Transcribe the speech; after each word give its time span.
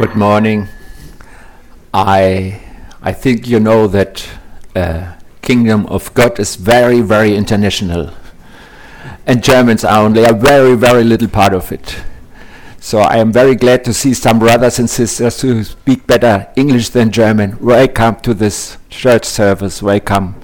Good 0.00 0.16
morning. 0.16 0.66
I 1.92 2.58
I 3.02 3.12
think 3.12 3.46
you 3.46 3.60
know 3.60 3.86
that 3.88 4.26
uh, 4.74 5.12
kingdom 5.42 5.84
of 5.88 6.14
God 6.14 6.40
is 6.40 6.56
very 6.56 7.02
very 7.02 7.36
international, 7.36 8.08
and 9.26 9.44
Germans 9.44 9.84
are 9.84 10.02
only 10.02 10.24
a 10.24 10.32
very 10.32 10.74
very 10.74 11.04
little 11.04 11.28
part 11.28 11.52
of 11.52 11.70
it. 11.70 12.02
So 12.78 13.00
I 13.00 13.18
am 13.18 13.30
very 13.30 13.54
glad 13.54 13.84
to 13.84 13.92
see 13.92 14.14
some 14.14 14.38
brothers 14.38 14.78
and 14.78 14.88
sisters 14.88 15.42
who 15.42 15.62
speak 15.64 16.06
better 16.06 16.48
English 16.56 16.88
than 16.88 17.10
German. 17.10 17.58
Welcome 17.60 18.20
to 18.20 18.32
this 18.32 18.78
church 18.88 19.26
service. 19.26 19.82
Welcome 19.82 20.36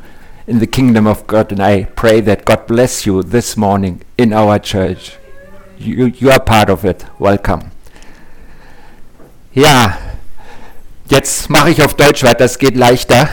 in 0.46 0.58
the 0.58 0.66
kingdom 0.66 1.06
of 1.06 1.26
God, 1.26 1.50
and 1.50 1.62
I 1.62 1.84
pray 1.84 2.20
that 2.20 2.44
God 2.44 2.66
bless 2.66 3.06
you 3.06 3.22
this 3.22 3.56
morning 3.56 4.02
in 4.18 4.34
our 4.34 4.58
church. 4.58 5.16
You, 5.78 6.08
you 6.08 6.30
are 6.30 6.40
part 6.40 6.68
of 6.68 6.84
it. 6.84 7.06
Welcome. 7.18 7.70
Ja, 9.56 9.96
jetzt 11.08 11.48
mache 11.48 11.70
ich 11.70 11.82
auf 11.82 11.94
Deutsch 11.94 12.22
weiter, 12.22 12.40
das 12.40 12.58
geht 12.58 12.76
leichter. 12.76 13.26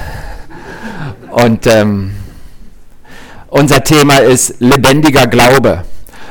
Und 1.32 1.68
ähm, 1.68 2.16
unser 3.50 3.84
Thema 3.84 4.20
ist 4.20 4.62
lebendiger 4.62 5.28
Glaube. 5.28 5.84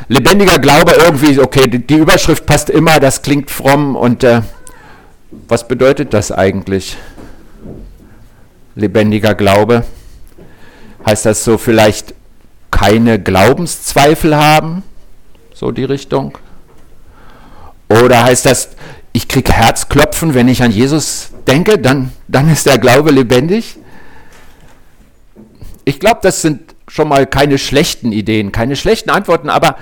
Lebendiger 0.09 0.59
Glaube 0.61 0.93
irgendwie, 0.93 1.39
okay, 1.39 1.67
die, 1.69 1.95
Überschrift 1.95 2.47
passt 2.47 2.71
immer, 2.71 3.01
das 3.01 3.21
klingt 3.21 3.51
fromm 3.51 3.95
und 3.95 4.25
äh, 4.25 4.41
was 5.47 5.69
bedeutet 5.69 6.15
das 6.15 6.33
eigentlich? 6.33 6.97
Lebendiger 8.75 9.35
Glaube. 9.35 9.85
Heißt 11.05 11.27
das 11.27 11.45
so 11.45 11.59
vielleicht 11.59 12.15
keine 12.71 13.21
Glaubenszweifel 13.21 14.35
haben? 14.35 14.85
So 15.53 15.71
die 15.71 15.85
Richtung? 15.85 16.39
Oder 17.91 18.25
heißt 18.25 18.47
das, 18.47 18.71
ich 19.13 19.29
kriege 19.29 19.53
Herzklopfen, 19.53 20.35
wenn 20.35 20.49
ich 20.49 20.63
an 20.63 20.71
Jesus 20.71 21.31
denke, 21.47 21.79
dann, 21.79 22.13
dann 22.29 22.51
ist 22.51 22.67
der 22.67 22.79
Glaube 22.79 23.11
lebendig? 23.11 23.79
Ich 25.85 26.01
glaube, 26.01 26.21
das 26.23 26.43
sind 26.43 26.75
schon 26.89 27.09
mal 27.09 27.27
keine 27.27 27.59
schlechten 27.59 28.13
Ideen, 28.13 28.53
keine 28.53 28.77
schlechten 28.77 29.11
Antworten, 29.11 29.51
aber, 29.51 29.77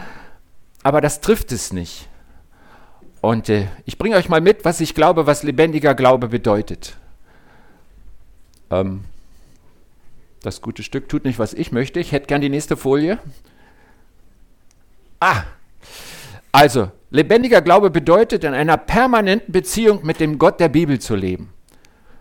aber 0.82 1.00
das 1.00 1.20
trifft 1.20 1.52
es 1.52 1.72
nicht. 1.72 2.08
Und 3.20 3.48
äh, 3.48 3.66
ich 3.84 3.98
bringe 3.98 4.16
euch 4.16 4.28
mal 4.28 4.40
mit, 4.40 4.64
was 4.64 4.80
ich 4.80 4.94
glaube, 4.94 5.26
was 5.26 5.42
lebendiger 5.42 5.94
Glaube 5.94 6.28
bedeutet. 6.28 6.96
Ähm, 8.70 9.04
das 10.42 10.62
gute 10.62 10.82
Stück 10.82 11.08
tut 11.08 11.24
nicht, 11.24 11.38
was 11.38 11.52
ich 11.52 11.70
möchte. 11.70 12.00
Ich 12.00 12.12
hätte 12.12 12.26
gern 12.26 12.40
die 12.40 12.48
nächste 12.48 12.76
Folie. 12.76 13.18
Ah, 15.20 15.42
also, 16.52 16.90
lebendiger 17.10 17.62
Glaube 17.62 17.90
bedeutet, 17.90 18.44
in 18.44 18.54
einer 18.54 18.76
permanenten 18.76 19.52
Beziehung 19.52 20.00
mit 20.04 20.20
dem 20.20 20.38
Gott 20.38 20.60
der 20.60 20.68
Bibel 20.68 20.98
zu 20.98 21.14
leben. 21.14 21.52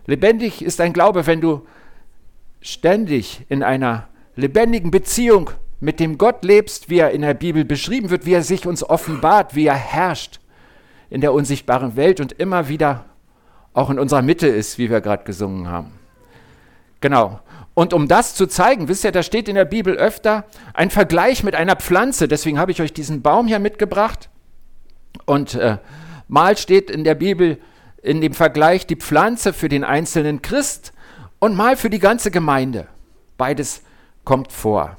Lebendig 0.06 0.64
ist 0.64 0.82
ein 0.82 0.94
Glaube, 0.94 1.28
wenn 1.28 1.42
du 1.42 1.66
ständig 2.62 3.46
in 3.50 3.64
einer 3.64 4.08
lebendigen 4.36 4.92
Beziehung 4.92 5.52
mit 5.80 6.00
dem 6.00 6.18
Gott 6.18 6.44
lebst, 6.44 6.90
wie 6.90 7.00
er 7.00 7.12
in 7.12 7.22
der 7.22 7.34
Bibel 7.34 7.64
beschrieben 7.64 8.10
wird, 8.10 8.26
wie 8.26 8.34
er 8.34 8.44
sich 8.44 8.66
uns 8.68 8.84
offenbart, 8.84 9.56
wie 9.56 9.68
er 9.68 9.76
herrscht 9.76 10.40
in 11.10 11.22
der 11.22 11.34
unsichtbaren 11.34 11.96
Welt 11.96 12.20
und 12.20 12.34
immer 12.34 12.68
wieder 12.70 13.06
auch 13.74 13.90
in 13.90 14.00
unserer 14.00 14.22
Mitte 14.22 14.48
ist, 14.48 14.78
wie 14.78 14.90
wir 14.90 15.02
gerade 15.02 15.24
gesungen 15.24 15.68
haben. 15.68 15.92
Genau. 17.02 17.40
Und 17.74 17.94
um 17.94 18.08
das 18.08 18.36
zu 18.36 18.48
zeigen, 18.48 18.88
wisst 18.88 19.04
ihr, 19.04 19.12
da 19.12 19.24
steht 19.24 19.48
in 19.48 19.56
der 19.56 19.66
Bibel 19.66 19.96
öfter 19.96 20.46
ein 20.74 20.90
Vergleich 20.90 21.44
mit 21.44 21.56
einer 21.56 21.76
Pflanze. 21.76 22.28
Deswegen 22.28 22.60
habe 22.60 22.72
ich 22.72 22.82
euch 22.82 22.94
diesen 22.94 23.22
Baum 23.22 23.48
hier 23.48 23.60
mitgebracht. 23.60 24.30
Und 25.26 25.56
äh, 25.56 25.78
mal 26.28 26.58
steht 26.58 26.90
in 26.90 27.04
der 27.04 27.16
Bibel 27.16 27.60
in 28.02 28.22
dem 28.22 28.34
Vergleich 28.34 28.88
die 28.88 28.96
Pflanze 28.96 29.54
für 29.54 29.70
den 29.70 29.84
einzelnen 29.84 30.42
Christ 30.42 30.94
und 31.40 31.56
mal 31.56 31.78
für 31.78 31.90
die 31.90 32.00
ganze 32.00 32.32
Gemeinde. 32.32 32.88
Beides 33.38 33.82
kommt 34.26 34.52
vor. 34.52 34.98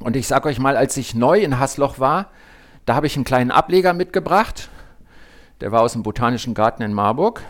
Und 0.00 0.16
ich 0.16 0.26
sage 0.26 0.48
euch 0.48 0.58
mal, 0.58 0.76
als 0.76 0.96
ich 0.96 1.14
neu 1.14 1.40
in 1.40 1.58
Hasloch 1.58 1.98
war, 1.98 2.30
da 2.84 2.94
habe 2.94 3.06
ich 3.06 3.16
einen 3.16 3.24
kleinen 3.24 3.50
Ableger 3.50 3.92
mitgebracht. 3.92 4.68
Der 5.60 5.72
war 5.72 5.80
aus 5.80 5.94
dem 5.94 6.02
Botanischen 6.02 6.54
Garten 6.54 6.82
in 6.82 6.92
Marburg. 6.92 7.42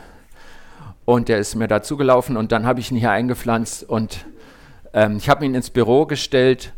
Und 1.06 1.28
der 1.28 1.38
ist 1.38 1.54
mir 1.54 1.68
dazugelaufen 1.68 2.36
und 2.36 2.52
dann 2.52 2.66
habe 2.66 2.80
ich 2.80 2.90
ihn 2.90 2.98
hier 2.98 3.12
eingepflanzt 3.12 3.84
und 3.88 4.26
ähm, 4.92 5.16
ich 5.16 5.28
habe 5.28 5.46
ihn 5.46 5.54
ins 5.54 5.70
Büro 5.70 6.04
gestellt 6.04 6.72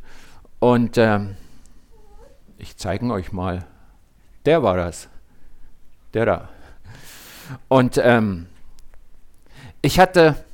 und 0.61 0.99
ähm, 0.99 1.35
ich 2.59 2.77
zeige 2.77 3.07
ihn 3.07 3.11
euch 3.11 3.33
mal. 3.33 3.65
Der 4.45 4.63
war 4.63 4.77
das. 4.77 5.09
Der 6.13 6.27
da. 6.27 6.49
Und 7.69 7.99
ähm, 8.05 8.47
ich 9.81 9.99
hatte, 9.99 10.45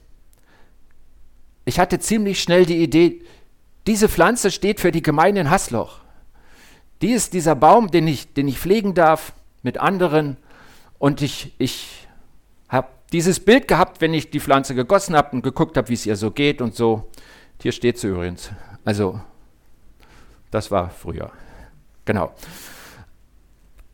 ich 1.65 1.81
hatte 1.81 1.99
ziemlich 1.99 2.41
schnell 2.41 2.67
die 2.67 2.81
Idee, 2.81 3.23
diese 3.89 4.09
Pflanze 4.09 4.53
steht 4.53 4.79
für 4.79 4.93
die 4.93 5.03
Gemeinde 5.03 5.41
in 5.41 5.51
Hasloch. 5.51 5.99
Die 7.03 7.11
ist 7.11 7.33
dieser 7.33 7.57
Baum, 7.57 7.91
den 7.91 8.07
ich, 8.07 8.33
den 8.35 8.47
ich 8.47 8.61
pflegen 8.61 8.95
darf 8.95 9.33
mit 9.63 9.79
anderen. 9.79 10.37
Und 11.01 11.23
ich, 11.23 11.55
ich 11.59 12.04
dieses 13.15 13.39
Bild 13.39 13.69
gehabt, 13.69 14.01
wenn 14.01 14.13
ich 14.13 14.31
die 14.31 14.41
Pflanze 14.41 14.75
gegossen 14.75 15.17
habe 15.17 15.37
und 15.37 15.43
geguckt 15.43 15.77
habe, 15.77 15.89
wie 15.89 15.95
es 15.95 16.05
ihr 16.05 16.17
so 16.17 16.33
geht 16.33 16.61
und 16.61 16.75
so. 16.75 17.09
Hier 17.63 17.71
steht 17.71 17.97
sie 17.97 18.09
übrigens. 18.09 18.51
Also, 18.85 19.21
das 20.51 20.73
war 20.73 20.91
früher. 20.91 21.31
Genau. 22.05 22.33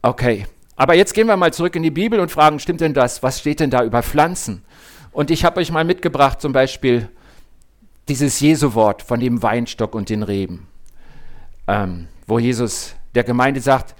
Okay, 0.00 0.46
aber 0.74 0.94
jetzt 0.94 1.12
gehen 1.12 1.26
wir 1.26 1.36
mal 1.36 1.52
zurück 1.52 1.76
in 1.76 1.82
die 1.82 1.90
Bibel 1.90 2.18
und 2.18 2.30
fragen, 2.30 2.58
stimmt 2.60 2.80
denn 2.80 2.94
das? 2.94 3.22
Was 3.22 3.40
steht 3.40 3.60
denn 3.60 3.68
da 3.68 3.84
über 3.84 4.02
Pflanzen? 4.02 4.64
Und 5.12 5.30
ich 5.30 5.44
habe 5.44 5.60
euch 5.60 5.70
mal 5.70 5.84
mitgebracht, 5.84 6.40
zum 6.40 6.54
Beispiel 6.54 7.10
dieses 8.08 8.40
Jesu-Wort 8.40 9.02
von 9.02 9.20
dem 9.20 9.42
Weinstock 9.42 9.94
und 9.94 10.08
den 10.08 10.22
Reben, 10.22 10.66
ähm, 11.68 12.08
wo 12.26 12.38
Jesus 12.38 12.94
der 13.14 13.24
Gemeinde 13.24 13.60
sagt, 13.60 13.94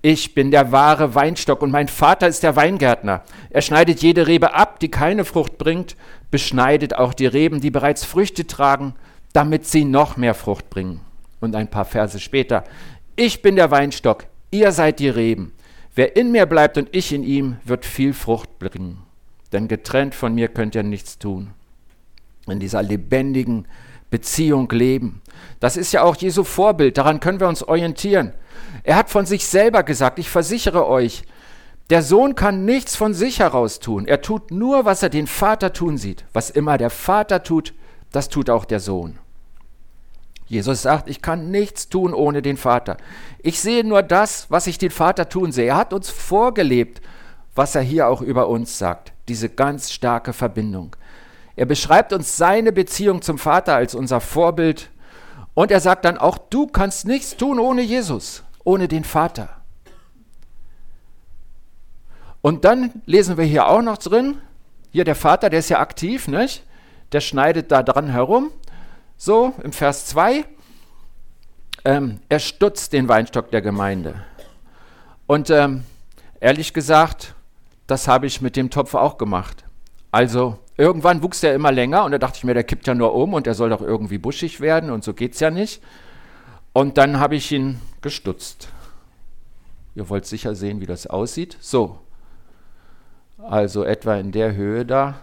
ich 0.00 0.34
bin 0.34 0.50
der 0.50 0.70
wahre 0.70 1.14
Weinstock 1.14 1.60
und 1.60 1.70
mein 1.70 1.88
Vater 1.88 2.28
ist 2.28 2.42
der 2.42 2.54
Weingärtner. 2.54 3.22
Er 3.50 3.62
schneidet 3.62 4.00
jede 4.00 4.26
Rebe 4.26 4.54
ab, 4.54 4.78
die 4.78 4.90
keine 4.90 5.24
Frucht 5.24 5.58
bringt, 5.58 5.96
beschneidet 6.30 6.94
auch 6.94 7.14
die 7.14 7.26
Reben, 7.26 7.60
die 7.60 7.70
bereits 7.70 8.04
Früchte 8.04 8.46
tragen, 8.46 8.94
damit 9.32 9.66
sie 9.66 9.84
noch 9.84 10.16
mehr 10.16 10.34
Frucht 10.34 10.70
bringen. 10.70 11.00
Und 11.40 11.56
ein 11.56 11.68
paar 11.68 11.84
Verse 11.84 12.20
später, 12.20 12.64
ich 13.16 13.42
bin 13.42 13.56
der 13.56 13.70
Weinstock, 13.70 14.26
ihr 14.50 14.72
seid 14.72 15.00
die 15.00 15.08
Reben. 15.08 15.52
Wer 15.94 16.16
in 16.16 16.30
mir 16.30 16.46
bleibt 16.46 16.78
und 16.78 16.88
ich 16.92 17.12
in 17.12 17.24
ihm, 17.24 17.56
wird 17.64 17.84
viel 17.84 18.12
Frucht 18.12 18.58
bringen. 18.60 18.98
Denn 19.52 19.66
getrennt 19.66 20.14
von 20.14 20.34
mir 20.34 20.48
könnt 20.48 20.76
ihr 20.76 20.84
nichts 20.84 21.18
tun. 21.18 21.50
In 22.46 22.60
dieser 22.60 22.82
lebendigen 22.82 23.66
Beziehung 24.10 24.70
leben. 24.70 25.20
Das 25.60 25.76
ist 25.76 25.92
ja 25.92 26.02
auch 26.02 26.16
Jesu 26.16 26.44
Vorbild, 26.44 26.98
daran 26.98 27.20
können 27.20 27.40
wir 27.40 27.48
uns 27.48 27.62
orientieren. 27.62 28.32
Er 28.82 28.96
hat 28.96 29.10
von 29.10 29.26
sich 29.26 29.46
selber 29.46 29.82
gesagt, 29.82 30.18
ich 30.18 30.30
versichere 30.30 30.86
euch, 30.86 31.24
der 31.90 32.02
Sohn 32.02 32.34
kann 32.34 32.64
nichts 32.64 32.96
von 32.96 33.14
sich 33.14 33.40
heraus 33.40 33.80
tun. 33.80 34.06
Er 34.06 34.20
tut 34.20 34.50
nur, 34.50 34.84
was 34.84 35.02
er 35.02 35.08
den 35.08 35.26
Vater 35.26 35.72
tun 35.72 35.96
sieht. 35.96 36.26
Was 36.34 36.50
immer 36.50 36.76
der 36.76 36.90
Vater 36.90 37.42
tut, 37.42 37.72
das 38.12 38.28
tut 38.28 38.50
auch 38.50 38.66
der 38.66 38.80
Sohn. 38.80 39.18
Jesus 40.46 40.82
sagt, 40.82 41.08
ich 41.08 41.22
kann 41.22 41.50
nichts 41.50 41.88
tun 41.88 42.12
ohne 42.14 42.42
den 42.42 42.56
Vater. 42.56 42.96
Ich 43.42 43.60
sehe 43.60 43.84
nur 43.84 44.02
das, 44.02 44.50
was 44.50 44.66
ich 44.66 44.78
den 44.78 44.90
Vater 44.90 45.28
tun 45.28 45.52
sehe. 45.52 45.66
Er 45.66 45.76
hat 45.76 45.92
uns 45.92 46.10
vorgelebt, 46.10 47.00
was 47.54 47.74
er 47.74 47.82
hier 47.82 48.08
auch 48.08 48.20
über 48.20 48.48
uns 48.48 48.78
sagt. 48.78 49.12
Diese 49.28 49.48
ganz 49.48 49.90
starke 49.90 50.32
Verbindung. 50.32 50.94
Er 51.58 51.66
beschreibt 51.66 52.12
uns 52.12 52.36
seine 52.36 52.72
Beziehung 52.72 53.20
zum 53.20 53.36
Vater 53.36 53.74
als 53.74 53.94
unser 53.94 54.20
Vorbild. 54.20 54.90
Und 55.54 55.70
er 55.70 55.80
sagt 55.80 56.04
dann, 56.04 56.16
auch 56.16 56.38
du 56.38 56.68
kannst 56.68 57.06
nichts 57.06 57.36
tun 57.36 57.58
ohne 57.58 57.82
Jesus 57.82 58.44
ohne 58.68 58.86
den 58.86 59.04
Vater. 59.04 59.48
Und 62.42 62.66
dann 62.66 63.00
lesen 63.06 63.38
wir 63.38 63.46
hier 63.46 63.66
auch 63.66 63.80
noch 63.80 63.96
drin, 63.96 64.36
hier 64.92 65.04
der 65.04 65.14
Vater, 65.14 65.48
der 65.48 65.60
ist 65.60 65.70
ja 65.70 65.80
aktiv, 65.80 66.28
nicht? 66.28 66.64
der 67.12 67.22
schneidet 67.22 67.72
da 67.72 67.82
dran 67.82 68.08
herum. 68.08 68.50
So, 69.16 69.54
im 69.64 69.72
Vers 69.72 70.04
2, 70.06 70.44
ähm, 71.86 72.20
er 72.28 72.38
stutzt 72.40 72.92
den 72.92 73.08
Weinstock 73.08 73.50
der 73.50 73.62
Gemeinde. 73.62 74.22
Und 75.26 75.48
ähm, 75.48 75.84
ehrlich 76.38 76.74
gesagt, 76.74 77.34
das 77.86 78.06
habe 78.06 78.26
ich 78.26 78.42
mit 78.42 78.54
dem 78.54 78.68
Topf 78.68 78.94
auch 78.94 79.16
gemacht. 79.16 79.64
Also 80.12 80.58
irgendwann 80.78 81.22
wuchs 81.22 81.40
der 81.40 81.54
immer 81.54 81.72
länger 81.72 82.04
und 82.04 82.12
da 82.12 82.18
dachte 82.18 82.38
ich 82.38 82.44
mir, 82.44 82.54
der 82.54 82.64
kippt 82.64 82.86
ja 82.86 82.94
nur 82.94 83.14
um 83.14 83.34
und 83.34 83.46
der 83.46 83.54
soll 83.54 83.68
doch 83.68 83.82
irgendwie 83.82 84.16
buschig 84.16 84.60
werden 84.60 84.90
und 84.90 85.04
so 85.04 85.12
geht 85.12 85.34
es 85.34 85.40
ja 85.40 85.50
nicht. 85.50 85.82
Und 86.72 86.96
dann 86.96 87.18
habe 87.18 87.34
ich 87.34 87.50
ihn 87.50 87.80
gestutzt. 88.00 88.68
Ihr 89.96 90.08
wollt 90.08 90.24
sicher 90.24 90.54
sehen, 90.54 90.80
wie 90.80 90.86
das 90.86 91.08
aussieht. 91.08 91.58
So, 91.60 91.98
also 93.38 93.82
etwa 93.84 94.16
in 94.16 94.30
der 94.30 94.54
Höhe 94.54 94.86
da, 94.86 95.20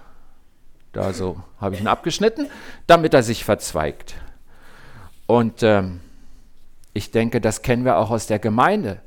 da 0.92 1.14
so 1.14 1.42
habe 1.62 1.76
ich 1.76 1.82
ihn 1.82 1.88
abgeschnitten, 1.88 2.50
damit 2.86 3.14
er 3.14 3.24
sich 3.24 3.46
verzweigt. 3.46 4.16
Und 5.28 5.64
ähm, 5.64 6.02
ich 6.94 7.12
denke, 7.12 7.40
das 7.40 7.62
kennen 7.62 7.86
wir 7.86 7.98
auch 7.98 8.12
aus 8.12 8.28
der 8.28 8.40
Gemeinde, 8.40 9.02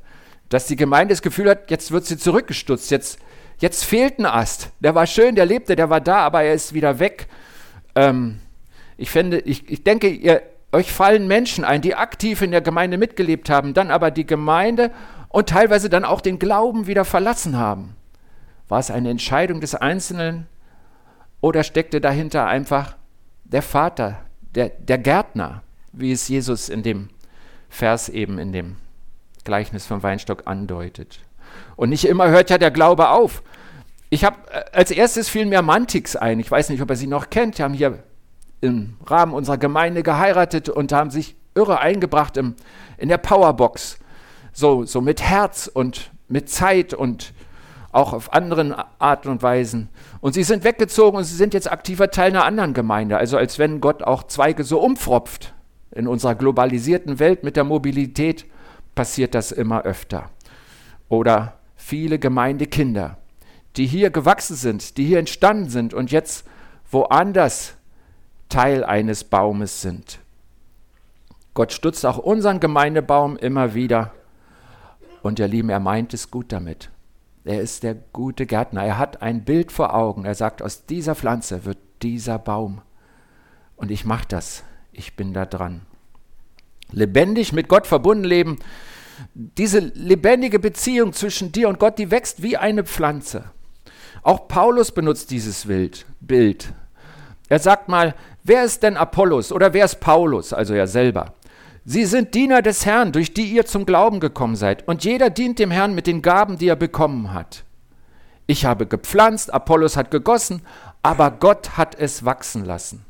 dass 0.49 0.67
die 0.67 0.75
Gemeinde 0.75 1.13
das 1.13 1.21
Gefühl 1.21 1.49
hat, 1.49 1.71
jetzt 1.71 1.91
wird 1.91 2.05
sie 2.05 2.17
zurückgestutzt, 2.17 2.91
jetzt, 2.91 3.19
Jetzt 3.59 3.83
fehlt 3.83 4.19
ein 4.19 4.25
Ast. 4.25 4.71
Der 4.79 4.95
war 4.95 5.05
schön, 5.05 5.35
der 5.35 5.45
lebte, 5.45 5.75
der 5.75 5.89
war 5.89 6.01
da, 6.01 6.19
aber 6.19 6.43
er 6.43 6.53
ist 6.53 6.73
wieder 6.73 6.99
weg. 6.99 7.27
Ähm, 7.93 8.39
ich, 8.97 9.11
finde, 9.11 9.39
ich, 9.39 9.69
ich 9.69 9.83
denke, 9.83 10.07
ihr, 10.07 10.41
euch 10.71 10.91
fallen 10.91 11.27
Menschen 11.27 11.65
ein, 11.65 11.81
die 11.81 11.95
aktiv 11.95 12.41
in 12.41 12.51
der 12.51 12.61
Gemeinde 12.61 12.97
mitgelebt 12.97 13.49
haben, 13.49 13.73
dann 13.73 13.91
aber 13.91 14.11
die 14.11 14.25
Gemeinde 14.25 14.91
und 15.27 15.49
teilweise 15.49 15.89
dann 15.89 16.05
auch 16.05 16.21
den 16.21 16.39
Glauben 16.39 16.87
wieder 16.87 17.03
verlassen 17.03 17.57
haben. 17.57 17.95
War 18.69 18.79
es 18.79 18.91
eine 18.91 19.09
Entscheidung 19.09 19.59
des 19.59 19.75
Einzelnen 19.75 20.47
oder 21.41 21.63
steckte 21.63 21.99
dahinter 21.99 22.45
einfach 22.45 22.95
der 23.43 23.61
Vater, 23.61 24.23
der, 24.55 24.69
der 24.69 24.99
Gärtner, 24.99 25.63
wie 25.91 26.11
es 26.11 26.27
Jesus 26.27 26.69
in 26.69 26.83
dem 26.83 27.09
Vers 27.67 28.09
eben 28.09 28.37
in 28.37 28.53
dem 28.53 28.77
Gleichnis 29.43 29.85
vom 29.85 30.03
Weinstock 30.03 30.43
andeutet. 30.45 31.19
Und 31.75 31.89
nicht 31.89 32.05
immer 32.05 32.29
hört 32.29 32.49
ja 32.49 32.57
der 32.57 32.71
Glaube 32.71 33.09
auf. 33.09 33.43
Ich 34.09 34.23
habe 34.23 34.37
äh, 34.51 34.63
als 34.73 34.91
erstes 34.91 35.29
fiel 35.29 35.45
mir 35.45 35.61
Mantix 35.61 36.15
ein. 36.15 36.39
Ich 36.39 36.49
weiß 36.49 36.69
nicht, 36.69 36.81
ob 36.81 36.89
er 36.89 36.95
sie 36.95 37.07
noch 37.07 37.29
kennt. 37.29 37.57
Die 37.57 37.63
haben 37.63 37.73
hier 37.73 37.99
im 38.61 38.95
Rahmen 39.05 39.33
unserer 39.33 39.57
Gemeinde 39.57 40.03
geheiratet 40.03 40.69
und 40.69 40.91
haben 40.91 41.11
sich 41.11 41.35
irre 41.55 41.79
eingebracht 41.79 42.37
im, 42.37 42.55
in 42.97 43.09
der 43.09 43.17
Powerbox. 43.17 43.99
So, 44.51 44.85
so 44.85 45.01
mit 45.01 45.21
Herz 45.21 45.69
und 45.71 46.11
mit 46.27 46.49
Zeit 46.49 46.93
und 46.93 47.33
auch 47.91 48.13
auf 48.13 48.33
anderen 48.33 48.75
Arten 48.99 49.29
und 49.29 49.41
Weisen. 49.41 49.89
Und 50.21 50.33
sie 50.33 50.43
sind 50.43 50.63
weggezogen 50.63 51.17
und 51.17 51.23
sie 51.23 51.35
sind 51.35 51.53
jetzt 51.53 51.71
aktiver 51.71 52.11
Teil 52.11 52.31
einer 52.31 52.45
anderen 52.45 52.73
Gemeinde. 52.73 53.17
Also 53.17 53.37
als 53.37 53.57
wenn 53.57 53.81
Gott 53.81 54.03
auch 54.03 54.23
Zweige 54.23 54.63
so 54.63 54.79
umfropft. 54.79 55.53
In 55.91 56.07
unserer 56.07 56.35
globalisierten 56.35 57.17
Welt 57.17 57.43
mit 57.43 57.55
der 57.55 57.63
Mobilität 57.63 58.45
passiert 58.95 59.35
das 59.35 59.51
immer 59.51 59.83
öfter. 59.83 60.29
Oder 61.07 61.59
viele 61.75 62.19
Gemeindekinder, 62.19 63.17
die 63.75 63.87
hier 63.87 64.09
gewachsen 64.09 64.55
sind, 64.55 64.97
die 64.97 65.05
hier 65.05 65.19
entstanden 65.19 65.69
sind 65.69 65.93
und 65.93 66.11
jetzt 66.11 66.45
woanders 66.91 67.75
Teil 68.49 68.83
eines 68.83 69.23
Baumes 69.23 69.81
sind. 69.81 70.19
Gott 71.53 71.71
stützt 71.71 72.05
auch 72.05 72.17
unseren 72.17 72.59
Gemeindebaum 72.59 73.37
immer 73.37 73.73
wieder. 73.73 74.13
Und 75.21 75.39
ihr 75.39 75.47
Lieben, 75.47 75.69
er 75.69 75.79
meint 75.79 76.13
es 76.13 76.31
gut 76.31 76.51
damit. 76.51 76.89
Er 77.43 77.61
ist 77.61 77.83
der 77.83 77.95
gute 77.95 78.45
Gärtner. 78.45 78.83
Er 78.83 78.97
hat 78.97 79.21
ein 79.21 79.43
Bild 79.43 79.71
vor 79.71 79.93
Augen. 79.93 80.25
Er 80.25 80.35
sagt, 80.35 80.61
aus 80.61 80.85
dieser 80.85 81.15
Pflanze 81.15 81.65
wird 81.65 81.77
dieser 82.01 82.39
Baum. 82.39 82.81
Und 83.75 83.91
ich 83.91 84.05
mache 84.05 84.27
das. 84.27 84.63
Ich 84.91 85.15
bin 85.15 85.33
da 85.33 85.45
dran. 85.45 85.81
Lebendig 86.91 87.53
mit 87.53 87.67
Gott 87.67 87.87
verbunden 87.87 88.23
leben. 88.23 88.57
Diese 89.33 89.79
lebendige 89.79 90.59
Beziehung 90.59 91.13
zwischen 91.13 91.51
dir 91.51 91.69
und 91.69 91.79
Gott, 91.79 91.99
die 91.99 92.11
wächst 92.11 92.41
wie 92.41 92.57
eine 92.57 92.83
Pflanze. 92.83 93.45
Auch 94.23 94.47
Paulus 94.47 94.91
benutzt 94.91 95.31
dieses 95.31 95.67
Bild. 96.19 96.73
Er 97.47 97.59
sagt 97.59 97.89
mal, 97.89 98.15
Wer 98.49 98.63
ist 98.63 98.81
denn 98.81 98.97
Apollos 98.97 99.51
oder 99.51 99.73
wer 99.73 99.85
ist 99.85 99.99
Paulus, 99.99 100.53
also 100.53 100.73
er 100.73 100.87
selber? 100.87 101.33
Sie 101.85 102.05
sind 102.05 102.33
Diener 102.33 102.63
des 102.63 102.85
Herrn, 102.85 103.11
durch 103.11 103.33
die 103.33 103.45
ihr 103.45 103.65
zum 103.65 103.85
Glauben 103.85 104.19
gekommen 104.19 104.55
seid, 104.55 104.87
und 104.87 105.03
jeder 105.03 105.29
dient 105.29 105.59
dem 105.59 105.71
Herrn 105.71 105.93
mit 105.93 106.07
den 106.07 106.21
Gaben, 106.21 106.57
die 106.57 106.67
er 106.67 106.75
bekommen 106.75 107.33
hat. 107.33 107.63
Ich 108.47 108.65
habe 108.65 108.87
gepflanzt, 108.87 109.53
Apollos 109.53 109.97
hat 109.97 110.09
gegossen, 110.09 110.63
aber 111.03 111.29
Gott 111.29 111.77
hat 111.77 111.93
es 111.93 112.25
wachsen 112.25 112.65
lassen. 112.65 113.05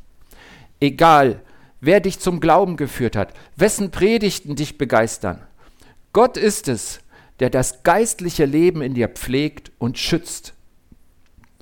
Egal, 0.80 1.40
wer 1.80 2.00
dich 2.00 2.18
zum 2.18 2.40
Glauben 2.40 2.76
geführt 2.76 3.16
hat, 3.16 3.32
wessen 3.56 3.90
Predigten 3.90 4.56
dich 4.56 4.78
begeistern. 4.78 5.40
Gott 6.12 6.36
ist 6.36 6.68
es, 6.68 7.00
der 7.38 7.50
das 7.50 7.82
geistliche 7.82 8.44
Leben 8.44 8.82
in 8.82 8.94
dir 8.94 9.08
pflegt 9.08 9.72
und 9.78 9.98
schützt. 9.98 10.54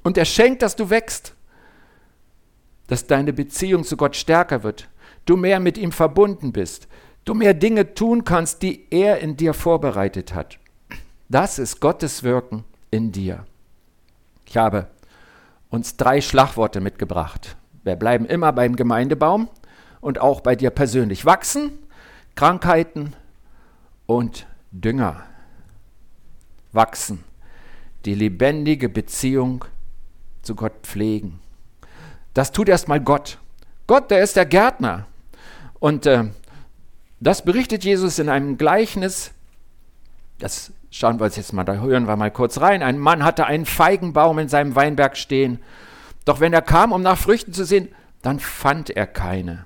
Und 0.03 0.19
er 0.19 0.25
schenkt, 0.25 0.63
dass 0.63 0.77
du 0.77 0.91
wächst 0.91 1.35
dass 2.89 3.07
deine 3.07 3.33
Beziehung 3.33 3.85
zu 3.85 3.97
Gott 3.97 4.17
stärker 4.17 4.65
wird, 4.65 4.89
du 5.27 5.37
mehr 5.37 5.61
mit 5.61 5.79
ihm 5.79 5.93
verbunden 5.93 6.53
bist, 6.53 6.89
du 7.25 7.35
mehr 7.35 7.55
Dinge 7.55 7.95
tun 7.95 8.25
kannst, 8.25 8.63
die 8.63 8.87
er 8.91 9.21
in 9.21 9.37
dir 9.37 9.55
vorbereitet 9.55 10.35
hat. 10.35 10.59
Das 11.29 11.59
ist 11.59 11.81
Gottes 11.81 12.25
Wirken 12.25 12.65
in 12.91 13.13
dir. 13.13 13.45
Ich 14.47 14.57
habe 14.57 14.89
uns 15.69 15.97
drei 15.97 16.23
Schlagworte 16.23 16.81
mitgebracht. 16.81 17.57
Wir 17.85 17.97
bleiben 17.97 18.25
immer 18.25 18.53
beim 18.53 18.75
Gemeindebaum 18.75 19.49
und 20.01 20.21
auch 20.21 20.41
bei 20.41 20.57
dir 20.57 20.71
persönlich. 20.71 21.25
Wachsen, 21.25 21.73
Krankheiten 22.35 23.15
und 24.07 24.47
Dünger. 24.71 25.23
Wachsen, 26.73 27.25
die 28.05 28.15
lebendige 28.15 28.89
Beziehung 28.89 29.65
zu 30.43 30.55
Gott 30.55 30.75
pflegen. 30.83 31.41
Das 32.35 32.53
tut 32.53 32.69
erstmal 32.69 33.01
Gott. 33.01 33.39
Gott, 33.87 34.11
der 34.11 34.23
ist 34.23 34.37
der 34.37 34.47
Gärtner. 34.47 35.07
Und 35.81 36.07
äh, 36.07 36.25
das 37.21 37.43
berichtet 37.43 37.85
Jesus 37.85 38.19
in 38.19 38.29
einem 38.29 38.59
Gleichnis. 38.59 39.33
Das 40.39 40.73
schauen 40.91 41.19
wir 41.19 41.25
uns 41.25 41.37
jetzt 41.37 41.53
mal, 41.53 41.65
da 41.65 41.75
hören 41.75 42.07
wir 42.07 42.17
mal 42.17 42.31
kurz 42.31 42.61
rein. 42.61 42.83
Ein 42.83 42.99
Mann 42.99 43.25
hatte 43.25 43.47
einen 43.47 43.67
Feigenbaum 43.67 44.39
in 44.39 44.49
seinem 44.49 44.75
Weinberg 44.75 45.17
stehen. 45.17 45.59
Doch 46.25 46.41
wenn 46.41 46.53
er 46.53 46.63
kam, 46.63 46.93
um 46.93 47.03
nach 47.03 47.19
Früchten 47.19 47.53
zu 47.53 47.65
sehen, 47.65 47.89
dann 48.23 48.41
fand 48.41 48.91
er 48.91 49.07
keine. 49.07 49.65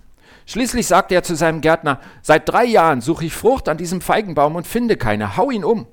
Schließlich 0.52 0.86
sagte 0.86 1.14
er 1.14 1.22
zu 1.22 1.34
seinem 1.34 1.62
Gärtner, 1.62 1.98
seit 2.20 2.46
drei 2.46 2.66
Jahren 2.66 3.00
suche 3.00 3.24
ich 3.24 3.32
Frucht 3.32 3.70
an 3.70 3.78
diesem 3.78 4.02
Feigenbaum 4.02 4.54
und 4.54 4.66
finde 4.66 4.98
keine. 4.98 5.38
Hau 5.38 5.50
ihn 5.50 5.64
um. 5.64 5.86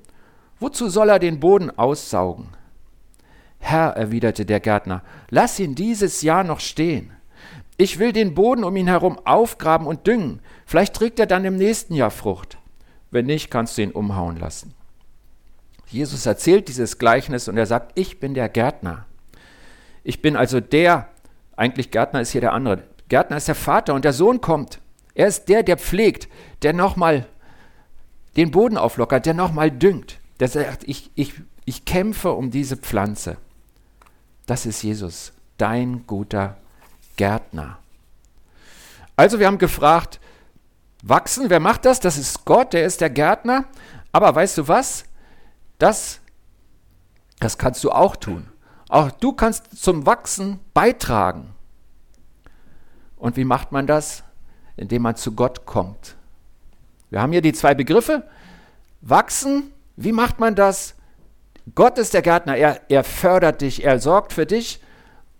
Wozu 0.58 0.90
soll 0.90 1.08
er 1.08 1.18
den 1.18 1.40
Boden 1.40 1.70
aussaugen? 1.78 2.48
Herr, 3.58 3.96
erwiderte 3.96 4.44
der 4.44 4.60
Gärtner, 4.60 5.02
lass 5.30 5.58
ihn 5.58 5.74
dieses 5.74 6.20
Jahr 6.20 6.44
noch 6.44 6.60
stehen. 6.60 7.10
Ich 7.78 7.98
will 7.98 8.12
den 8.12 8.34
Boden 8.34 8.62
um 8.62 8.76
ihn 8.76 8.88
herum 8.88 9.18
aufgraben 9.24 9.86
und 9.86 10.06
düngen. 10.06 10.42
Vielleicht 10.66 10.94
trägt 10.94 11.18
er 11.18 11.26
dann 11.26 11.46
im 11.46 11.56
nächsten 11.56 11.94
Jahr 11.94 12.10
Frucht. 12.10 12.58
Wenn 13.10 13.24
nicht, 13.24 13.50
kannst 13.50 13.78
du 13.78 13.82
ihn 13.82 13.92
umhauen 13.92 14.36
lassen. 14.36 14.74
Jesus 15.86 16.26
erzählt 16.26 16.68
dieses 16.68 16.98
Gleichnis 16.98 17.48
und 17.48 17.56
er 17.56 17.64
sagt, 17.64 17.92
ich 17.98 18.20
bin 18.20 18.34
der 18.34 18.50
Gärtner. 18.50 19.06
Ich 20.04 20.20
bin 20.20 20.36
also 20.36 20.60
der, 20.60 21.08
eigentlich 21.56 21.90
Gärtner 21.90 22.20
ist 22.20 22.32
hier 22.32 22.42
der 22.42 22.52
andere. 22.52 22.82
Gärtner 23.10 23.36
ist 23.36 23.48
der 23.48 23.54
Vater 23.56 23.92
und 23.92 24.04
der 24.04 24.14
Sohn 24.14 24.40
kommt. 24.40 24.80
Er 25.14 25.26
ist 25.26 25.48
der, 25.48 25.62
der 25.62 25.76
pflegt, 25.76 26.28
der 26.62 26.72
nochmal 26.72 27.26
den 28.36 28.52
Boden 28.52 28.78
auflockert, 28.78 29.26
der 29.26 29.34
nochmal 29.34 29.70
düngt. 29.70 30.18
Der 30.38 30.48
sagt, 30.48 30.84
ich, 30.84 31.10
ich, 31.16 31.34
ich 31.64 31.84
kämpfe 31.84 32.30
um 32.30 32.50
diese 32.50 32.76
Pflanze. 32.76 33.36
Das 34.46 34.64
ist 34.64 34.82
Jesus, 34.82 35.32
dein 35.58 36.06
guter 36.06 36.56
Gärtner. 37.16 37.78
Also 39.16 39.40
wir 39.40 39.48
haben 39.48 39.58
gefragt, 39.58 40.20
wachsen, 41.02 41.50
wer 41.50 41.60
macht 41.60 41.84
das? 41.84 41.98
Das 41.98 42.16
ist 42.16 42.44
Gott, 42.44 42.72
der 42.72 42.86
ist 42.86 43.00
der 43.00 43.10
Gärtner. 43.10 43.64
Aber 44.12 44.34
weißt 44.34 44.56
du 44.58 44.68
was? 44.68 45.04
Das, 45.78 46.20
das 47.40 47.58
kannst 47.58 47.82
du 47.82 47.90
auch 47.90 48.14
tun. 48.14 48.46
Auch 48.88 49.10
du 49.10 49.32
kannst 49.32 49.82
zum 49.82 50.06
Wachsen 50.06 50.60
beitragen. 50.74 51.54
Und 53.20 53.36
wie 53.36 53.44
macht 53.44 53.70
man 53.70 53.86
das? 53.86 54.24
Indem 54.76 55.02
man 55.02 55.14
zu 55.14 55.32
Gott 55.32 55.66
kommt. 55.66 56.16
Wir 57.10 57.20
haben 57.20 57.32
hier 57.32 57.42
die 57.42 57.52
zwei 57.52 57.74
Begriffe. 57.74 58.24
Wachsen, 59.02 59.72
wie 59.96 60.12
macht 60.12 60.40
man 60.40 60.54
das? 60.54 60.94
Gott 61.74 61.98
ist 61.98 62.14
der 62.14 62.22
Gärtner, 62.22 62.56
er, 62.56 62.80
er 62.88 63.04
fördert 63.04 63.60
dich, 63.60 63.84
er 63.84 64.00
sorgt 64.00 64.32
für 64.32 64.46
dich, 64.46 64.80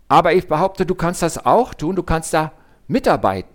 aber 0.07 0.33
ich 0.33 0.47
behaupte, 0.47 0.85
du 0.85 0.95
kannst 0.95 1.23
das 1.23 1.45
auch 1.45 1.73
tun, 1.73 1.95
du 1.95 2.03
kannst 2.03 2.33
da 2.33 2.53
mitarbeiten. 2.87 3.49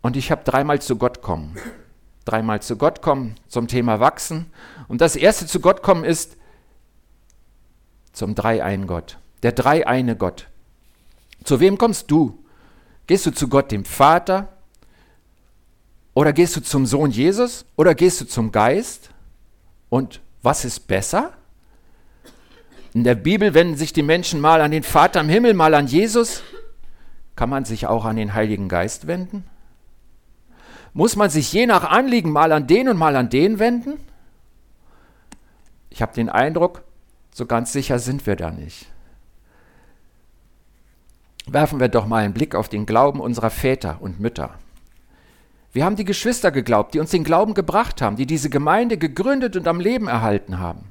Und 0.00 0.16
ich 0.16 0.30
habe 0.30 0.42
dreimal 0.44 0.80
zu 0.80 0.96
Gott 0.96 1.20
kommen. 1.20 1.56
Dreimal 2.24 2.62
zu 2.62 2.76
Gott 2.76 3.02
kommen 3.02 3.34
zum 3.48 3.68
Thema 3.68 4.00
Wachsen. 4.00 4.52
Und 4.88 5.00
das 5.00 5.16
erste 5.16 5.46
zu 5.46 5.60
Gott 5.60 5.82
kommen 5.82 6.04
ist 6.04 6.36
zum 8.12 8.34
Dreiein 8.34 8.86
Gott. 8.86 9.18
Der 9.42 9.52
Dreieine 9.52 10.16
Gott. 10.16 10.48
Zu 11.46 11.60
wem 11.60 11.78
kommst 11.78 12.10
du? 12.10 12.44
Gehst 13.06 13.24
du 13.24 13.30
zu 13.30 13.46
Gott, 13.48 13.70
dem 13.70 13.84
Vater? 13.84 14.48
Oder 16.12 16.32
gehst 16.32 16.56
du 16.56 16.60
zum 16.60 16.86
Sohn 16.86 17.12
Jesus? 17.12 17.64
Oder 17.76 17.94
gehst 17.94 18.20
du 18.20 18.24
zum 18.24 18.50
Geist? 18.50 19.10
Und 19.88 20.20
was 20.42 20.64
ist 20.64 20.88
besser? 20.88 21.34
In 22.94 23.04
der 23.04 23.14
Bibel 23.14 23.54
wenden 23.54 23.76
sich 23.76 23.92
die 23.92 24.02
Menschen 24.02 24.40
mal 24.40 24.60
an 24.60 24.72
den 24.72 24.82
Vater 24.82 25.20
im 25.20 25.28
Himmel, 25.28 25.54
mal 25.54 25.74
an 25.74 25.86
Jesus. 25.86 26.42
Kann 27.36 27.48
man 27.48 27.64
sich 27.64 27.86
auch 27.86 28.04
an 28.04 28.16
den 28.16 28.34
Heiligen 28.34 28.68
Geist 28.68 29.06
wenden? 29.06 29.44
Muss 30.94 31.14
man 31.14 31.30
sich 31.30 31.52
je 31.52 31.66
nach 31.66 31.84
Anliegen 31.84 32.32
mal 32.32 32.50
an 32.50 32.66
den 32.66 32.88
und 32.88 32.96
mal 32.96 33.14
an 33.14 33.30
den 33.30 33.60
wenden? 33.60 34.00
Ich 35.90 36.02
habe 36.02 36.12
den 36.12 36.28
Eindruck, 36.28 36.82
so 37.32 37.46
ganz 37.46 37.72
sicher 37.72 38.00
sind 38.00 38.26
wir 38.26 38.34
da 38.34 38.50
nicht. 38.50 38.88
Werfen 41.48 41.78
wir 41.78 41.88
doch 41.88 42.06
mal 42.06 42.24
einen 42.24 42.34
Blick 42.34 42.54
auf 42.54 42.68
den 42.68 42.86
Glauben 42.86 43.20
unserer 43.20 43.50
Väter 43.50 43.98
und 44.00 44.18
Mütter. 44.18 44.54
Wir 45.72 45.84
haben 45.84 45.96
die 45.96 46.04
Geschwister 46.04 46.50
geglaubt, 46.50 46.94
die 46.94 46.98
uns 46.98 47.10
den 47.10 47.22
Glauben 47.22 47.54
gebracht 47.54 48.02
haben, 48.02 48.16
die 48.16 48.26
diese 48.26 48.50
Gemeinde 48.50 48.96
gegründet 48.98 49.56
und 49.56 49.68
am 49.68 49.78
Leben 49.78 50.08
erhalten 50.08 50.58
haben. 50.58 50.90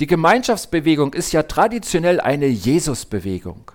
Die 0.00 0.06
Gemeinschaftsbewegung 0.06 1.12
ist 1.12 1.32
ja 1.32 1.42
traditionell 1.42 2.20
eine 2.20 2.46
Jesusbewegung. 2.46 3.70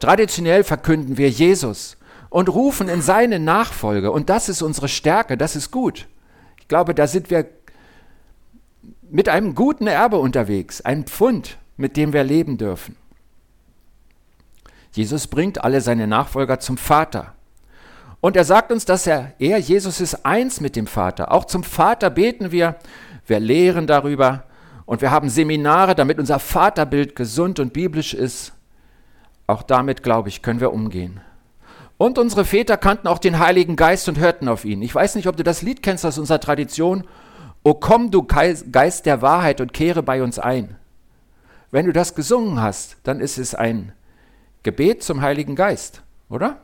Traditionell 0.00 0.64
verkünden 0.64 1.16
wir 1.16 1.30
Jesus 1.30 1.96
und 2.28 2.48
rufen 2.48 2.88
in 2.88 3.00
seine 3.00 3.38
Nachfolge. 3.38 4.10
Und 4.10 4.28
das 4.28 4.48
ist 4.48 4.62
unsere 4.62 4.88
Stärke, 4.88 5.36
das 5.36 5.56
ist 5.56 5.70
gut. 5.70 6.08
Ich 6.58 6.68
glaube, 6.68 6.94
da 6.94 7.06
sind 7.06 7.30
wir 7.30 7.46
mit 9.08 9.28
einem 9.28 9.54
guten 9.54 9.86
Erbe 9.86 10.18
unterwegs, 10.18 10.80
ein 10.80 11.04
Pfund, 11.04 11.58
mit 11.76 11.96
dem 11.96 12.12
wir 12.12 12.24
leben 12.24 12.58
dürfen. 12.58 12.96
Jesus 14.92 15.26
bringt 15.26 15.62
alle 15.62 15.80
seine 15.80 16.06
Nachfolger 16.06 16.58
zum 16.58 16.76
Vater. 16.76 17.34
Und 18.20 18.36
er 18.36 18.44
sagt 18.44 18.70
uns, 18.70 18.84
dass 18.84 19.06
er, 19.06 19.32
er, 19.38 19.58
Jesus 19.58 20.00
ist 20.00 20.26
eins 20.26 20.60
mit 20.60 20.76
dem 20.76 20.86
Vater. 20.86 21.32
Auch 21.32 21.44
zum 21.44 21.64
Vater 21.64 22.10
beten 22.10 22.52
wir, 22.52 22.76
wir 23.26 23.40
lehren 23.40 23.86
darüber 23.86 24.44
und 24.84 25.00
wir 25.00 25.10
haben 25.10 25.30
Seminare, 25.30 25.94
damit 25.94 26.18
unser 26.18 26.38
Vaterbild 26.38 27.16
gesund 27.16 27.60
und 27.60 27.72
biblisch 27.72 28.12
ist. 28.12 28.52
Auch 29.46 29.62
damit, 29.62 30.02
glaube 30.02 30.28
ich, 30.28 30.42
können 30.42 30.60
wir 30.60 30.72
umgehen. 30.72 31.20
Und 31.96 32.18
unsere 32.18 32.44
Väter 32.44 32.76
kannten 32.76 33.08
auch 33.08 33.18
den 33.18 33.38
Heiligen 33.38 33.76
Geist 33.76 34.08
und 34.08 34.18
hörten 34.18 34.48
auf 34.48 34.64
ihn. 34.64 34.82
Ich 34.82 34.94
weiß 34.94 35.14
nicht, 35.14 35.28
ob 35.28 35.36
du 35.36 35.42
das 35.42 35.62
Lied 35.62 35.82
kennst 35.82 36.04
aus 36.04 36.18
unserer 36.18 36.40
Tradition. 36.40 37.04
O 37.62 37.74
komm, 37.74 38.10
du 38.10 38.22
Geist 38.22 39.06
der 39.06 39.22
Wahrheit 39.22 39.60
und 39.60 39.72
kehre 39.72 40.02
bei 40.02 40.22
uns 40.22 40.38
ein. 40.38 40.76
Wenn 41.70 41.86
du 41.86 41.92
das 41.92 42.14
gesungen 42.14 42.60
hast, 42.60 42.96
dann 43.04 43.20
ist 43.20 43.38
es 43.38 43.54
ein 43.54 43.92
Gebet 44.62 45.02
zum 45.02 45.20
Heiligen 45.20 45.56
Geist, 45.56 46.02
oder? 46.28 46.60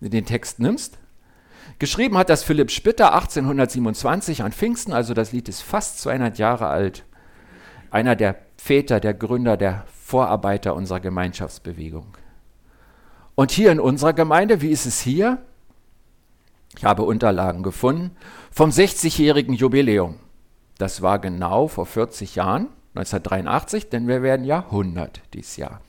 Wenn 0.00 0.10
du 0.10 0.16
den 0.16 0.26
Text 0.26 0.58
nimmst. 0.58 0.98
Geschrieben 1.78 2.18
hat 2.18 2.28
das 2.28 2.42
Philipp 2.42 2.70
Spitter 2.70 3.14
1827 3.14 4.42
an 4.42 4.52
Pfingsten, 4.52 4.92
also 4.92 5.14
das 5.14 5.32
Lied 5.32 5.48
ist 5.48 5.62
fast 5.62 6.00
200 6.00 6.38
Jahre 6.38 6.68
alt. 6.68 7.04
Einer 7.90 8.16
der 8.16 8.36
Väter, 8.56 9.00
der 9.00 9.14
Gründer, 9.14 9.56
der 9.56 9.84
Vorarbeiter 10.04 10.74
unserer 10.74 11.00
Gemeinschaftsbewegung. 11.00 12.16
Und 13.34 13.50
hier 13.50 13.72
in 13.72 13.80
unserer 13.80 14.12
Gemeinde, 14.12 14.60
wie 14.60 14.70
ist 14.70 14.86
es 14.86 15.00
hier? 15.00 15.38
Ich 16.76 16.84
habe 16.84 17.02
Unterlagen 17.02 17.62
gefunden 17.62 18.16
vom 18.50 18.70
60-jährigen 18.70 19.54
Jubiläum. 19.54 20.16
Das 20.78 21.02
war 21.02 21.18
genau 21.18 21.68
vor 21.68 21.86
40 21.86 22.34
Jahren, 22.34 22.68
1983, 22.94 23.88
denn 23.90 24.06
wir 24.06 24.22
werden 24.22 24.44
ja 24.44 24.60
100 24.60 25.22
dieses 25.32 25.56
Jahr. 25.56 25.80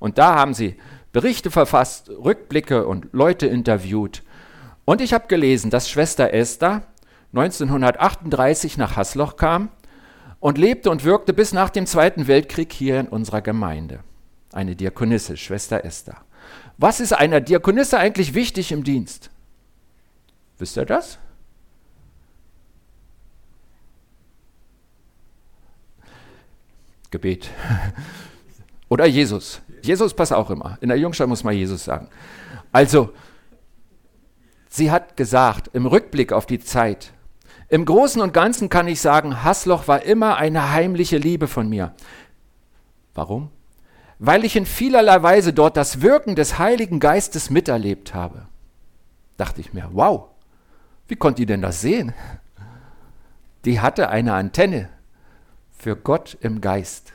Und 0.00 0.18
da 0.18 0.34
haben 0.34 0.54
sie 0.54 0.76
Berichte 1.12 1.52
verfasst, 1.52 2.10
Rückblicke 2.10 2.86
und 2.86 3.08
Leute 3.12 3.46
interviewt. 3.46 4.22
Und 4.84 5.00
ich 5.00 5.12
habe 5.12 5.28
gelesen, 5.28 5.70
dass 5.70 5.88
Schwester 5.88 6.34
Esther 6.34 6.82
1938 7.32 8.76
nach 8.76 8.96
Hasloch 8.96 9.36
kam 9.36 9.68
und 10.40 10.58
lebte 10.58 10.90
und 10.90 11.04
wirkte 11.04 11.32
bis 11.32 11.52
nach 11.52 11.70
dem 11.70 11.86
Zweiten 11.86 12.26
Weltkrieg 12.26 12.72
hier 12.72 12.98
in 12.98 13.08
unserer 13.08 13.42
Gemeinde. 13.42 14.00
Eine 14.52 14.74
Diakonisse, 14.74 15.36
Schwester 15.36 15.84
Esther. 15.84 16.16
Was 16.78 16.98
ist 16.98 17.12
einer 17.12 17.40
Diakonisse 17.40 17.98
eigentlich 17.98 18.34
wichtig 18.34 18.72
im 18.72 18.82
Dienst? 18.82 19.30
Wisst 20.58 20.76
ihr 20.76 20.86
das? 20.86 21.18
Gebet. 27.10 27.50
Oder 28.88 29.06
Jesus. 29.06 29.60
Jesus 29.86 30.14
passt 30.14 30.32
auch 30.32 30.50
immer. 30.50 30.78
In 30.80 30.88
der 30.88 30.98
Jungschau 30.98 31.26
muss 31.26 31.44
man 31.44 31.54
Jesus 31.54 31.84
sagen. 31.84 32.08
Also, 32.72 33.12
sie 34.68 34.90
hat 34.90 35.16
gesagt, 35.16 35.70
im 35.72 35.86
Rückblick 35.86 36.32
auf 36.32 36.46
die 36.46 36.60
Zeit, 36.60 37.12
im 37.68 37.84
Großen 37.84 38.20
und 38.20 38.34
Ganzen 38.34 38.68
kann 38.68 38.88
ich 38.88 39.00
sagen, 39.00 39.44
Hasloch 39.44 39.86
war 39.86 40.02
immer 40.02 40.36
eine 40.36 40.72
heimliche 40.72 41.18
Liebe 41.18 41.46
von 41.46 41.68
mir. 41.68 41.94
Warum? 43.14 43.50
Weil 44.18 44.44
ich 44.44 44.56
in 44.56 44.66
vielerlei 44.66 45.22
Weise 45.22 45.52
dort 45.52 45.76
das 45.76 46.02
Wirken 46.02 46.34
des 46.34 46.58
Heiligen 46.58 46.98
Geistes 46.98 47.48
miterlebt 47.48 48.12
habe. 48.12 48.46
Dachte 49.36 49.60
ich 49.60 49.72
mir, 49.72 49.88
wow, 49.92 50.28
wie 51.06 51.16
konnte 51.16 51.42
die 51.42 51.46
denn 51.46 51.62
das 51.62 51.80
sehen? 51.80 52.12
Die 53.64 53.80
hatte 53.80 54.08
eine 54.08 54.34
Antenne 54.34 54.88
für 55.78 55.96
Gott 55.96 56.36
im 56.40 56.60
Geist, 56.60 57.12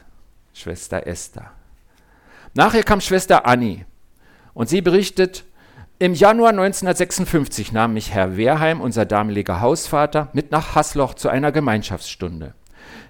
Schwester 0.54 1.06
Esther. 1.06 1.52
Nachher 2.56 2.84
kam 2.84 3.02
Schwester 3.02 3.46
Annie 3.46 3.86
und 4.54 4.70
sie 4.70 4.82
berichtet, 4.82 5.44
im 6.00 6.14
Januar 6.14 6.50
1956 6.50 7.74
nahm 7.74 7.94
mich 7.94 8.14
Herr 8.14 8.38
Wehrheim, 8.38 8.80
unser 8.80 9.06
damaliger 9.06 9.60
Hausvater, 9.60 10.30
mit 10.32 10.52
nach 10.52 10.74
Hasloch 10.74 11.16
zu 11.16 11.28
einer 11.28 11.52
Gemeinschaftsstunde. 11.52 12.54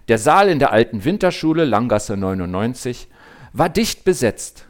Der 0.07 0.17
Saal 0.17 0.49
in 0.49 0.57
der 0.57 0.71
alten 0.71 1.03
Winterschule, 1.03 1.63
Langgasse 1.63 2.17
99, 2.17 3.07
war 3.53 3.69
dicht 3.69 4.03
besetzt. 4.03 4.65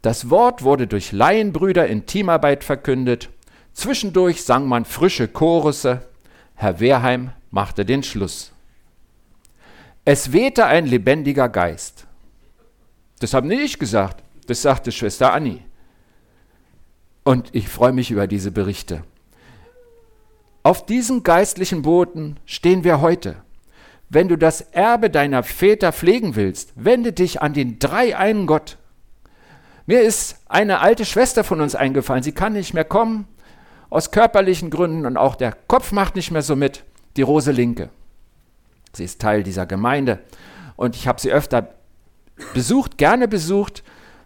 Das 0.00 0.30
Wort 0.30 0.62
wurde 0.62 0.86
durch 0.86 1.12
Laienbrüder 1.12 1.86
in 1.86 2.06
Teamarbeit 2.06 2.64
verkündet. 2.64 3.28
Zwischendurch 3.74 4.44
sang 4.44 4.66
man 4.66 4.86
frische 4.86 5.28
Chorusse. 5.28 6.02
Herr 6.54 6.80
Wehrheim 6.80 7.32
machte 7.50 7.84
den 7.84 8.02
Schluss. 8.02 8.52
Es 10.06 10.32
wehte 10.32 10.64
ein 10.64 10.86
lebendiger 10.86 11.50
Geist. 11.50 12.07
Das 13.18 13.34
habe 13.34 13.46
nicht 13.46 13.62
ich 13.62 13.78
gesagt, 13.78 14.22
das 14.46 14.62
sagte 14.62 14.92
Schwester 14.92 15.32
Annie. 15.32 15.60
Und 17.24 17.48
ich 17.52 17.68
freue 17.68 17.92
mich 17.92 18.10
über 18.10 18.26
diese 18.26 18.50
Berichte. 18.50 19.02
Auf 20.62 20.86
diesen 20.86 21.22
geistlichen 21.22 21.82
Booten 21.82 22.38
stehen 22.44 22.84
wir 22.84 23.00
heute. 23.00 23.36
Wenn 24.08 24.28
du 24.28 24.36
das 24.36 24.60
Erbe 24.60 25.10
deiner 25.10 25.42
Väter 25.42 25.92
pflegen 25.92 26.36
willst, 26.36 26.72
wende 26.74 27.12
dich 27.12 27.42
an 27.42 27.52
den 27.52 27.78
dreieinen 27.78 28.46
Gott. 28.46 28.78
Mir 29.86 30.02
ist 30.02 30.36
eine 30.48 30.80
alte 30.80 31.04
Schwester 31.04 31.44
von 31.44 31.60
uns 31.60 31.74
eingefallen, 31.74 32.22
sie 32.22 32.32
kann 32.32 32.54
nicht 32.54 32.74
mehr 32.74 32.84
kommen, 32.84 33.26
aus 33.90 34.10
körperlichen 34.10 34.70
Gründen 34.70 35.06
und 35.06 35.16
auch 35.16 35.34
der 35.34 35.52
Kopf 35.52 35.92
macht 35.92 36.16
nicht 36.16 36.30
mehr 36.30 36.42
so 36.42 36.56
mit, 36.56 36.84
die 37.16 37.22
Rose 37.22 37.52
Linke. 37.52 37.90
Sie 38.92 39.04
ist 39.04 39.20
Teil 39.20 39.42
dieser 39.42 39.66
Gemeinde 39.66 40.20
und 40.76 40.96
ich 40.96 41.08
habe 41.08 41.20
sie 41.20 41.32
öfter 41.32 41.74
besucht, 42.54 42.98
gerne 42.98 43.28
besucht, 43.28 43.82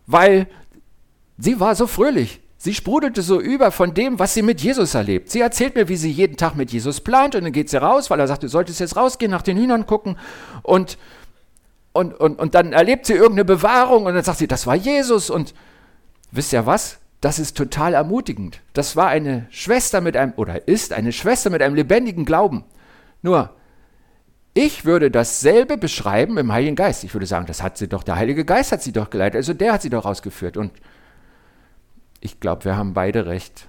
weil 0.06 0.46
sie 1.38 1.60
war 1.60 1.74
so 1.74 1.86
fröhlich. 1.86 2.40
Sie 2.56 2.74
sprudelte 2.74 3.22
so 3.22 3.40
über 3.40 3.72
von 3.72 3.92
dem, 3.92 4.20
was 4.20 4.34
sie 4.34 4.42
mit 4.42 4.60
Jesus 4.60 4.94
erlebt. 4.94 5.30
Sie 5.30 5.40
erzählt 5.40 5.74
mir, 5.74 5.88
wie 5.88 5.96
sie 5.96 6.10
jeden 6.10 6.36
Tag 6.36 6.54
mit 6.54 6.70
Jesus 6.70 7.00
plant 7.00 7.34
und 7.34 7.42
dann 7.42 7.52
geht 7.52 7.68
sie 7.68 7.80
raus, 7.80 8.08
weil 8.08 8.20
er 8.20 8.28
sagt, 8.28 8.44
du 8.44 8.48
solltest 8.48 8.78
jetzt 8.78 8.96
rausgehen, 8.96 9.32
nach 9.32 9.42
den 9.42 9.58
Hühnern 9.58 9.84
gucken 9.84 10.16
und, 10.62 10.96
und, 11.92 12.14
und, 12.14 12.38
und 12.38 12.54
dann 12.54 12.72
erlebt 12.72 13.06
sie 13.06 13.14
irgendeine 13.14 13.44
Bewahrung 13.44 14.06
und 14.06 14.14
dann 14.14 14.22
sagt 14.22 14.38
sie, 14.38 14.46
das 14.46 14.66
war 14.66 14.76
Jesus 14.76 15.28
und 15.28 15.54
wisst 16.30 16.52
ihr 16.52 16.64
was? 16.64 16.98
Das 17.20 17.40
ist 17.40 17.56
total 17.56 17.94
ermutigend. 17.94 18.60
Das 18.74 18.94
war 18.94 19.08
eine 19.08 19.46
Schwester 19.50 20.00
mit 20.00 20.16
einem, 20.16 20.32
oder 20.36 20.68
ist 20.68 20.92
eine 20.92 21.12
Schwester 21.12 21.50
mit 21.50 21.62
einem 21.62 21.74
lebendigen 21.74 22.24
Glauben. 22.24 22.64
Nur, 23.22 23.50
ich 24.54 24.84
würde 24.84 25.10
dasselbe 25.10 25.78
beschreiben 25.78 26.36
im 26.36 26.52
Heiligen 26.52 26.76
Geist. 26.76 27.04
Ich 27.04 27.14
würde 27.14 27.26
sagen, 27.26 27.46
das 27.46 27.62
hat 27.62 27.78
sie 27.78 27.88
doch, 27.88 28.02
der 28.02 28.16
Heilige 28.16 28.44
Geist 28.44 28.72
hat 28.72 28.82
sie 28.82 28.92
doch 28.92 29.08
geleitet, 29.08 29.36
also 29.36 29.54
der 29.54 29.72
hat 29.72 29.82
sie 29.82 29.90
doch 29.90 30.04
ausgeführt. 30.04 30.56
Und 30.56 30.72
ich 32.20 32.38
glaube, 32.38 32.64
wir 32.66 32.76
haben 32.76 32.92
beide 32.92 33.26
recht. 33.26 33.66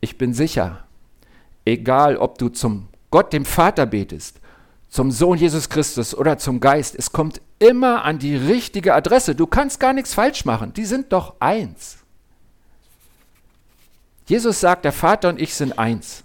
Ich 0.00 0.16
bin 0.16 0.32
sicher, 0.32 0.84
egal 1.64 2.16
ob 2.16 2.38
du 2.38 2.48
zum 2.48 2.88
Gott, 3.10 3.32
dem 3.32 3.44
Vater 3.44 3.86
betest, 3.86 4.40
zum 4.88 5.10
Sohn 5.10 5.38
Jesus 5.38 5.68
Christus 5.68 6.14
oder 6.14 6.38
zum 6.38 6.60
Geist, 6.60 6.94
es 6.96 7.12
kommt 7.12 7.40
immer 7.58 8.04
an 8.04 8.18
die 8.18 8.36
richtige 8.36 8.94
Adresse. 8.94 9.34
Du 9.34 9.46
kannst 9.46 9.80
gar 9.80 9.92
nichts 9.92 10.14
falsch 10.14 10.44
machen. 10.44 10.72
Die 10.72 10.84
sind 10.84 11.12
doch 11.12 11.34
eins. 11.40 11.98
Jesus 14.26 14.60
sagt, 14.60 14.84
der 14.84 14.92
Vater 14.92 15.28
und 15.28 15.40
ich 15.40 15.54
sind 15.54 15.78
eins. 15.78 16.24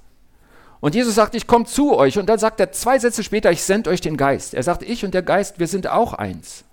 Und 0.81 0.95
Jesus 0.95 1.15
sagt, 1.15 1.35
ich 1.35 1.47
komme 1.47 1.65
zu 1.65 1.95
euch. 1.95 2.17
Und 2.17 2.25
dann 2.25 2.39
sagt 2.39 2.59
er 2.59 2.71
zwei 2.71 2.99
Sätze 2.99 3.23
später, 3.23 3.51
ich 3.51 3.63
sende 3.63 3.89
euch 3.89 4.01
den 4.01 4.17
Geist. 4.17 4.55
Er 4.55 4.63
sagt, 4.63 4.81
ich 4.81 5.05
und 5.05 5.13
der 5.13 5.21
Geist, 5.21 5.59
wir 5.59 5.67
sind 5.67 5.87
auch 5.87 6.13
eins. 6.13 6.65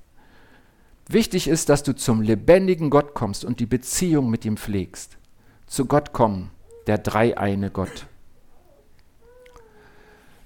Wichtig 1.09 1.47
ist, 1.47 1.69
dass 1.69 1.83
du 1.83 1.95
zum 1.95 2.23
lebendigen 2.23 2.91
Gott 2.91 3.15
kommst 3.15 3.45
und 3.45 3.61
die 3.61 3.67
Beziehung 3.67 4.31
mit 4.31 4.45
ihm 4.45 4.57
pflegst. 4.57 5.17
Zu 5.67 5.85
Gott 5.85 6.13
kommen, 6.13 6.51
der 6.87 6.99
dreieine 6.99 7.71
Gott. 7.71 8.07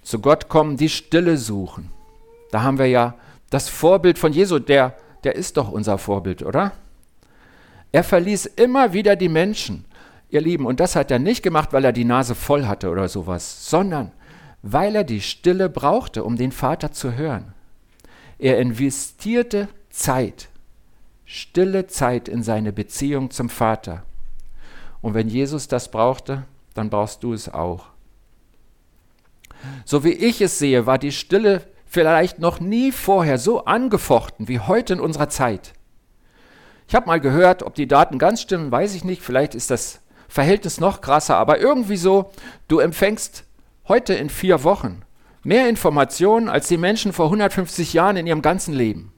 Zu 0.03 0.19
Gott 0.19 0.49
kommen, 0.49 0.77
die 0.77 0.89
Stille 0.89 1.39
suchen. 1.39 1.91
Da 2.51 2.63
haben 2.63 2.79
wir 2.79 2.87
ja 2.87 3.15
das 3.51 3.69
Vorbild 3.69 4.19
von 4.19 4.33
Jesu, 4.33 4.59
der, 4.59 4.97
der 5.23 5.37
ist 5.37 5.57
doch 5.57 5.71
unser 5.71 5.99
Vorbild, 5.99 6.43
oder? 6.43 6.73
Er 7.93 8.03
verließ 8.03 8.47
immer 8.47 8.93
wieder 8.93 9.15
die 9.15 9.29
Menschen 9.29 9.85
ihr 10.33 10.41
Lieben, 10.41 10.67
und 10.67 10.81
das 10.81 10.97
hat 10.97 11.11
er 11.11 11.19
nicht 11.19 11.43
gemacht, 11.43 11.73
weil 11.73 11.85
er 11.85 11.93
die 11.93 12.05
Nase 12.05 12.35
voll 12.35 12.67
hatte 12.67 12.91
oder 12.91 13.09
sowas, 13.09 13.69
sondern 13.69 14.13
weil 14.63 14.97
er 14.97 15.05
die 15.05 15.21
Stille 15.21 15.69
brauchte, 15.69 16.25
um 16.25 16.37
den 16.37 16.53
Vater 16.53 16.93
zu 16.93 17.15
hören. 17.15 17.53
Er 18.39 18.59
investierte 18.59 19.69
Zeit, 19.91 20.49
stille 21.25 21.87
Zeit 21.87 22.29
in 22.29 22.43
seine 22.43 22.73
Beziehung 22.73 23.31
zum 23.31 23.51
Vater. 23.51 24.05
Und 25.03 25.15
wenn 25.15 25.29
Jesus 25.29 25.69
das 25.69 25.91
brauchte, 25.91 26.45
dann 26.75 26.89
brauchst 26.89 27.23
du 27.23 27.35
es 27.35 27.53
auch. 27.53 27.87
So 29.85 30.05
wie 30.05 30.13
ich 30.13 30.41
es 30.41 30.59
sehe, 30.59 30.87
war 30.87 30.99
die 30.99 31.13
Stille 31.13 31.63
vielleicht 31.85 32.39
noch 32.39 32.59
nie 32.59 32.91
vorher 32.91 33.37
so 33.39 33.65
angefochten 33.67 34.49
wie 34.49 34.61
heute 34.61 34.95
in 34.95 35.01
unserer 35.01 35.29
Zeit. 35.29 35.75
Ich 36.89 36.95
habe 36.95 37.07
mal 37.07 37.21
gehört, 37.21 37.63
ob 37.63 37.75
die 37.75 37.87
Daten 37.87 38.19
ganz 38.19 38.43
stimmen, 38.43 38.71
weiß 38.71 38.95
ich 38.95 39.05
nicht. 39.05 39.23
Vielleicht 39.23 39.55
ist 39.55 39.71
das 39.71 40.02
Verhältnis 40.33 40.81
noch 40.81 41.03
krasser, 41.03 41.37
aber 41.37 41.61
irgendwie 41.61 41.99
so, 41.99 42.31
du 42.67 42.79
empfängst 42.79 43.45
heute 43.87 44.15
in 44.15 44.31
vier 44.31 44.65
Wochen 44.65 45.03
mehr 45.43 45.69
Informationen 45.69 46.49
als 46.49 46.69
die 46.69 46.79
Menschen 46.79 47.13
vor 47.13 47.27
150 47.27 47.93
Jahren 47.93 48.17
in 48.17 48.27
ihrem 48.27 48.41
ganzen 48.41 48.73
Leben. 48.73 49.13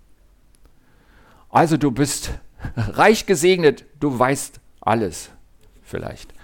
Also 1.50 1.76
du 1.76 1.92
bist 1.92 2.33
reich 2.76 3.26
gesegnet, 3.26 3.85
du 4.00 4.18
weißt 4.18 4.59
alles 4.80 5.30
vielleicht. 5.85 6.35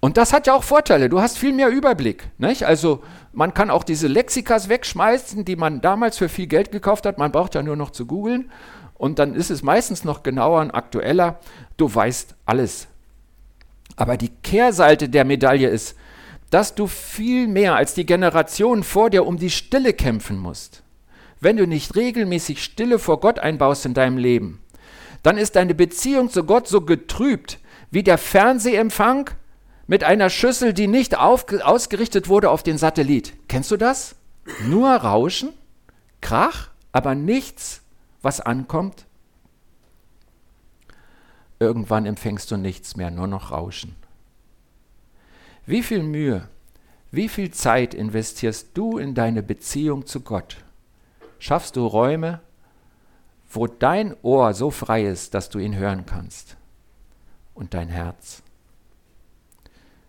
Und 0.00 0.18
das 0.18 0.34
hat 0.34 0.46
ja 0.46 0.52
auch 0.52 0.62
Vorteile. 0.62 1.08
Du 1.08 1.22
hast 1.22 1.38
viel 1.38 1.54
mehr 1.54 1.70
Überblick. 1.70 2.28
Nicht? 2.36 2.64
Also 2.64 3.02
man 3.32 3.54
kann 3.54 3.70
auch 3.70 3.84
diese 3.84 4.06
Lexikas 4.06 4.68
wegschmeißen, 4.68 5.46
die 5.46 5.56
man 5.56 5.80
damals 5.80 6.18
für 6.18 6.28
viel 6.28 6.46
Geld 6.46 6.72
gekauft 6.72 7.06
hat. 7.06 7.16
Man 7.16 7.32
braucht 7.32 7.54
ja 7.54 7.62
nur 7.62 7.76
noch 7.76 7.90
zu 7.90 8.04
googeln. 8.04 8.50
Und 8.98 9.18
dann 9.18 9.34
ist 9.34 9.50
es 9.50 9.62
meistens 9.62 10.04
noch 10.04 10.22
genauer 10.22 10.60
und 10.60 10.70
aktueller. 10.70 11.38
Du 11.76 11.92
weißt 11.92 12.34
alles. 12.46 12.88
Aber 13.96 14.16
die 14.16 14.30
Kehrseite 14.42 15.08
der 15.08 15.24
Medaille 15.24 15.68
ist, 15.68 15.96
dass 16.50 16.74
du 16.74 16.86
viel 16.86 17.48
mehr 17.48 17.74
als 17.74 17.94
die 17.94 18.06
Generation 18.06 18.82
vor 18.82 19.10
dir 19.10 19.26
um 19.26 19.36
die 19.36 19.50
Stille 19.50 19.92
kämpfen 19.92 20.38
musst. 20.38 20.82
Wenn 21.40 21.56
du 21.56 21.66
nicht 21.66 21.96
regelmäßig 21.96 22.62
Stille 22.62 22.98
vor 22.98 23.20
Gott 23.20 23.38
einbaust 23.38 23.84
in 23.84 23.94
deinem 23.94 24.16
Leben, 24.16 24.62
dann 25.22 25.38
ist 25.38 25.56
deine 25.56 25.74
Beziehung 25.74 26.30
zu 26.30 26.44
Gott 26.44 26.68
so 26.68 26.82
getrübt 26.82 27.58
wie 27.90 28.02
der 28.02 28.18
Fernsehempfang 28.18 29.30
mit 29.86 30.04
einer 30.04 30.30
Schüssel, 30.30 30.72
die 30.72 30.86
nicht 30.86 31.16
ausgerichtet 31.18 32.28
wurde 32.28 32.50
auf 32.50 32.62
den 32.62 32.78
Satellit. 32.78 33.34
Kennst 33.48 33.70
du 33.70 33.76
das? 33.76 34.16
Nur 34.66 34.88
Rauschen, 34.90 35.50
Krach, 36.20 36.68
aber 36.92 37.14
nichts, 37.14 37.82
was 38.26 38.40
ankommt. 38.40 39.06
Irgendwann 41.60 42.06
empfängst 42.06 42.50
du 42.50 42.56
nichts 42.56 42.96
mehr, 42.96 43.12
nur 43.12 43.28
noch 43.28 43.52
Rauschen. 43.52 43.94
Wie 45.64 45.80
viel 45.80 46.02
Mühe, 46.02 46.48
wie 47.12 47.28
viel 47.28 47.52
Zeit 47.52 47.94
investierst 47.94 48.70
du 48.74 48.98
in 48.98 49.14
deine 49.14 49.44
Beziehung 49.44 50.06
zu 50.06 50.22
Gott? 50.22 50.56
Schaffst 51.38 51.76
du 51.76 51.86
Räume, 51.86 52.40
wo 53.48 53.68
dein 53.68 54.16
Ohr 54.22 54.54
so 54.54 54.72
frei 54.72 55.04
ist, 55.04 55.32
dass 55.32 55.48
du 55.48 55.60
ihn 55.60 55.76
hören 55.76 56.04
kannst 56.04 56.56
und 57.54 57.74
dein 57.74 57.88
Herz? 57.88 58.42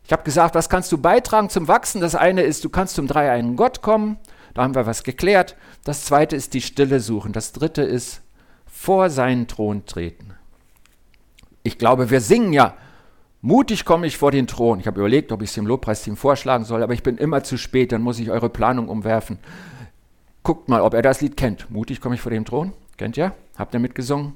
Ich 0.06 0.12
habe 0.12 0.24
gesagt, 0.24 0.56
was 0.56 0.70
kannst 0.70 0.92
du 0.92 0.98
beitragen 0.98 1.52
zum 1.52 1.68
Wachsen? 1.68 2.02
Das 2.02 2.16
eine 2.16 2.42
ist, 2.42 2.66
du 2.66 2.70
kannst 2.70 2.96
zum 2.96 3.06
dreieinen 3.06 3.58
Gott 3.58 3.84
kommen. 3.84 4.18
Da 4.58 4.64
haben 4.64 4.74
wir 4.74 4.88
was 4.88 5.04
geklärt. 5.04 5.56
Das 5.84 6.06
zweite 6.06 6.36
ist 6.36 6.56
die 6.56 6.62
Stille 6.62 7.00
suchen. 7.00 7.32
Das 7.32 7.52
dritte 7.52 7.84
ist 7.84 8.24
vor 8.66 9.12
seinen 9.12 9.48
Thron 9.48 9.86
treten. 9.86 10.34
Ich 11.62 11.78
glaube, 11.78 12.10
wir 12.10 12.22
singen 12.22 12.54
ja, 12.54 12.74
mutig 13.42 13.86
komme 13.86 14.08
ich 14.08 14.18
vor 14.18 14.32
den 14.32 14.48
Thron. 14.48 14.80
Ich 14.80 14.88
habe 14.88 15.00
überlegt, 15.00 15.32
ob 15.32 15.44
ich 15.44 15.50
es 15.50 15.54
dem 15.54 15.68
Lobpreisteam 15.68 16.18
vorschlagen 16.18 16.66
soll, 16.66 16.82
aber 16.82 16.94
ich 16.94 17.04
bin 17.04 17.20
immer 17.20 17.44
zu 17.44 17.56
spät, 17.56 17.92
dann 17.92 18.02
muss 18.02 18.18
ich 18.18 18.32
eure 18.32 18.50
Planung 18.50 18.90
umwerfen. 18.90 19.38
Guckt 20.42 20.70
mal, 20.70 20.82
ob 20.82 20.96
er 20.96 21.04
das 21.04 21.22
Lied 21.22 21.38
kennt. 21.38 21.70
Mutig 21.70 22.02
komme 22.02 22.16
ich 22.16 22.22
vor 22.22 22.32
den 22.32 22.44
Thron. 22.44 22.74
Kennt 22.98 23.16
ihr? 23.16 23.34
Habt 23.60 23.76
ihr 23.76 23.80
mitgesungen? 23.80 24.34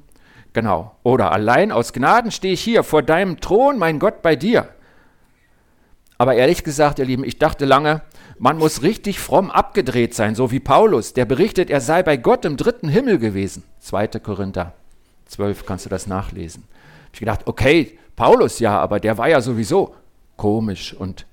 Genau. 0.52 0.94
Oder 1.02 1.32
allein 1.32 1.72
aus 1.72 1.92
Gnaden 1.92 2.30
stehe 2.30 2.54
ich 2.54 2.60
hier 2.60 2.84
vor 2.84 3.02
deinem 3.02 3.40
Thron, 3.40 3.76
mein 3.76 3.98
Gott, 3.98 4.22
bei 4.22 4.36
dir. 4.36 4.68
Aber 6.16 6.36
ehrlich 6.36 6.62
gesagt, 6.62 7.00
ihr 7.00 7.06
Lieben, 7.06 7.24
ich 7.24 7.40
dachte 7.40 7.64
lange, 7.64 8.02
man 8.38 8.58
muss 8.58 8.82
richtig 8.82 9.20
fromm 9.20 9.50
abgedreht 9.50 10.14
sein, 10.14 10.34
so 10.34 10.50
wie 10.50 10.60
Paulus, 10.60 11.12
der 11.12 11.24
berichtet, 11.24 11.70
er 11.70 11.80
sei 11.80 12.02
bei 12.02 12.16
Gott 12.16 12.44
im 12.44 12.56
dritten 12.56 12.88
Himmel 12.88 13.18
gewesen. 13.18 13.62
2. 13.80 14.08
Korinther 14.08 14.74
12 15.26 15.66
kannst 15.66 15.86
du 15.86 15.90
das 15.90 16.06
nachlesen. 16.06 16.64
Ich 17.12 17.20
gedacht, 17.20 17.46
okay, 17.46 17.98
Paulus 18.16 18.58
ja, 18.58 18.78
aber 18.78 19.00
der 19.00 19.18
war 19.18 19.28
ja 19.28 19.40
sowieso 19.40 19.94
komisch. 20.36 20.94
Und 20.94 21.26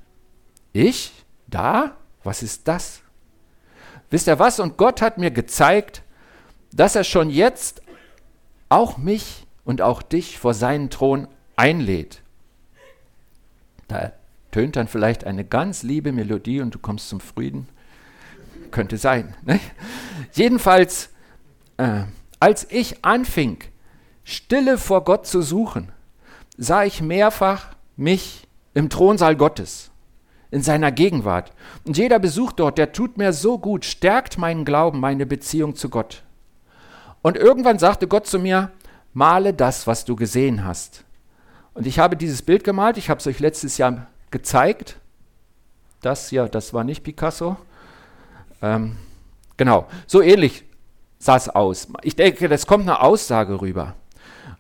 ich? 0.74 1.12
Da? 1.48 1.98
Was 2.24 2.44
ist 2.44 2.68
das? 2.68 3.02
Wisst 4.10 4.28
ihr 4.28 4.40
was? 4.40 4.60
Und 4.60 4.78
Gott 4.78 5.02
hat 5.02 5.18
mir 5.18 5.32
gezeigt, 5.32 6.04
dass 6.72 6.96
er 6.96 7.04
schon 7.04 7.30
jetzt 7.30 7.82
auch 8.70 8.98
mich 8.98 9.46
und 9.66 9.82
auch 9.82 10.02
dich 10.02 10.40
vor 10.40 10.54
seinen 10.54 10.90
Thron 10.90 11.28
einlädt. 11.56 12.22
Da 13.88 14.14
tönt 14.52 14.76
dann 14.76 14.88
vielleicht 14.88 15.24
eine 15.24 15.46
ganz 15.46 15.84
liebe 15.84 16.12
Melodie 16.12 16.62
und 16.62 16.74
du 16.74 16.80
kommst 16.80 17.10
zum 17.10 17.20
Frieden. 17.20 17.68
Könnte 18.72 18.98
sein. 18.98 19.36
Ne? 19.44 19.60
Jedenfalls, 20.34 21.10
äh, 21.78 22.04
als 22.40 22.68
ich 22.70 23.04
anfing, 23.04 23.60
Stille 24.24 24.78
vor 24.78 25.04
Gott 25.04 25.26
zu 25.26 25.42
suchen, 25.42 25.92
sah 26.58 26.84
ich 26.84 27.02
mehrfach 27.02 27.76
mich 27.96 28.48
im 28.74 28.90
Thronsaal 28.90 29.36
Gottes, 29.36 29.92
in 30.52 30.62
seiner 30.62 30.92
Gegenwart. 30.92 31.52
Und 31.86 31.98
jeder 31.98 32.20
Besuch 32.20 32.52
dort, 32.52 32.78
der 32.78 32.92
tut 32.92 33.18
mir 33.18 33.34
so 33.34 33.58
gut, 33.58 33.86
stärkt 33.86 34.38
meinen 34.38 34.66
Glauben, 34.66 35.00
meine 35.00 35.26
Beziehung 35.26 35.76
zu 35.76 35.90
Gott. 35.90 36.24
Und 37.22 37.38
irgendwann 37.38 37.80
sagte 37.80 38.08
Gott 38.08 38.28
zu 38.28 38.40
mir, 38.40 38.72
male 39.14 39.54
das, 39.54 39.88
was 39.88 40.06
du 40.06 40.16
gesehen 40.16 40.64
hast. 40.64 41.04
Und 41.74 41.88
ich 41.88 42.00
habe 42.00 42.16
dieses 42.16 42.42
Bild 42.42 42.64
gemalt, 42.64 42.98
ich 42.98 43.10
habe 43.10 43.20
es 43.20 43.28
euch 43.28 43.40
letztes 43.40 43.78
Jahr 43.78 44.08
gezeigt. 44.32 44.98
Das 46.02 46.32
ja, 46.32 46.48
das 46.48 46.74
war 46.74 46.84
nicht 46.84 47.04
Picasso. 47.04 47.58
Ähm, 48.62 48.98
genau, 49.58 49.88
so 50.08 50.22
ähnlich 50.22 50.66
sah 51.18 51.36
es 51.36 51.50
aus. 51.50 51.88
Ich 52.04 52.16
denke, 52.16 52.48
das 52.48 52.68
kommt 52.68 52.84
eine 52.84 53.02
Aussage 53.02 53.62
rüber. 53.62 53.96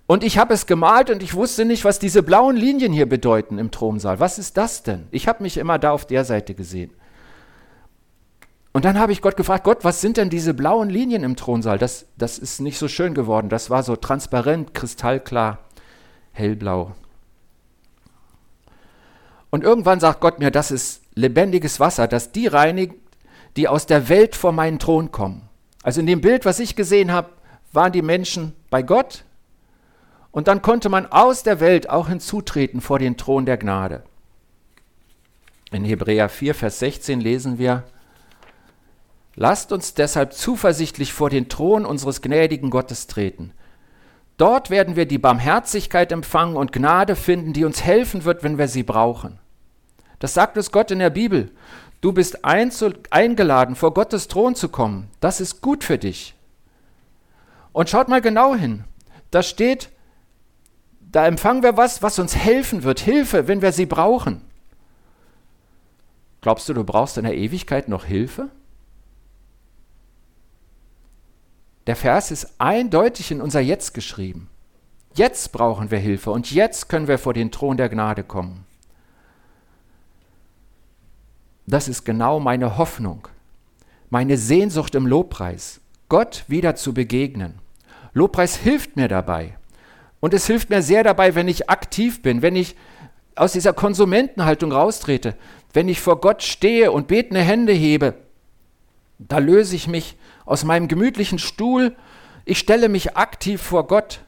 Und 0.08 0.24
ich 0.24 0.38
habe 0.38 0.54
es 0.54 0.66
gemalt 0.66 1.10
und 1.12 1.22
ich 1.22 1.36
wusste 1.36 1.66
nicht, 1.66 1.86
was 1.86 2.00
diese 2.00 2.24
blauen 2.24 2.56
Linien 2.56 2.92
hier 2.92 3.08
bedeuten 3.08 3.60
im 3.60 3.70
Thronsaal. 3.70 4.20
Was 4.20 4.40
ist 4.40 4.58
das 4.58 4.82
denn? 4.84 5.08
Ich 5.12 5.28
habe 5.28 5.44
mich 5.44 5.58
immer 5.58 5.78
da 5.78 5.92
auf 5.92 6.06
der 6.06 6.26
Seite 6.26 6.56
gesehen. 6.56 6.92
Und 8.72 8.86
dann 8.86 9.00
habe 9.00 9.12
ich 9.12 9.22
Gott 9.22 9.38
gefragt, 9.38 9.64
Gott, 9.64 9.84
was 9.84 10.02
sind 10.02 10.18
denn 10.18 10.30
diese 10.30 10.54
blauen 10.54 10.90
Linien 10.90 11.24
im 11.24 11.36
Thronsaal? 11.36 11.78
Das, 11.78 12.08
das 12.18 12.38
ist 12.38 12.60
nicht 12.60 12.78
so 12.78 12.88
schön 12.88 13.14
geworden. 13.14 13.50
Das 13.50 13.70
war 13.70 13.84
so 13.84 13.96
transparent, 13.96 14.74
kristallklar, 14.74 15.60
hellblau. 16.32 16.96
Und 19.50 19.64
irgendwann 19.64 20.00
sagt 20.00 20.22
Gott 20.22 20.40
mir, 20.40 20.52
das 20.52 20.72
ist 20.72 21.02
lebendiges 21.16 21.80
Wasser, 21.80 22.08
das 22.08 22.32
die 22.32 22.48
reinigt, 22.48 22.96
die 23.58 23.68
aus 23.68 23.86
der 23.86 24.10
Welt 24.10 24.36
vor 24.36 24.52
meinen 24.52 24.80
Thron 24.80 25.12
kommen. 25.12 25.50
Also 25.84 26.02
in 26.02 26.08
dem 26.08 26.22
Bild, 26.22 26.46
was 26.46 26.60
ich 26.60 26.76
gesehen 26.76 27.12
habe, 27.12 27.30
waren 27.72 27.92
die 27.92 28.02
Menschen 28.02 28.54
bei 28.70 28.84
Gott 28.84 29.24
und 30.32 30.48
dann 30.48 30.62
konnte 30.62 30.90
man 30.90 31.08
aus 31.08 31.44
der 31.44 31.60
Welt 31.60 31.90
auch 31.90 32.10
hinzutreten 32.10 32.82
vor 32.82 33.00
den 33.00 33.18
Thron 33.18 33.46
der 33.46 33.58
Gnade. 33.58 34.04
In 35.72 35.84
Hebräer 35.84 36.30
4, 36.30 36.56
Vers 36.56 36.80
16 36.80 37.22
lesen 37.22 37.58
wir, 37.58 37.84
Lasst 39.36 39.72
uns 39.72 39.94
deshalb 39.94 40.34
zuversichtlich 40.34 41.14
vor 41.14 41.30
den 41.30 41.48
Thron 41.48 41.86
unseres 41.86 42.22
gnädigen 42.22 42.70
Gottes 42.70 43.08
treten. 43.08 43.54
Dort 44.39 44.69
werden 44.69 44.95
wir 44.95 45.06
die 45.06 45.17
Barmherzigkeit 45.17 46.13
empfangen 46.13 46.56
und 46.56 46.71
Gnade 46.71 47.17
finden, 47.17 47.52
die 47.52 47.65
uns 47.65 47.84
helfen 47.84 48.23
wird, 48.23 48.41
wenn 48.41 48.58
wir 48.58 48.69
sie 48.69 48.84
brauchen. 48.84 49.38
Das 50.19 50.34
sagt 50.34 50.56
uns 50.56 50.71
Gott 50.71 50.91
in 50.91 50.99
der 50.99 51.10
Bibel. 51.10 51.52
Du 51.99 52.13
bist 52.13 52.45
eingeladen, 52.45 53.75
vor 53.75 53.93
Gottes 53.93 54.30
Thron 54.30 54.56
zu 54.56 54.69
kommen. 54.69 55.10
Das 55.19 55.41
ist 55.41 55.60
gut 55.60 55.84
für 55.84 55.97
dich. 55.97 56.36
Und 57.73 57.89
schaut 57.89 58.08
mal 58.08 58.21
genau 58.21 58.56
hin. 58.56 58.86
Da 59.30 59.43
steht, 59.43 59.89
da 61.02 61.28
empfangen 61.28 61.62
wir 61.62 61.75
was, 61.75 62.02
was 62.02 62.17
uns 62.17 62.34
helfen 62.34 62.84
wird. 62.84 63.02
Hilfe, 63.02 63.49
wenn 63.49 63.62
wir 63.62 63.73
sie 63.73 63.86
brauchen. 63.86 64.41
Glaubst 66.39 66.69
du, 66.69 66.73
du 66.73 66.86
brauchst 66.86 67.17
in 67.17 67.25
der 67.25 67.36
Ewigkeit 67.36 67.89
noch 67.89 68.06
Hilfe? 68.06 68.47
Der 71.89 71.95
Vers 71.95 72.30
ist 72.30 72.54
eindeutig 72.60 73.32
in 73.32 73.41
unser 73.41 73.62
Jetzt 73.62 73.95
geschrieben. 73.95 74.47
Jetzt 75.15 75.52
brauchen 75.52 75.89
wir 75.89 75.97
Hilfe 75.97 76.30
und 76.30 76.52
jetzt 76.52 76.88
können 76.88 77.08
wir 77.08 77.17
vor 77.17 77.34
den 77.34 77.49
Thron 77.49 77.78
der 77.78 77.89
Gnade 77.89 78.23
kommen. 78.23 78.63
Das 81.65 81.88
ist 81.88 82.04
genau 82.04 82.39
meine 82.39 82.78
Hoffnung, 82.78 83.28
meine 84.12 84.38
Sehnsucht 84.38 84.93
im 84.93 85.08
Lobpreis, 85.08 85.82
Gott 86.10 86.43
wieder 86.47 86.75
zu 86.75 86.93
begegnen. 86.93 87.56
Lobpreis 88.13 88.56
hilft 88.56 88.95
mir 88.95 89.08
dabei. 89.08 89.58
Und 90.19 90.36
es 90.36 90.45
hilft 90.45 90.69
mir 90.69 90.84
sehr 90.84 91.04
dabei, 91.04 91.34
wenn 91.34 91.47
ich 91.47 91.71
aktiv 91.71 92.21
bin, 92.21 92.43
wenn 92.43 92.56
ich 92.56 92.75
aus 93.34 93.54
dieser 93.54 93.73
Konsumentenhaltung 93.73 94.71
raustrete, 94.71 95.36
wenn 95.73 95.89
ich 95.89 96.02
vor 96.02 96.21
Gott 96.21 96.43
stehe 96.43 96.91
und 96.91 97.08
betende 97.08 97.41
Hände 97.41 97.73
hebe, 97.73 98.13
da 99.17 99.39
löse 99.39 99.75
ich 99.75 99.88
mich 99.88 100.17
aus 100.50 100.64
meinem 100.64 100.88
gemütlichen 100.88 101.38
Stuhl. 101.38 101.96
Ich 102.44 102.58
stelle 102.58 102.90
mich 102.90 103.16
aktiv 103.16 103.62
vor 103.62 103.86
Gott. 103.86 104.22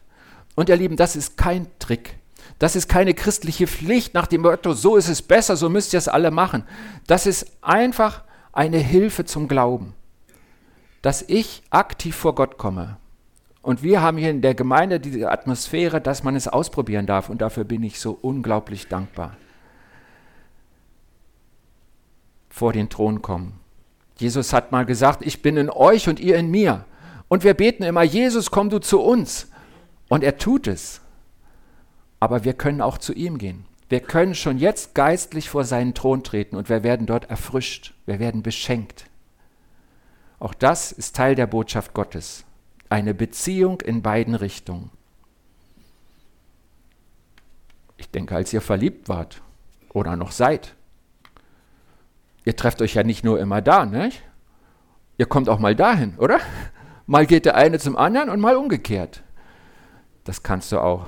Und 0.55 0.69
ihr 0.69 0.75
Lieben, 0.75 0.95
das 0.95 1.15
ist 1.15 1.35
kein 1.35 1.67
Trick. 1.79 2.17
Das 2.59 2.75
ist 2.75 2.87
keine 2.87 3.15
christliche 3.15 3.65
Pflicht 3.65 4.13
nach 4.13 4.27
dem 4.27 4.41
Motto, 4.41 4.73
so 4.73 4.95
ist 4.95 5.07
es 5.07 5.23
besser, 5.23 5.55
so 5.55 5.67
müsst 5.67 5.93
ihr 5.93 5.97
es 5.97 6.07
alle 6.07 6.29
machen. 6.29 6.63
Das 7.07 7.25
ist 7.25 7.57
einfach 7.61 8.23
eine 8.53 8.77
Hilfe 8.77 9.25
zum 9.25 9.47
Glauben, 9.47 9.95
dass 11.01 11.23
ich 11.23 11.63
aktiv 11.71 12.15
vor 12.15 12.35
Gott 12.35 12.59
komme. 12.59 12.97
Und 13.63 13.81
wir 13.81 14.01
haben 14.01 14.17
hier 14.17 14.29
in 14.29 14.43
der 14.43 14.53
Gemeinde 14.53 14.99
diese 14.99 15.31
Atmosphäre, 15.31 16.01
dass 16.01 16.23
man 16.23 16.35
es 16.35 16.47
ausprobieren 16.47 17.07
darf. 17.07 17.29
Und 17.29 17.41
dafür 17.41 17.63
bin 17.63 17.81
ich 17.81 17.99
so 17.99 18.11
unglaublich 18.21 18.87
dankbar. 18.87 19.37
Vor 22.49 22.73
den 22.73 22.89
Thron 22.89 23.23
kommen. 23.23 23.60
Jesus 24.21 24.53
hat 24.53 24.71
mal 24.71 24.85
gesagt, 24.85 25.25
ich 25.25 25.41
bin 25.41 25.57
in 25.57 25.69
euch 25.69 26.07
und 26.07 26.19
ihr 26.19 26.37
in 26.37 26.49
mir. 26.49 26.85
Und 27.27 27.43
wir 27.43 27.53
beten 27.53 27.83
immer, 27.83 28.03
Jesus, 28.03 28.51
komm 28.51 28.69
du 28.69 28.79
zu 28.79 29.01
uns. 29.01 29.47
Und 30.09 30.23
er 30.23 30.37
tut 30.37 30.67
es 30.67 31.01
aber 32.21 32.45
wir 32.45 32.53
können 32.53 32.81
auch 32.81 32.99
zu 32.99 33.13
ihm 33.13 33.39
gehen. 33.39 33.65
Wir 33.89 33.99
können 33.99 34.35
schon 34.35 34.59
jetzt 34.59 34.95
geistlich 34.95 35.49
vor 35.49 35.65
seinen 35.65 35.93
Thron 35.93 36.23
treten 36.23 36.55
und 36.55 36.69
wir 36.69 36.83
werden 36.83 37.07
dort 37.07 37.29
erfrischt, 37.29 37.93
wir 38.05 38.19
werden 38.19 38.43
beschenkt. 38.43 39.07
Auch 40.39 40.53
das 40.53 40.93
ist 40.93 41.15
Teil 41.15 41.35
der 41.35 41.47
Botschaft 41.47 41.93
Gottes. 41.93 42.45
Eine 42.89 43.13
Beziehung 43.13 43.81
in 43.81 44.01
beiden 44.01 44.35
Richtungen. 44.35 44.91
Ich 47.97 48.09
denke, 48.09 48.35
als 48.35 48.53
ihr 48.53 48.61
verliebt 48.61 49.09
wart 49.09 49.41
oder 49.91 50.15
noch 50.15 50.31
seid, 50.31 50.75
ihr 52.45 52.55
trefft 52.55 52.81
euch 52.81 52.93
ja 52.93 53.03
nicht 53.03 53.23
nur 53.23 53.39
immer 53.39 53.61
da, 53.61 53.85
ne? 53.85 54.11
Ihr 55.17 55.25
kommt 55.25 55.49
auch 55.49 55.59
mal 55.59 55.75
dahin, 55.75 56.17
oder? 56.17 56.39
Mal 57.05 57.25
geht 57.25 57.45
der 57.45 57.55
eine 57.55 57.79
zum 57.79 57.97
anderen 57.97 58.29
und 58.29 58.39
mal 58.39 58.55
umgekehrt. 58.55 59.23
Das 60.23 60.43
kannst 60.43 60.71
du 60.71 60.79
auch 60.79 61.07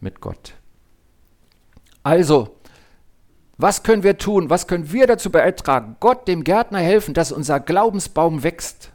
mit 0.00 0.20
Gott. 0.20 0.54
Also, 2.02 2.56
was 3.58 3.82
können 3.82 4.02
wir 4.02 4.18
tun? 4.18 4.50
Was 4.50 4.66
können 4.66 4.92
wir 4.92 5.06
dazu 5.06 5.30
beitragen? 5.30 5.96
Gott, 6.00 6.28
dem 6.28 6.44
Gärtner 6.44 6.78
helfen, 6.78 7.14
dass 7.14 7.32
unser 7.32 7.58
Glaubensbaum 7.58 8.42
wächst. 8.42 8.92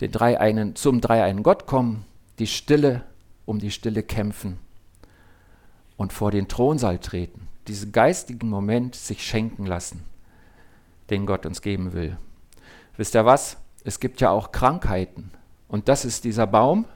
Den 0.00 0.10
Dreieinen, 0.12 0.74
zum 0.76 1.00
dreieinen 1.00 1.42
Gott 1.42 1.66
kommen, 1.66 2.04
die 2.38 2.46
Stille, 2.46 3.02
um 3.46 3.58
die 3.58 3.70
Stille 3.70 4.02
kämpfen 4.02 4.58
und 5.96 6.12
vor 6.12 6.30
den 6.30 6.48
Thronsaal 6.48 6.98
treten. 6.98 7.45
Diesen 7.68 7.92
geistigen 7.92 8.48
Moment 8.48 8.94
sich 8.94 9.24
schenken 9.24 9.66
lassen, 9.66 10.04
den 11.10 11.26
Gott 11.26 11.46
uns 11.46 11.62
geben 11.62 11.92
will. 11.92 12.16
Wisst 12.96 13.14
ihr 13.14 13.26
was? 13.26 13.56
Es 13.84 14.00
gibt 14.00 14.20
ja 14.20 14.30
auch 14.30 14.52
Krankheiten. 14.52 15.30
Und 15.68 15.88
das 15.88 16.04
ist 16.04 16.24
dieser 16.24 16.46
Baum, 16.46 16.86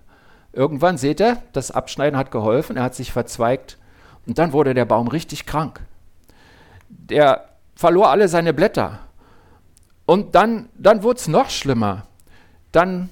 Irgendwann 0.53 0.99
seht 0.99 1.21
ihr, 1.21 1.41
das 1.53 1.71
Abschneiden 1.71 2.19
hat 2.19 2.31
geholfen, 2.31 2.77
er 2.77 2.83
hat 2.83 2.95
sich 2.95 3.13
verzweigt 3.13 3.79
und 4.27 4.39
dann 4.39 4.53
wurde 4.53 4.75
der 4.75 4.85
Baum 4.85 5.09
richtig 5.09 5.47
krank. 5.47 5.81
Der 6.89 7.49
verlor 7.77 8.11
alle 8.11 8.29
seine 8.29 8.53
Blätter. 8.53 8.99
Und 10.07 10.35
dann, 10.35 10.69
dann 10.77 11.05
wurde 11.05 11.21
es 11.21 11.29
noch 11.29 11.51
schlimmer. 11.51 12.03
Dann, 12.73 13.11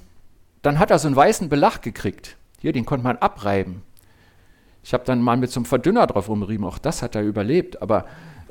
dann 0.62 0.80
hat 0.80 0.90
er 0.90 0.98
so 0.98 1.06
einen 1.06 1.16
weißen 1.16 1.48
Belach 1.48 1.80
gekriegt. 1.80 2.36
Hier, 2.60 2.72
den 2.72 2.84
konnte 2.84 3.04
man 3.04 3.18
abreiben. 3.18 3.82
Ich 4.82 4.94
habe 4.94 5.04
dann 5.04 5.20
mal 5.20 5.36
mit 5.36 5.50
so 5.50 5.60
einem 5.60 5.66
Verdünner 5.66 6.06
drauf 6.06 6.28
rumgerieben, 6.28 6.66
auch 6.66 6.78
das 6.78 7.02
hat 7.02 7.14
er 7.14 7.22
überlebt. 7.22 7.82
Aber 7.82 8.06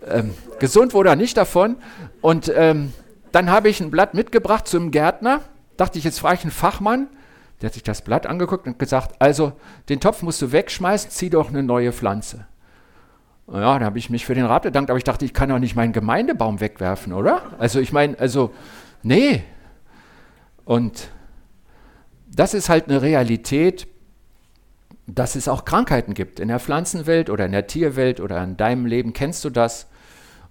ähm, 0.09 0.33
gesund 0.59 0.93
wurde 0.93 1.09
er 1.09 1.15
nicht 1.15 1.37
davon. 1.37 1.77
Und 2.21 2.51
ähm, 2.55 2.93
dann 3.31 3.49
habe 3.49 3.69
ich 3.69 3.81
ein 3.81 3.91
Blatt 3.91 4.13
mitgebracht 4.13 4.67
zum 4.67 4.91
Gärtner. 4.91 5.41
Dachte 5.77 5.97
ich, 5.97 6.03
jetzt 6.03 6.19
frage 6.19 6.35
ich 6.35 6.43
einen 6.43 6.51
Fachmann. 6.51 7.07
Der 7.61 7.67
hat 7.67 7.73
sich 7.73 7.83
das 7.83 8.03
Blatt 8.03 8.27
angeguckt 8.27 8.67
und 8.67 8.77
gesagt, 8.77 9.15
also 9.19 9.53
den 9.89 9.99
Topf 9.99 10.21
musst 10.21 10.41
du 10.41 10.51
wegschmeißen, 10.51 11.09
zieh 11.09 11.29
doch 11.29 11.49
eine 11.49 11.63
neue 11.63 11.91
Pflanze. 11.91 12.45
Ja, 13.51 13.79
da 13.79 13.85
habe 13.85 13.97
ich 13.97 14.09
mich 14.09 14.25
für 14.25 14.35
den 14.35 14.45
Rat 14.45 14.63
bedankt, 14.63 14.89
aber 14.89 14.97
ich 14.97 15.05
dachte, 15.05 15.23
ich 15.23 15.33
kann 15.33 15.49
doch 15.49 15.57
nicht 15.57 15.75
meinen 15.75 15.93
Gemeindebaum 15.93 16.59
wegwerfen, 16.59 17.13
oder? 17.13 17.41
Also 17.57 17.79
ich 17.79 17.93
meine, 17.93 18.19
also, 18.19 18.53
nee. 19.03 19.43
Und 20.65 21.07
das 22.29 22.53
ist 22.53 22.69
halt 22.69 22.89
eine 22.89 23.01
Realität, 23.01 23.87
dass 25.07 25.35
es 25.35 25.47
auch 25.47 25.63
Krankheiten 25.63 26.13
gibt. 26.13 26.39
In 26.39 26.49
der 26.49 26.59
Pflanzenwelt 26.59 27.29
oder 27.29 27.45
in 27.45 27.53
der 27.53 27.67
Tierwelt 27.67 28.19
oder 28.19 28.43
in 28.43 28.57
deinem 28.57 28.85
Leben 28.85 29.13
kennst 29.13 29.43
du 29.45 29.49
das. 29.49 29.87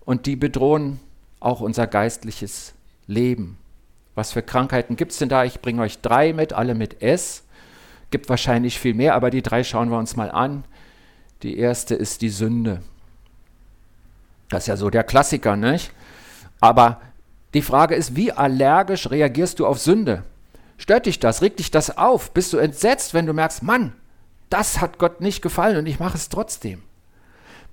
Und 0.05 0.27
die 0.27 0.37
bedrohen 0.37 0.99
auch 1.41 1.61
unser 1.61 1.87
geistliches 1.87 2.73
Leben. 3.07 3.59
Was 4.15 4.33
für 4.33 4.43
Krankheiten 4.43 4.97
gibt 4.97 5.13
es 5.13 5.19
denn 5.19 5.29
da? 5.29 5.45
Ich 5.45 5.61
bringe 5.61 5.83
euch 5.83 6.01
drei 6.01 6.33
mit, 6.33 6.55
alle 6.55 6.75
mit 6.75 7.03
S. 7.03 7.45
Gibt 8.11 8.31
wahrscheinlich 8.31 8.79
viel 8.79 8.95
mehr, 8.95 9.15
aber 9.15 9.31
die 9.31 9.43
drei 9.43 9.63
schauen 9.63 9.91
wir 9.91 9.99
uns 9.99 10.17
mal 10.17 10.31
an. 10.31 10.65
Die 11.43 11.59
erste 11.59 11.95
ist 11.95 12.23
die 12.23 12.31
Sünde. 12.31 12.81
Das 14.49 14.63
ist 14.63 14.69
ja 14.69 14.77
so 14.77 14.89
der 14.89 15.05
Klassiker, 15.05 15.57
nicht? 15.57 15.93
Aber 16.61 17.03
die 17.53 17.63
Frage 17.63 17.95
ist, 17.95 18.17
wie 18.17 18.33
allergisch 18.33 19.11
reagierst 19.11 19.59
du 19.59 19.67
auf 19.67 19.81
Sünde? 19.81 20.23
Stört 20.79 21.07
dich 21.07 21.21
das? 21.21 21.43
Regt 21.43 21.59
dich 21.59 21.71
das 21.71 21.99
auf? 21.99 22.33
Bist 22.33 22.53
du 22.55 22.59
entsetzt, 22.59 23.13
wenn 23.13 23.27
du 23.27 23.35
merkst, 23.35 23.63
Mann, 23.63 23.93
das 24.51 24.81
hat 24.81 24.99
Gott 24.99 25.21
nicht 25.21 25.43
gefallen 25.43 25.77
und 25.77 25.87
ich 25.87 25.99
mache 25.99 26.17
es 26.17 26.29
trotzdem? 26.29 26.83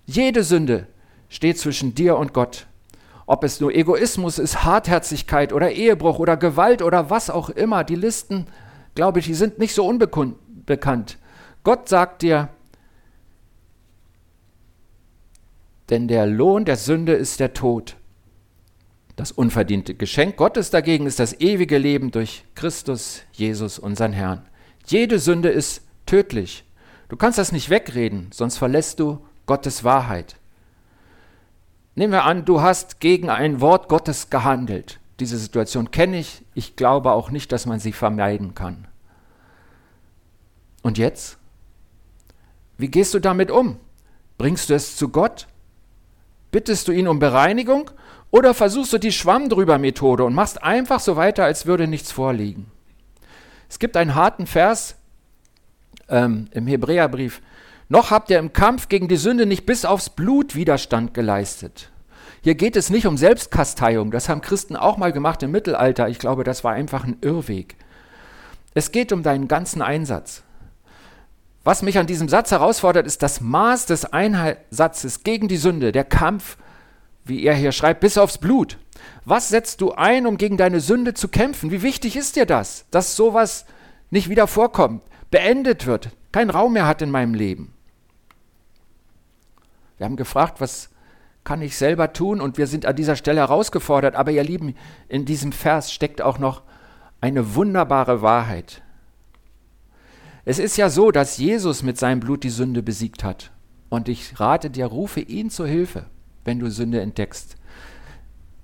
Jede 0.06 0.44
Sünde 0.44 0.88
steht 1.30 1.58
zwischen 1.58 1.96
dir 1.96 2.18
und 2.18 2.34
Gott. 2.34 2.68
Ob 3.26 3.44
es 3.44 3.62
nur 3.62 3.74
Egoismus 3.74 4.38
ist, 4.38 4.64
Hartherzigkeit 4.64 5.54
oder 5.54 5.72
Ehebruch 5.72 6.20
oder 6.20 6.36
Gewalt 6.36 6.82
oder 6.82 7.10
was 7.10 7.30
auch 7.30 7.50
immer, 7.50 7.84
die 7.84 7.96
Listen, 7.96 8.48
glaube 8.96 9.20
ich, 9.20 9.26
die 9.26 9.34
sind 9.34 9.60
nicht 9.60 9.74
so 9.74 9.86
unbekannt. 9.88 11.18
Gott 11.64 11.88
sagt 11.88 12.22
dir, 12.22 12.50
denn 15.90 16.08
der 16.08 16.26
Lohn 16.26 16.66
der 16.66 16.76
Sünde 16.76 17.14
ist 17.14 17.40
der 17.40 17.54
Tod. 17.54 17.96
Das 19.16 19.32
unverdiente 19.32 19.94
Geschenk 19.94 20.38
Gottes 20.38 20.72
dagegen 20.72 21.06
ist 21.06 21.20
das 21.20 21.40
ewige 21.40 21.78
Leben 21.78 22.12
durch 22.12 22.46
Christus, 22.56 23.22
Jesus, 23.32 23.80
unseren 23.80 24.12
Herrn. 24.12 24.42
Jede 24.88 25.20
Sünde 25.20 25.50
ist 25.50 25.83
tödlich. 26.06 26.66
Du 27.10 27.18
kannst 27.18 27.38
das 27.38 27.52
nicht 27.52 27.70
wegreden, 27.70 28.30
sonst 28.34 28.58
verlässt 28.58 29.00
du 29.00 29.26
Gottes 29.46 29.84
Wahrheit. 29.84 30.38
Nehmen 31.96 32.14
wir 32.14 32.24
an, 32.24 32.46
du 32.46 32.62
hast 32.62 33.00
gegen 33.00 33.30
ein 33.30 33.62
Wort 33.62 33.88
Gottes 33.88 34.30
gehandelt. 34.30 35.00
Diese 35.20 35.38
Situation 35.38 35.92
kenne 35.92 36.18
ich. 36.18 36.44
Ich 36.56 36.76
glaube 36.76 37.12
auch 37.12 37.30
nicht, 37.30 37.52
dass 37.52 37.66
man 37.66 37.80
sie 37.80 37.94
vermeiden 37.94 38.56
kann. 38.56 38.88
Und 40.82 40.98
jetzt? 40.98 41.38
Wie 42.78 42.90
gehst 42.90 43.14
du 43.14 43.20
damit 43.20 43.52
um? 43.52 43.78
Bringst 44.38 44.70
du 44.70 44.74
es 44.74 44.96
zu 44.96 45.10
Gott? 45.10 45.48
Bittest 46.52 46.88
du 46.88 46.92
ihn 46.92 47.08
um 47.08 47.20
Bereinigung? 47.20 47.92
Oder 48.32 48.56
versuchst 48.56 48.92
du 48.92 48.98
die 48.98 49.12
Schwamm 49.12 49.50
drüber 49.50 49.78
Methode 49.78 50.24
und 50.24 50.34
machst 50.34 50.64
einfach 50.64 51.00
so 51.00 51.16
weiter, 51.16 51.46
als 51.46 51.68
würde 51.68 51.88
nichts 51.88 52.12
vorliegen? 52.12 52.72
Es 53.70 53.78
gibt 53.78 53.96
einen 53.96 54.16
harten 54.16 54.48
Vers 54.48 54.96
ähm, 56.14 56.48
im 56.52 56.68
Hebräerbrief, 56.68 57.42
noch 57.90 58.12
habt 58.12 58.30
ihr 58.30 58.40
im 58.40 58.54
Kampf 58.54 58.88
gegen 58.88 59.08
die 59.08 59.18
Sünde 59.18 59.46
nicht 59.46 59.66
bis 59.66 59.84
aufs 59.84 60.10
Blut 60.10 60.56
Widerstand 60.56 61.14
geleistet. 61.14 61.90
Hier 62.42 62.56
geht 62.56 62.76
es 62.76 62.90
nicht 62.90 63.08
um 63.08 63.18
Selbstkasteiung, 63.18 64.12
das 64.12 64.30
haben 64.30 64.42
Christen 64.42 64.76
auch 64.76 64.98
mal 64.98 65.12
gemacht 65.12 65.44
im 65.44 65.52
Mittelalter. 65.52 66.10
Ich 66.10 66.20
glaube, 66.20 66.44
das 66.44 66.64
war 66.64 66.74
einfach 66.74 67.04
ein 67.04 67.18
Irrweg. 67.22 67.76
Es 68.74 68.92
geht 68.92 69.12
um 69.12 69.24
deinen 69.24 69.48
ganzen 69.48 69.82
Einsatz. 69.82 70.44
Was 71.64 71.82
mich 71.82 71.98
an 71.98 72.08
diesem 72.08 72.28
Satz 72.28 72.52
herausfordert, 72.52 73.08
ist 73.08 73.24
das 73.24 73.40
Maß 73.40 73.86
des 73.86 74.06
Einsatzes 74.06 75.24
gegen 75.24 75.48
die 75.48 75.58
Sünde, 75.58 75.92
der 75.94 76.04
Kampf, 76.04 76.58
wie 77.24 77.44
er 77.44 77.56
hier 77.56 77.72
schreibt, 77.72 78.02
bis 78.02 78.18
aufs 78.18 78.38
Blut. 78.38 78.78
Was 79.24 79.48
setzt 79.50 79.80
du 79.80 79.94
ein, 79.94 80.28
um 80.28 80.38
gegen 80.38 80.58
deine 80.58 80.82
Sünde 80.82 81.14
zu 81.14 81.30
kämpfen? 81.30 81.72
Wie 81.72 81.82
wichtig 81.82 82.18
ist 82.18 82.36
dir 82.36 82.46
das, 82.46 82.86
dass 82.92 83.16
sowas 83.16 83.66
nicht 84.10 84.30
wieder 84.30 84.48
vorkommt, 84.48 85.02
beendet 85.34 85.88
wird, 85.88 86.12
keinen 86.32 86.52
Raum 86.52 86.74
mehr 86.74 86.86
hat 86.86 87.02
in 87.02 87.10
meinem 87.10 87.34
Leben? 87.34 87.74
Wir 89.98 90.06
haben 90.06 90.16
gefragt, 90.16 90.62
was 90.62 90.92
kann 91.44 91.64
ich 91.64 91.76
selber 91.76 92.14
tun 92.14 92.40
und 92.40 92.60
wir 92.60 92.68
sind 92.68 92.86
an 92.86 92.96
dieser 92.96 93.16
Stelle 93.16 93.40
herausgefordert. 93.40 94.14
Aber 94.14 94.30
ihr 94.30 94.44
Lieben, 94.44 94.76
in 95.10 95.26
diesem 95.26 95.52
Vers 95.52 95.92
steckt 95.92 96.22
auch 96.22 96.38
noch 96.38 96.62
eine 97.20 97.56
wunderbare 97.56 98.22
Wahrheit. 98.22 98.84
Es 100.46 100.60
ist 100.60 100.78
ja 100.78 100.92
so, 100.92 101.10
dass 101.10 101.40
Jesus 101.40 101.82
mit 101.82 101.98
seinem 101.98 102.20
Blut 102.20 102.44
die 102.44 102.52
Sünde 102.52 102.84
besiegt 102.84 103.24
hat. 103.24 103.52
Und 103.90 104.10
ich 104.10 104.40
rate 104.40 104.70
dir, 104.70 104.86
rufe 104.86 105.20
ihn 105.20 105.50
zur 105.50 105.66
Hilfe, 105.66 106.06
wenn 106.46 106.60
du 106.60 106.70
Sünde 106.70 107.02
entdeckst. 107.02 107.56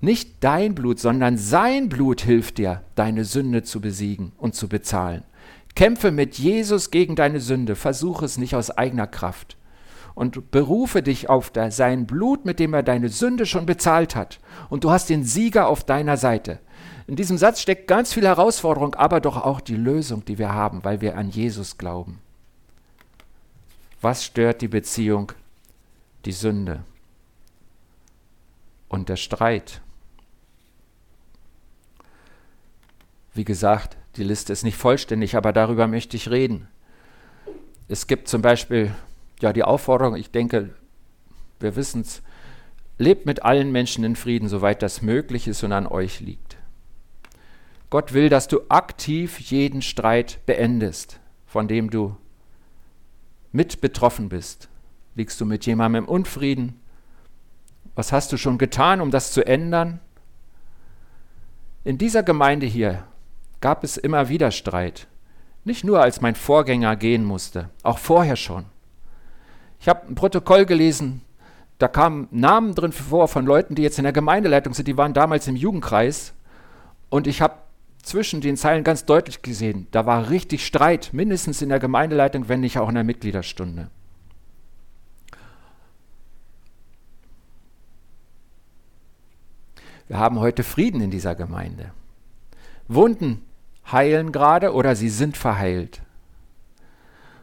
Nicht 0.00 0.36
dein 0.44 0.76
Blut, 0.76 1.00
sondern 1.00 1.36
sein 1.36 1.88
Blut 1.88 2.20
hilft 2.20 2.58
dir, 2.58 2.84
deine 2.94 3.24
Sünde 3.24 3.64
zu 3.64 3.80
besiegen 3.80 4.30
und 4.38 4.54
zu 4.54 4.68
bezahlen. 4.68 5.24
Kämpfe 5.74 6.10
mit 6.10 6.38
Jesus 6.38 6.90
gegen 6.90 7.16
deine 7.16 7.40
Sünde, 7.40 7.76
versuche 7.76 8.24
es 8.24 8.38
nicht 8.38 8.54
aus 8.54 8.70
eigener 8.70 9.06
Kraft 9.06 9.56
und 10.14 10.50
berufe 10.50 11.02
dich 11.02 11.28
auf 11.28 11.52
sein 11.70 12.06
Blut, 12.06 12.44
mit 12.44 12.58
dem 12.58 12.74
er 12.74 12.82
deine 12.82 13.08
Sünde 13.08 13.46
schon 13.46 13.66
bezahlt 13.66 14.16
hat. 14.16 14.40
Und 14.68 14.84
du 14.84 14.90
hast 14.90 15.08
den 15.08 15.24
Sieger 15.24 15.68
auf 15.68 15.84
deiner 15.84 16.16
Seite. 16.16 16.58
In 17.06 17.16
diesem 17.16 17.38
Satz 17.38 17.60
steckt 17.60 17.88
ganz 17.88 18.12
viel 18.12 18.26
Herausforderung, 18.26 18.94
aber 18.94 19.20
doch 19.20 19.36
auch 19.36 19.60
die 19.60 19.76
Lösung, 19.76 20.24
die 20.24 20.38
wir 20.38 20.52
haben, 20.52 20.84
weil 20.84 21.00
wir 21.00 21.16
an 21.16 21.30
Jesus 21.30 21.78
glauben. 21.78 22.20
Was 24.00 24.24
stört 24.24 24.62
die 24.62 24.68
Beziehung? 24.68 25.32
Die 26.24 26.32
Sünde 26.32 26.84
und 28.88 29.08
der 29.08 29.16
Streit. 29.16 29.80
Wie 33.32 33.44
gesagt, 33.44 33.96
die 34.20 34.24
Liste 34.24 34.52
ist 34.52 34.64
nicht 34.64 34.76
vollständig, 34.76 35.34
aber 35.34 35.52
darüber 35.52 35.86
möchte 35.86 36.14
ich 36.14 36.30
reden. 36.30 36.68
Es 37.88 38.06
gibt 38.06 38.28
zum 38.28 38.42
Beispiel 38.42 38.94
ja, 39.40 39.54
die 39.54 39.64
Aufforderung, 39.64 40.14
ich 40.14 40.30
denke, 40.30 40.74
wir 41.58 41.74
wissen 41.74 42.02
es, 42.02 42.20
lebt 42.98 43.24
mit 43.24 43.42
allen 43.42 43.72
Menschen 43.72 44.04
in 44.04 44.16
Frieden, 44.16 44.48
soweit 44.48 44.82
das 44.82 45.00
möglich 45.00 45.48
ist 45.48 45.62
und 45.64 45.72
an 45.72 45.86
euch 45.86 46.20
liegt. 46.20 46.58
Gott 47.88 48.12
will, 48.12 48.28
dass 48.28 48.46
du 48.46 48.60
aktiv 48.68 49.38
jeden 49.40 49.80
Streit 49.80 50.38
beendest, 50.44 51.18
von 51.46 51.66
dem 51.66 51.88
du 51.88 52.14
mit 53.52 53.80
betroffen 53.80 54.28
bist. 54.28 54.68
Liegst 55.14 55.40
du 55.40 55.46
mit 55.46 55.64
jemandem 55.64 56.04
im 56.04 56.08
Unfrieden? 56.10 56.78
Was 57.94 58.12
hast 58.12 58.32
du 58.32 58.36
schon 58.36 58.58
getan, 58.58 59.00
um 59.00 59.10
das 59.10 59.32
zu 59.32 59.46
ändern? 59.46 59.98
In 61.84 61.96
dieser 61.96 62.22
Gemeinde 62.22 62.66
hier 62.66 63.06
gab 63.60 63.84
es 63.84 63.96
immer 63.96 64.28
wieder 64.28 64.50
Streit. 64.50 65.06
Nicht 65.64 65.84
nur, 65.84 66.00
als 66.00 66.20
mein 66.20 66.34
Vorgänger 66.34 66.96
gehen 66.96 67.24
musste, 67.24 67.68
auch 67.82 67.98
vorher 67.98 68.36
schon. 68.36 68.64
Ich 69.78 69.88
habe 69.88 70.06
ein 70.08 70.14
Protokoll 70.14 70.66
gelesen, 70.66 71.22
da 71.78 71.88
kamen 71.88 72.28
Namen 72.30 72.74
drin 72.74 72.92
vor 72.92 73.28
von 73.28 73.46
Leuten, 73.46 73.74
die 73.74 73.82
jetzt 73.82 73.98
in 73.98 74.04
der 74.04 74.12
Gemeindeleitung 74.12 74.74
sind, 74.74 74.88
die 74.88 74.96
waren 74.96 75.14
damals 75.14 75.48
im 75.48 75.56
Jugendkreis. 75.56 76.34
Und 77.08 77.26
ich 77.26 77.40
habe 77.40 77.54
zwischen 78.02 78.40
den 78.40 78.56
Zeilen 78.56 78.84
ganz 78.84 79.04
deutlich 79.04 79.42
gesehen, 79.42 79.86
da 79.90 80.06
war 80.06 80.30
richtig 80.30 80.66
Streit, 80.66 81.10
mindestens 81.12 81.62
in 81.62 81.68
der 81.68 81.78
Gemeindeleitung, 81.78 82.48
wenn 82.48 82.60
nicht 82.60 82.78
auch 82.78 82.88
in 82.88 82.94
der 82.94 83.04
Mitgliederstunde. 83.04 83.90
Wir 90.08 90.18
haben 90.18 90.40
heute 90.40 90.64
Frieden 90.64 91.00
in 91.00 91.10
dieser 91.10 91.34
Gemeinde. 91.34 91.92
Wunden 92.88 93.42
heilen 93.92 94.32
gerade 94.32 94.72
oder 94.72 94.94
sie 94.96 95.08
sind 95.08 95.36
verheilt. 95.36 96.02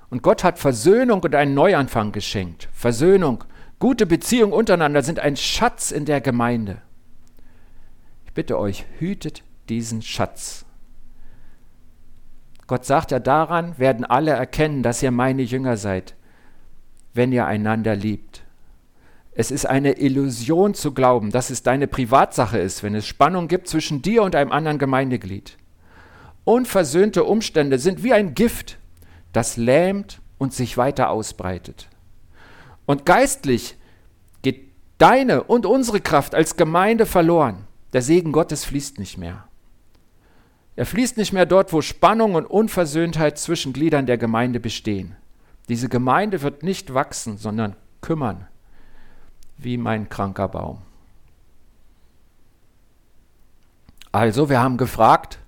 Und 0.09 0.23
Gott 0.23 0.43
hat 0.43 0.57
Versöhnung 0.57 1.21
und 1.21 1.35
einen 1.35 1.53
Neuanfang 1.53 2.11
geschenkt. 2.11 2.69
Versöhnung, 2.71 3.43
gute 3.79 4.05
Beziehungen 4.05 4.53
untereinander 4.53 5.03
sind 5.03 5.19
ein 5.19 5.35
Schatz 5.35 5.91
in 5.91 6.05
der 6.05 6.21
Gemeinde. 6.21 6.81
Ich 8.25 8.33
bitte 8.33 8.57
euch, 8.57 8.85
hütet 8.99 9.43
diesen 9.67 10.01
Schatz. 10.01 10.65
Gott 12.67 12.85
sagt 12.85 13.11
ja, 13.11 13.19
daran 13.19 13.77
werden 13.77 14.05
alle 14.05 14.31
erkennen, 14.31 14.83
dass 14.83 15.01
ihr 15.01 15.11
meine 15.11 15.41
Jünger 15.41 15.77
seid, 15.77 16.15
wenn 17.13 17.31
ihr 17.31 17.45
einander 17.45 17.95
liebt. 17.95 18.43
Es 19.31 19.51
ist 19.51 19.65
eine 19.65 19.99
Illusion 19.99 20.73
zu 20.73 20.93
glauben, 20.93 21.31
dass 21.31 21.49
es 21.49 21.63
deine 21.63 21.87
Privatsache 21.87 22.57
ist, 22.57 22.81
wenn 22.83 22.95
es 22.95 23.05
Spannung 23.05 23.47
gibt 23.47 23.67
zwischen 23.67 24.01
dir 24.01 24.23
und 24.23 24.35
einem 24.35 24.51
anderen 24.51 24.79
Gemeindeglied. 24.79 25.57
Unversöhnte 26.47 27.25
Umstände 27.25 27.77
sind 27.77 28.03
wie 28.03 28.13
ein 28.13 28.33
Gift, 28.33 28.77
das 29.33 29.57
lähmt 29.57 30.21
und 30.37 30.53
sich 30.53 30.77
weiter 30.77 31.09
ausbreitet. 31.09 31.89
Und 32.85 33.05
geistlich 33.05 33.75
geht 34.43 34.71
deine 34.97 35.43
und 35.43 35.65
unsere 35.65 35.99
Kraft 35.99 36.33
als 36.33 36.55
Gemeinde 36.55 37.05
verloren. 37.05 37.67
Der 37.91 38.01
Segen 38.01 38.31
Gottes 38.31 38.63
fließt 38.63 38.97
nicht 38.97 39.17
mehr. 39.17 39.43
Er 40.77 40.85
fließt 40.85 41.17
nicht 41.17 41.33
mehr 41.33 41.45
dort, 41.45 41.73
wo 41.73 41.81
Spannung 41.81 42.35
und 42.35 42.45
Unversöhntheit 42.45 43.37
zwischen 43.37 43.73
Gliedern 43.73 44.05
der 44.05 44.17
Gemeinde 44.17 44.61
bestehen. 44.61 45.17
Diese 45.67 45.89
Gemeinde 45.89 46.41
wird 46.43 46.63
nicht 46.63 46.93
wachsen, 46.93 47.37
sondern 47.37 47.75
kümmern, 47.99 48.47
wie 49.57 49.75
mein 49.77 50.07
kranker 50.07 50.47
Baum. 50.47 50.77
Also, 54.13 54.47
wir 54.47 54.61
haben 54.61 54.77
gefragt, 54.77 55.39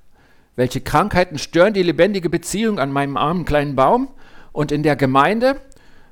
welche 0.59 0.81
Krankheiten 0.81 1.37
stören 1.37 1.73
die 1.73 1.83
lebendige 1.83 2.29
Beziehung 2.29 2.79
an 2.79 2.91
meinem 2.91 3.15
armen 3.15 3.45
kleinen 3.45 3.77
Baum 3.77 4.09
und 4.51 4.73
in 4.73 4.83
der 4.83 4.97
Gemeinde? 4.97 5.55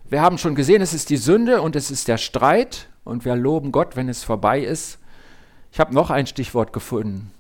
Wir 0.10 0.22
haben 0.22 0.38
schon 0.38 0.56
gesehen, 0.56 0.82
es 0.82 0.94
ist 0.94 1.10
die 1.10 1.18
Sünde 1.18 1.62
und 1.62 1.76
es 1.76 1.92
ist 1.92 2.08
der 2.08 2.18
Streit 2.18 2.88
und 3.04 3.26
wir 3.26 3.36
loben 3.36 3.74
Gott, 3.74 3.98
wenn 3.98 4.08
es 4.08 4.24
vorbei 4.24 4.62
ist. 4.62 5.00
Ich 5.74 5.82
habe 5.82 5.94
noch 5.94 6.12
ein 6.12 6.28
Stichwort 6.28 6.72
gefunden. 6.72 7.32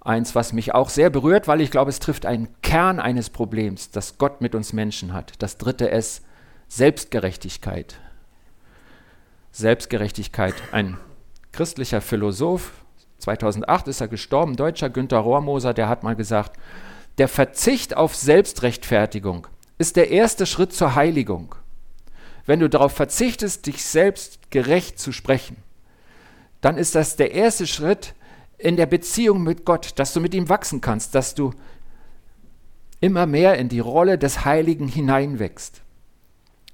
Eins, 0.00 0.34
was 0.34 0.54
mich 0.54 0.72
auch 0.72 0.88
sehr 0.88 1.10
berührt, 1.10 1.48
weil 1.48 1.60
ich 1.60 1.70
glaube, 1.70 1.90
es 1.90 2.00
trifft 2.00 2.24
einen 2.24 2.48
Kern 2.62 2.98
eines 2.98 3.28
Problems, 3.28 3.90
das 3.90 4.16
Gott 4.16 4.40
mit 4.40 4.54
uns 4.54 4.72
Menschen 4.72 5.12
hat. 5.12 5.34
Das 5.40 5.58
dritte 5.58 5.90
S, 5.90 6.22
Selbstgerechtigkeit. 6.68 8.00
Selbstgerechtigkeit. 9.52 10.54
Ein 10.72 10.96
christlicher 11.52 12.00
Philosoph, 12.00 12.83
2008 13.24 13.88
ist 13.88 14.00
er 14.00 14.08
gestorben, 14.08 14.56
deutscher 14.56 14.90
Günther 14.90 15.18
Rohrmoser, 15.18 15.72
der 15.72 15.88
hat 15.88 16.02
mal 16.02 16.14
gesagt, 16.14 16.58
der 17.18 17.28
Verzicht 17.28 17.96
auf 17.96 18.14
Selbstrechtfertigung 18.14 19.46
ist 19.78 19.96
der 19.96 20.10
erste 20.10 20.46
Schritt 20.46 20.72
zur 20.72 20.94
Heiligung. 20.94 21.54
Wenn 22.46 22.60
du 22.60 22.68
darauf 22.68 22.92
verzichtest, 22.92 23.66
dich 23.66 23.82
selbst 23.82 24.50
gerecht 24.50 24.98
zu 24.98 25.10
sprechen, 25.10 25.56
dann 26.60 26.76
ist 26.76 26.94
das 26.94 27.16
der 27.16 27.32
erste 27.32 27.66
Schritt 27.66 28.14
in 28.58 28.76
der 28.76 28.86
Beziehung 28.86 29.42
mit 29.42 29.64
Gott, 29.64 29.92
dass 29.96 30.12
du 30.12 30.20
mit 30.20 30.34
ihm 30.34 30.48
wachsen 30.48 30.80
kannst, 30.80 31.14
dass 31.14 31.34
du 31.34 31.52
immer 33.00 33.26
mehr 33.26 33.56
in 33.56 33.68
die 33.68 33.80
Rolle 33.80 34.18
des 34.18 34.44
Heiligen 34.44 34.88
hineinwächst. 34.88 35.80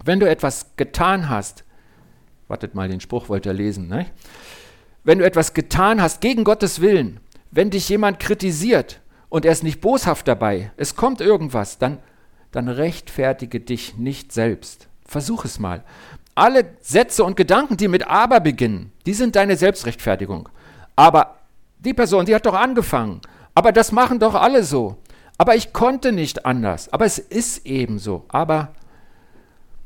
Wenn 0.05 0.19
du 0.19 0.29
etwas 0.29 0.67
getan 0.77 1.29
hast, 1.29 1.65
wartet 2.49 2.75
mal, 2.75 2.89
den 2.89 3.01
Spruch 3.01 3.29
wollt 3.29 3.47
ihr 3.47 3.53
lesen, 3.53 3.89
ne? 3.89 4.07
Wenn 5.05 5.19
du 5.19 5.25
etwas 5.25 5.55
getan 5.55 6.01
hast 6.03 6.21
gegen 6.21 6.45
Gottes 6.45 6.81
Willen, 6.81 7.21
wenn 7.51 7.71
dich 7.71 7.89
jemand 7.89 8.21
kritisiert 8.21 9.01
und 9.29 9.45
er 9.45 9.53
ist 9.53 9.63
nicht 9.63 9.81
boshaft 9.81 10.29
dabei, 10.29 10.71
es 10.77 10.97
kommt 10.97 11.21
irgendwas, 11.21 11.79
dann, 11.79 11.99
dann 12.53 12.69
rechtfertige 12.69 13.61
dich 13.61 13.97
nicht 13.97 14.33
selbst. 14.33 14.89
Versuch 15.07 15.45
es 15.45 15.59
mal. 15.59 15.83
Alle 16.35 16.65
Sätze 16.81 17.25
und 17.25 17.37
Gedanken, 17.37 17.77
die 17.77 17.89
mit 17.89 18.07
aber 18.07 18.41
beginnen, 18.41 18.93
die 19.07 19.15
sind 19.15 19.37
deine 19.37 19.57
Selbstrechtfertigung. 19.57 20.49
Aber 20.97 21.39
die 21.79 21.95
Person, 21.95 22.27
die 22.27 22.35
hat 22.35 22.47
doch 22.47 22.55
angefangen. 22.55 23.21
Aber 23.55 23.73
das 23.73 23.93
machen 23.93 24.19
doch 24.19 24.35
alle 24.35 24.63
so. 24.63 24.97
Aber 25.39 25.57
ich 25.57 25.73
konnte 25.73 26.13
nicht 26.13 26.45
anders. 26.47 26.93
Aber 26.93 27.07
es 27.07 27.19
ist 27.19 27.67
eben 27.67 27.99
so. 27.99 28.25
Aber 28.29 28.75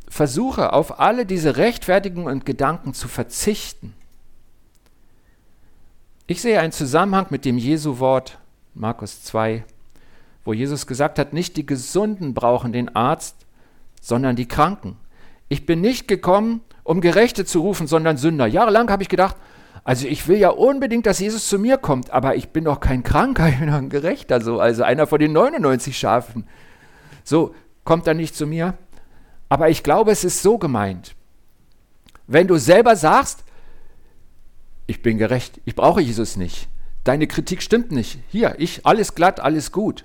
versuche 0.09 0.73
auf 0.73 1.01
alle 1.01 1.25
diese 1.25 1.57
Rechtfertigungen 1.57 2.33
und 2.33 2.45
Gedanken 2.45 2.95
zu 2.95 3.09
verzichten. 3.09 3.95
Ich 6.27 6.41
sehe 6.41 6.59
einen 6.59 6.73
Zusammenhang 6.73 7.27
mit 7.29 7.45
dem 7.45 7.59
Jesu-Wort, 7.59 8.39
Markus 8.73 9.23
2, 9.25 9.63
wo 10.43 10.55
Jesus 10.55 10.87
gesagt 10.87 11.19
hat, 11.19 11.35
nicht 11.35 11.59
die 11.59 11.67
Gesunden 11.67 12.33
brauchen 12.33 12.73
den 12.73 12.97
Arzt, 12.97 13.45
sondern 14.01 14.35
die 14.35 14.49
Kranken. 14.49 14.97
Ich 15.51 15.67
bin 15.67 15.83
nicht 15.83 16.09
gekommen, 16.09 16.63
um 16.83 17.03
Gerechte 17.03 17.45
zu 17.45 17.61
rufen, 17.61 17.87
sondern 17.87 18.17
Sünder. 18.17 18.47
Jahrelang 18.47 18.91
habe 18.91 19.03
ich 19.03 19.11
gedacht, 19.11 19.37
also 19.85 20.07
ich 20.07 20.27
will 20.27 20.39
ja 20.39 20.49
unbedingt, 20.49 21.05
dass 21.05 21.19
Jesus 21.19 21.47
zu 21.47 21.59
mir 21.59 21.77
kommt, 21.77 22.11
aber 22.11 22.37
ich 22.37 22.49
bin 22.49 22.65
doch 22.65 22.81
kein 22.81 23.03
Kranker, 23.03 23.47
ich 23.51 23.59
bin 23.59 23.69
doch 23.69 23.75
ein 23.75 23.91
Gerechter, 23.91 24.41
so, 24.41 24.61
also 24.61 24.83
einer 24.83 25.07
von 25.07 25.19
den 25.19 25.35
99 25.35 25.97
Schafen. 25.97 26.47
So, 27.23 27.55
kommt 27.85 28.07
er 28.07 28.15
nicht 28.15 28.35
zu 28.35 28.47
mir? 28.47 28.79
Aber 29.51 29.69
ich 29.69 29.83
glaube, 29.83 30.11
es 30.13 30.25
ist 30.25 30.43
so 30.43 30.57
gemeint. 30.57 31.15
Wenn 32.27 32.49
du 32.49 32.57
selber 32.57 32.97
sagst, 32.97 33.44
ich 34.87 35.03
bin 35.03 35.19
gerecht, 35.19 35.61
ich 35.65 35.75
brauche 35.75 36.01
Jesus 36.01 36.37
nicht. 36.37 36.69
Deine 37.05 37.27
Kritik 37.27 37.63
stimmt 37.63 37.93
nicht. 37.93 38.19
Hier, 38.29 38.55
ich, 38.59 38.87
alles 38.87 39.15
glatt, 39.15 39.41
alles 39.41 39.73
gut. 39.73 40.05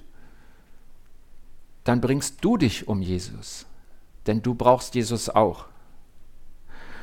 Dann 1.84 2.02
bringst 2.02 2.44
du 2.44 2.58
dich 2.58 2.88
um 2.88 3.02
Jesus, 3.02 3.66
denn 4.28 4.42
du 4.42 4.54
brauchst 4.54 4.96
Jesus 4.96 5.30
auch. 5.30 5.66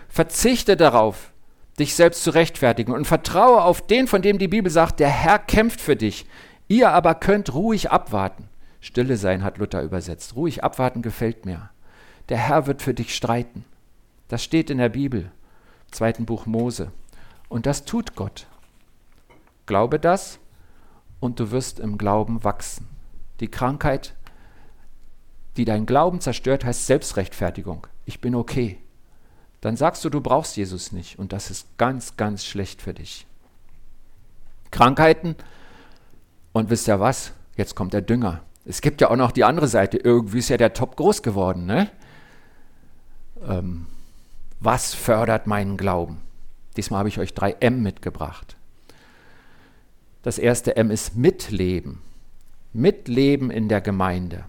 Verzichte 0.08 0.76
darauf, 0.76 1.32
dich 1.78 1.94
selbst 1.94 2.22
zu 2.24 2.30
rechtfertigen 2.30 2.92
und 2.92 3.06
vertraue 3.06 3.62
auf 3.62 3.86
den, 3.86 4.06
von 4.06 4.22
dem 4.22 4.38
die 4.38 4.48
Bibel 4.48 4.70
sagt, 4.70 5.00
der 5.00 5.08
Herr 5.08 5.38
kämpft 5.38 5.80
für 5.80 5.96
dich. 5.96 6.26
Ihr 6.68 6.90
aber 6.90 7.14
könnt 7.14 7.52
ruhig 7.54 7.90
abwarten. 7.90 8.48
Stille 8.80 9.16
sein 9.16 9.42
hat 9.42 9.58
Luther 9.58 9.82
übersetzt. 9.82 10.36
Ruhig 10.36 10.62
abwarten 10.62 11.02
gefällt 11.02 11.44
mir. 11.44 11.70
Der 12.28 12.38
Herr 12.38 12.66
wird 12.66 12.82
für 12.82 12.94
dich 12.94 13.14
streiten. 13.14 13.64
Das 14.28 14.42
steht 14.42 14.70
in 14.70 14.78
der 14.78 14.88
Bibel, 14.88 15.30
zweiten 15.90 16.26
Buch 16.26 16.46
Mose. 16.46 16.90
Und 17.48 17.66
das 17.66 17.84
tut 17.84 18.14
Gott. 18.16 18.46
Glaube 19.66 19.98
das 19.98 20.38
und 21.20 21.40
du 21.40 21.50
wirst 21.50 21.80
im 21.80 21.98
Glauben 21.98 22.44
wachsen. 22.44 22.88
Die 23.40 23.48
Krankheit, 23.48 24.14
die 25.56 25.64
dein 25.64 25.86
Glauben 25.86 26.20
zerstört, 26.20 26.64
heißt 26.64 26.86
Selbstrechtfertigung. 26.86 27.86
Ich 28.04 28.20
bin 28.20 28.34
okay. 28.34 28.78
Dann 29.60 29.76
sagst 29.76 30.04
du, 30.04 30.10
du 30.10 30.20
brauchst 30.20 30.56
Jesus 30.56 30.92
nicht 30.92 31.18
und 31.18 31.32
das 31.32 31.50
ist 31.50 31.76
ganz, 31.78 32.16
ganz 32.16 32.44
schlecht 32.44 32.82
für 32.82 32.94
dich. 32.94 33.26
Krankheiten 34.70 35.36
und 36.52 36.70
wisst 36.70 36.88
ihr 36.88 37.00
was? 37.00 37.32
Jetzt 37.56 37.74
kommt 37.74 37.92
der 37.92 38.02
Dünger. 38.02 38.42
Es 38.64 38.80
gibt 38.80 39.00
ja 39.00 39.10
auch 39.10 39.16
noch 39.16 39.32
die 39.32 39.44
andere 39.44 39.68
Seite. 39.68 39.96
Irgendwie 39.96 40.38
ist 40.38 40.48
ja 40.48 40.56
der 40.56 40.74
Top 40.74 40.96
groß 40.96 41.22
geworden, 41.22 41.66
ne? 41.66 41.90
ähm, 43.46 43.86
was 44.60 44.94
fördert 44.94 45.46
meinen 45.46 45.76
Glauben? 45.76 46.20
Diesmal 46.76 47.00
habe 47.00 47.08
ich 47.08 47.18
euch 47.18 47.34
drei 47.34 47.52
M 47.60 47.82
mitgebracht. 47.82 48.56
Das 50.22 50.38
erste 50.38 50.76
M 50.76 50.90
ist 50.90 51.16
Mitleben. 51.16 52.00
Mitleben 52.72 53.50
in 53.50 53.68
der 53.68 53.80
Gemeinde. 53.80 54.44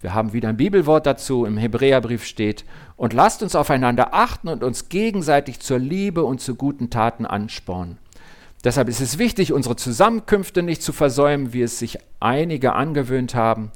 Wir 0.00 0.14
haben 0.14 0.32
wieder 0.32 0.48
ein 0.48 0.56
Bibelwort 0.56 1.06
dazu, 1.06 1.44
im 1.44 1.56
Hebräerbrief 1.56 2.24
steht, 2.24 2.64
und 2.96 3.12
lasst 3.12 3.42
uns 3.42 3.56
aufeinander 3.56 4.14
achten 4.14 4.48
und 4.48 4.62
uns 4.62 4.88
gegenseitig 4.88 5.60
zur 5.60 5.78
Liebe 5.78 6.24
und 6.24 6.40
zu 6.40 6.54
guten 6.54 6.90
Taten 6.90 7.26
anspornen. 7.26 7.98
Deshalb 8.62 8.88
ist 8.88 9.00
es 9.00 9.18
wichtig, 9.18 9.52
unsere 9.52 9.76
Zusammenkünfte 9.76 10.62
nicht 10.62 10.82
zu 10.82 10.92
versäumen, 10.92 11.52
wie 11.52 11.62
es 11.62 11.78
sich 11.78 11.98
einige 12.20 12.74
angewöhnt 12.74 13.34
haben. 13.34 13.70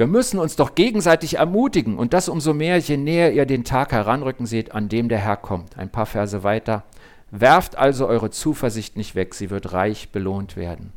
Wir 0.00 0.06
müssen 0.06 0.38
uns 0.38 0.56
doch 0.56 0.74
gegenseitig 0.74 1.34
ermutigen 1.34 1.98
und 1.98 2.14
das 2.14 2.30
umso 2.30 2.54
mehr, 2.54 2.78
je 2.78 2.96
näher 2.96 3.34
ihr 3.34 3.44
den 3.44 3.64
Tag 3.64 3.92
heranrücken 3.92 4.46
seht, 4.46 4.72
an 4.72 4.88
dem 4.88 5.10
der 5.10 5.18
Herr 5.18 5.36
kommt. 5.36 5.76
Ein 5.76 5.92
paar 5.92 6.06
Verse 6.06 6.42
weiter. 6.42 6.84
Werft 7.30 7.76
also 7.76 8.06
eure 8.06 8.30
Zuversicht 8.30 8.96
nicht 8.96 9.14
weg, 9.14 9.34
sie 9.34 9.50
wird 9.50 9.74
reich 9.74 10.08
belohnt 10.08 10.56
werden. 10.56 10.94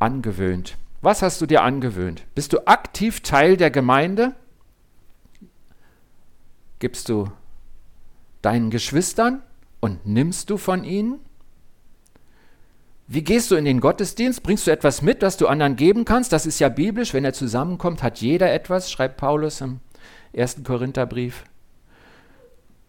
Angewöhnt. 0.00 0.76
Was 1.02 1.22
hast 1.22 1.40
du 1.40 1.46
dir 1.46 1.62
angewöhnt? 1.62 2.24
Bist 2.34 2.52
du 2.52 2.66
aktiv 2.66 3.20
Teil 3.20 3.56
der 3.56 3.70
Gemeinde? 3.70 4.34
Gibst 6.80 7.08
du 7.10 7.30
deinen 8.42 8.70
Geschwistern 8.70 9.40
und 9.78 10.04
nimmst 10.04 10.50
du 10.50 10.56
von 10.56 10.82
ihnen? 10.82 11.20
Wie 13.12 13.24
gehst 13.24 13.50
du 13.50 13.56
in 13.56 13.64
den 13.64 13.80
Gottesdienst? 13.80 14.44
Bringst 14.44 14.68
du 14.68 14.70
etwas 14.70 15.02
mit, 15.02 15.20
das 15.24 15.36
du 15.36 15.48
anderen 15.48 15.74
geben 15.74 16.04
kannst? 16.04 16.32
Das 16.32 16.46
ist 16.46 16.60
ja 16.60 16.68
biblisch. 16.68 17.12
Wenn 17.12 17.24
er 17.24 17.32
zusammenkommt, 17.32 18.04
hat 18.04 18.20
jeder 18.20 18.52
etwas, 18.52 18.88
schreibt 18.88 19.16
Paulus 19.16 19.60
im 19.60 19.80
ersten 20.32 20.62
Korintherbrief. 20.62 21.42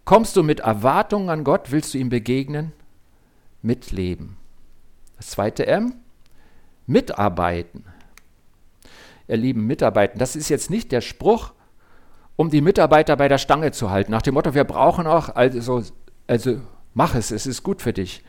Kommst 0.05 0.35
du 0.35 0.43
mit 0.43 0.59
Erwartungen 0.59 1.29
an 1.29 1.43
Gott? 1.43 1.71
Willst 1.71 1.95
du 1.95 1.97
ihm 1.97 2.09
begegnen? 2.09 2.71
Mitleben. 3.63 4.37
Das 5.17 5.31
zweite 5.31 5.65
M, 5.65 5.95
mitarbeiten. 6.85 7.85
Ihr 9.27 9.37
lieben 9.37 9.65
Mitarbeiten, 9.65 10.19
das 10.19 10.35
ist 10.35 10.49
jetzt 10.49 10.69
nicht 10.69 10.91
der 10.91 11.01
Spruch, 11.01 11.53
um 12.35 12.51
die 12.51 12.61
Mitarbeiter 12.61 13.15
bei 13.17 13.27
der 13.27 13.39
Stange 13.39 13.71
zu 13.71 13.89
halten, 13.89 14.11
nach 14.11 14.21
dem 14.21 14.35
Motto, 14.35 14.53
wir 14.53 14.65
brauchen 14.65 15.07
auch, 15.07 15.29
also, 15.29 15.83
also 16.27 16.61
mach 16.93 17.15
es, 17.15 17.31
es 17.31 17.47
ist 17.47 17.63
gut 17.63 17.81
für 17.81 17.93
dich, 17.93 18.23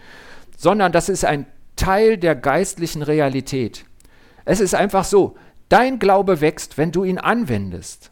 sondern 0.56 0.90
das 0.90 1.10
ist 1.10 1.26
ein 1.26 1.44
Teil 1.76 2.16
der 2.18 2.34
geistlichen 2.34 3.02
Realität. 3.02 3.84
Es 4.44 4.60
ist 4.60 4.74
einfach 4.74 5.04
so, 5.04 5.36
dein 5.68 5.98
Glaube 5.98 6.40
wächst, 6.40 6.78
wenn 6.78 6.92
du 6.92 7.04
ihn 7.04 7.18
anwendest. 7.18 8.10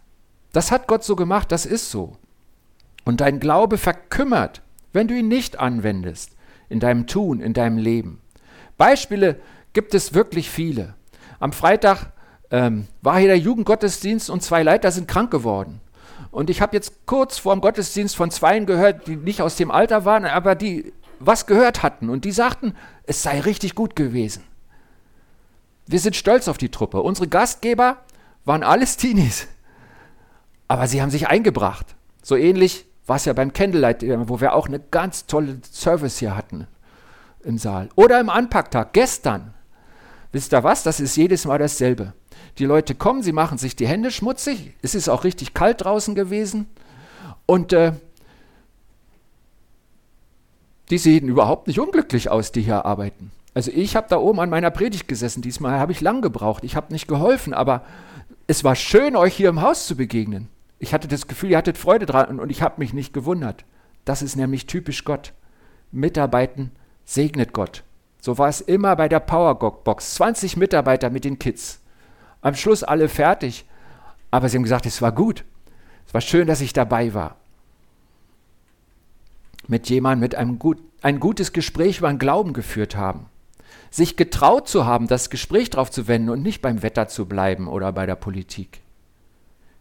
Das 0.53 0.73
hat 0.73 0.87
Gott 0.87 1.05
so 1.05 1.17
gemacht, 1.17 1.53
das 1.53 1.67
ist 1.67 1.91
so. 1.91 2.17
Und 3.05 3.21
dein 3.21 3.41
Glaube 3.41 3.79
verkümmert, 3.79 4.63
wenn 4.93 5.09
du 5.09 5.15
ihn 5.15 5.29
nicht 5.29 5.59
anwendest, 5.59 6.37
in 6.69 6.81
deinem 6.81 7.07
Tun, 7.07 7.41
in 7.41 7.53
deinem 7.53 7.79
Leben. 7.79 8.21
Beispiele 8.77 9.41
gibt 9.73 9.95
es 9.95 10.15
wirklich 10.15 10.51
viele. 10.51 10.95
Am 11.39 11.53
Freitag 11.53 12.13
ähm, 12.51 12.87
war 13.03 13.19
hier 13.19 13.29
der 13.29 13.39
Jugendgottesdienst 13.39 14.31
und 14.31 14.43
zwei 14.43 14.63
Leiter 14.63 14.91
sind 14.91 15.09
krank 15.09 15.31
geworden. 15.31 15.81
Und 16.31 16.51
ich 16.51 16.61
habe 16.61 16.77
jetzt 16.77 17.07
kurz 17.07 17.39
vor 17.39 17.55
dem 17.55 17.61
Gottesdienst 17.61 18.15
von 18.15 18.31
zweien 18.31 18.67
gehört, 18.67 19.07
die 19.07 19.17
nicht 19.17 19.43
aus 19.43 19.57
dem 19.57 19.71
Alter 19.71 20.05
waren, 20.05 20.25
aber 20.25 20.55
die 20.55 20.93
was 21.21 21.47
gehört 21.47 21.83
hatten. 21.83 22.09
Und 22.09 22.25
die 22.25 22.33
sagten, 22.33 22.75
es 23.05 23.23
sei 23.23 23.41
richtig 23.41 23.75
gut 23.75 23.95
gewesen. 23.95 24.43
Wir 25.87 26.01
sind 26.01 26.17
stolz 26.17 26.49
auf 26.49 26.59
die 26.59 26.71
Truppe. 26.71 27.03
Unsere 27.03 27.29
Gastgeber 27.29 27.99
waren 28.45 28.63
alles 28.63 28.97
Teenies. 28.97 29.47
Aber 30.67 30.87
sie 30.89 31.03
haben 31.03 31.11
sich 31.11 31.29
eingebracht. 31.29 31.95
So 32.23 32.37
ähnlich 32.37 32.87
war 33.07 33.17
es 33.17 33.25
ja 33.25 33.33
beim 33.33 33.53
Candlelight, 33.53 34.03
wo 34.29 34.41
wir 34.41 34.55
auch 34.55 34.69
eine 34.69 34.79
ganz 34.79 35.27
tolle 35.27 35.61
Service 35.71 36.19
hier 36.19 36.37
hatten 36.37 36.67
im 37.43 37.59
Saal. 37.59 37.89
Oder 37.97 38.21
im 38.21 38.31
Anpacktag, 38.31 38.93
gestern. 38.93 39.55
Wisst 40.33 40.53
ihr 40.53 40.63
was? 40.63 40.83
Das 40.85 41.01
ist 41.01 41.17
jedes 41.17 41.45
Mal 41.45 41.59
dasselbe. 41.59 42.13
Die 42.59 42.67
Leute 42.67 42.95
kommen, 42.95 43.23
sie 43.23 43.33
machen 43.33 43.59
sich 43.59 43.75
die 43.75 43.89
Hände 43.89 44.11
schmutzig. 44.11 44.75
Es 44.83 44.95
ist 44.95 45.09
auch 45.09 45.25
richtig 45.25 45.55
kalt 45.55 45.85
draußen 45.85 46.15
gewesen. 46.15 46.69
Und 47.47 47.73
äh, 47.73 47.95
die 50.91 50.99
sehen 50.99 51.29
überhaupt 51.29 51.67
nicht 51.67 51.81
unglücklich 51.81 52.31
aus, 52.31 52.53
die 52.53 52.63
hier 52.63 52.85
arbeiten. 52.85 53.31
Also 53.55 53.71
ich 53.75 53.97
habe 53.97 54.07
da 54.09 54.19
oben 54.19 54.41
an 54.41 54.51
meiner 54.51 54.71
Predigt 54.71 55.09
gesessen. 55.09 55.43
Diesmal 55.43 55.79
habe 55.79 55.93
ich 55.93 56.01
lang 56.01 56.23
gebraucht. 56.23 56.65
Ich 56.65 56.77
habe 56.77 56.93
nicht 56.93 57.09
geholfen, 57.09 57.55
aber 57.55 57.85
es 58.47 58.65
war 58.65 58.75
schön, 58.75 59.17
euch 59.17 59.35
hier 59.35 59.49
im 59.49 59.63
Haus 59.63 59.87
zu 59.87 59.97
begegnen. 59.97 60.49
Ich 60.79 60.95
hatte 60.95 61.09
das 61.09 61.27
Gefühl, 61.27 61.51
ihr 61.51 61.59
hattet 61.59 61.79
Freude 61.79 62.07
dran 62.07 62.41
und 62.41 62.51
ich 62.51 62.63
habe 62.63 62.77
mich 62.79 62.93
nicht 62.93 63.13
gewundert. 63.13 63.65
Das 64.05 64.23
ist 64.23 64.37
nämlich 64.37 64.67
typisch 64.67 65.05
Gott. 65.05 65.33
Mitarbeiten 65.93 66.71
segnet 67.05 67.53
Gott. 67.53 67.85
So 68.21 68.39
war 68.39 68.49
es 68.49 68.61
immer 68.61 68.97
bei 68.97 69.09
der 69.09 69.21
Powerbox. 69.21 70.15
20 70.15 70.57
Mitarbeiter 70.57 71.11
mit 71.11 71.25
den 71.25 71.39
Kids. 71.39 71.81
Am 72.41 72.55
Schluss 72.55 72.83
alle 72.83 73.09
fertig. 73.09 73.67
Aber 74.31 74.49
sie 74.49 74.57
haben 74.57 74.63
gesagt, 74.63 74.87
es 74.87 75.03
war 75.03 75.13
gut. 75.13 75.45
Es 76.07 76.15
war 76.15 76.21
schön, 76.21 76.47
dass 76.47 76.61
ich 76.61 76.73
dabei 76.73 77.15
war. 77.15 77.37
Mit 79.71 79.89
jemandem 79.89 80.19
mit 80.19 80.35
einem 80.35 80.59
gut, 80.59 80.79
ein 81.01 81.21
gutes 81.21 81.53
Gespräch 81.53 81.99
über 81.99 82.09
den 82.09 82.19
Glauben 82.19 82.55
geführt 82.55 82.97
haben. 82.97 83.27
Sich 83.93 84.17
getraut 84.17 84.67
zu 84.69 84.85
haben, 84.85 85.07
das 85.07 85.31
Gespräch 85.31 85.71
darauf 85.71 85.93
zu 85.93 86.09
wenden 86.09 86.31
und 86.31 86.43
nicht 86.43 86.61
beim 86.61 86.83
Wetter 86.83 87.07
zu 87.07 87.27
bleiben 87.27 87.69
oder 87.69 87.93
bei 87.93 88.05
der 88.05 88.17
Politik. 88.17 88.81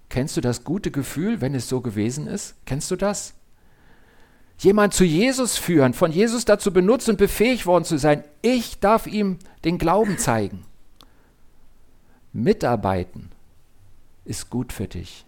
Kennst 0.07 0.37
du 0.37 0.41
das 0.41 0.63
gute 0.63 0.91
Gefühl, 0.91 1.41
wenn 1.41 1.55
es 1.55 1.67
so 1.67 1.81
gewesen 1.81 2.27
ist? 2.27 2.55
Kennst 2.67 2.91
du 2.91 2.97
das? 2.97 3.33
Jemand 4.59 4.93
zu 4.93 5.05
Jesus 5.05 5.57
führen, 5.57 5.95
von 5.95 6.11
Jesus 6.11 6.45
dazu 6.45 6.71
benutzt 6.71 7.09
und 7.09 7.17
befähigt 7.17 7.65
worden 7.65 7.83
zu 7.83 7.97
sein, 7.97 8.23
ich 8.43 8.79
darf 8.79 9.07
ihm 9.07 9.39
den 9.65 9.79
Glauben 9.79 10.19
zeigen. 10.19 10.65
Mitarbeiten 12.31 13.31
ist 14.23 14.51
gut 14.51 14.71
für 14.71 14.87
dich. 14.87 15.25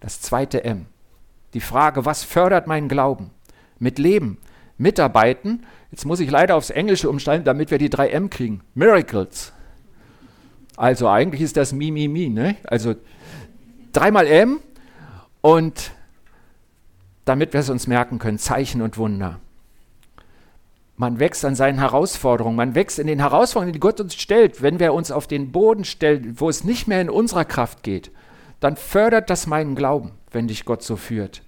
Das 0.00 0.22
zweite 0.22 0.64
M. 0.64 0.86
Die 1.52 1.60
Frage, 1.60 2.06
was 2.06 2.24
fördert 2.24 2.66
meinen 2.66 2.88
Glauben? 2.88 3.30
Mit 3.78 3.98
Leben. 3.98 4.38
Mitarbeiten. 4.78 5.64
Jetzt 5.90 6.04
muss 6.06 6.20
ich 6.20 6.30
leider 6.30 6.56
aufs 6.56 6.70
Englische 6.70 7.10
umsteigen, 7.10 7.44
damit 7.44 7.70
wir 7.70 7.78
die 7.78 7.90
drei 7.90 8.08
M 8.10 8.30
kriegen. 8.30 8.62
Miracles. 8.74 9.52
Also 10.76 11.08
eigentlich 11.08 11.42
ist 11.42 11.56
das 11.56 11.72
Mi, 11.72 11.90
Mi, 11.90 12.08
Mi. 12.08 12.28
Ne? 12.28 12.56
Also 12.64 12.94
dreimal 13.92 14.26
M 14.26 14.60
und 15.40 15.90
damit 17.24 17.52
wir 17.52 17.60
es 17.60 17.68
uns 17.68 17.86
merken 17.86 18.18
können, 18.18 18.38
Zeichen 18.38 18.80
und 18.80 18.96
Wunder. 18.96 19.40
Man 20.96 21.20
wächst 21.20 21.44
an 21.44 21.54
seinen 21.54 21.78
Herausforderungen, 21.78 22.56
man 22.56 22.74
wächst 22.74 22.98
in 22.98 23.06
den 23.06 23.20
Herausforderungen, 23.20 23.72
die 23.72 23.80
Gott 23.80 24.00
uns 24.00 24.14
stellt. 24.14 24.62
Wenn 24.62 24.80
wir 24.80 24.92
uns 24.94 25.10
auf 25.10 25.26
den 25.26 25.52
Boden 25.52 25.84
stellen, 25.84 26.40
wo 26.40 26.48
es 26.48 26.64
nicht 26.64 26.88
mehr 26.88 27.00
in 27.00 27.10
unserer 27.10 27.44
Kraft 27.44 27.82
geht, 27.82 28.10
dann 28.60 28.76
fördert 28.76 29.30
das 29.30 29.46
meinen 29.46 29.76
Glauben, 29.76 30.12
wenn 30.32 30.48
dich 30.48 30.64
Gott 30.64 30.82
so 30.82 30.96
führt. 30.96 31.42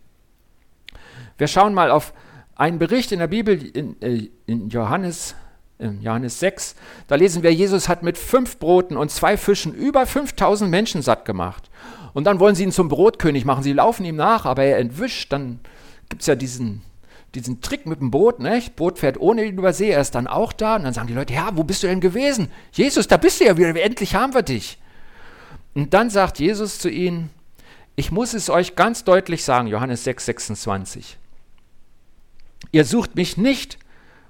Wir 1.40 1.48
schauen 1.48 1.72
mal 1.72 1.90
auf 1.90 2.12
einen 2.54 2.78
Bericht 2.78 3.12
in 3.12 3.18
der 3.18 3.26
Bibel 3.26 3.64
in, 3.74 4.00
äh, 4.02 4.28
in 4.44 4.68
Johannes, 4.68 5.34
in 5.78 6.02
Johannes 6.02 6.38
6. 6.38 6.74
Da 7.06 7.14
lesen 7.14 7.42
wir, 7.42 7.50
Jesus 7.50 7.88
hat 7.88 8.02
mit 8.02 8.18
fünf 8.18 8.58
Broten 8.58 8.98
und 8.98 9.10
zwei 9.10 9.38
Fischen 9.38 9.72
über 9.72 10.06
5000 10.06 10.70
Menschen 10.70 11.00
satt 11.00 11.24
gemacht. 11.24 11.70
Und 12.12 12.24
dann 12.24 12.40
wollen 12.40 12.54
sie 12.54 12.64
ihn 12.64 12.72
zum 12.72 12.90
Brotkönig 12.90 13.46
machen. 13.46 13.62
Sie 13.62 13.72
laufen 13.72 14.04
ihm 14.04 14.16
nach, 14.16 14.44
aber 14.44 14.64
er 14.64 14.76
entwischt. 14.76 15.32
Dann 15.32 15.60
gibt 16.10 16.20
es 16.20 16.26
ja 16.26 16.34
diesen 16.34 16.82
diesen 17.34 17.60
Trick 17.60 17.86
mit 17.86 18.00
dem 18.00 18.10
Boot, 18.10 18.40
ne? 18.40 18.60
Boot 18.76 18.98
fährt 18.98 19.18
ohne 19.18 19.44
ihn 19.44 19.56
über 19.56 19.72
See, 19.72 19.90
er 19.90 20.00
ist 20.00 20.16
dann 20.16 20.26
auch 20.26 20.52
da. 20.52 20.76
Und 20.76 20.82
dann 20.82 20.92
sagen 20.92 21.06
die 21.06 21.14
Leute, 21.14 21.32
ja, 21.32 21.50
wo 21.54 21.62
bist 21.62 21.82
du 21.82 21.86
denn 21.86 22.00
gewesen? 22.00 22.50
Jesus, 22.72 23.06
da 23.06 23.16
bist 23.16 23.40
du 23.40 23.44
ja 23.44 23.56
wieder, 23.56 23.74
endlich 23.80 24.16
haben 24.16 24.34
wir 24.34 24.42
dich. 24.42 24.78
Und 25.72 25.94
dann 25.94 26.10
sagt 26.10 26.40
Jesus 26.40 26.80
zu 26.80 26.90
ihnen, 26.90 27.30
ich 27.94 28.10
muss 28.10 28.34
es 28.34 28.50
euch 28.50 28.74
ganz 28.74 29.04
deutlich 29.04 29.44
sagen, 29.44 29.68
Johannes 29.68 30.02
6, 30.04 30.26
26. 30.26 31.19
Ihr 32.72 32.84
sucht 32.84 33.16
mich 33.16 33.36
nicht, 33.36 33.78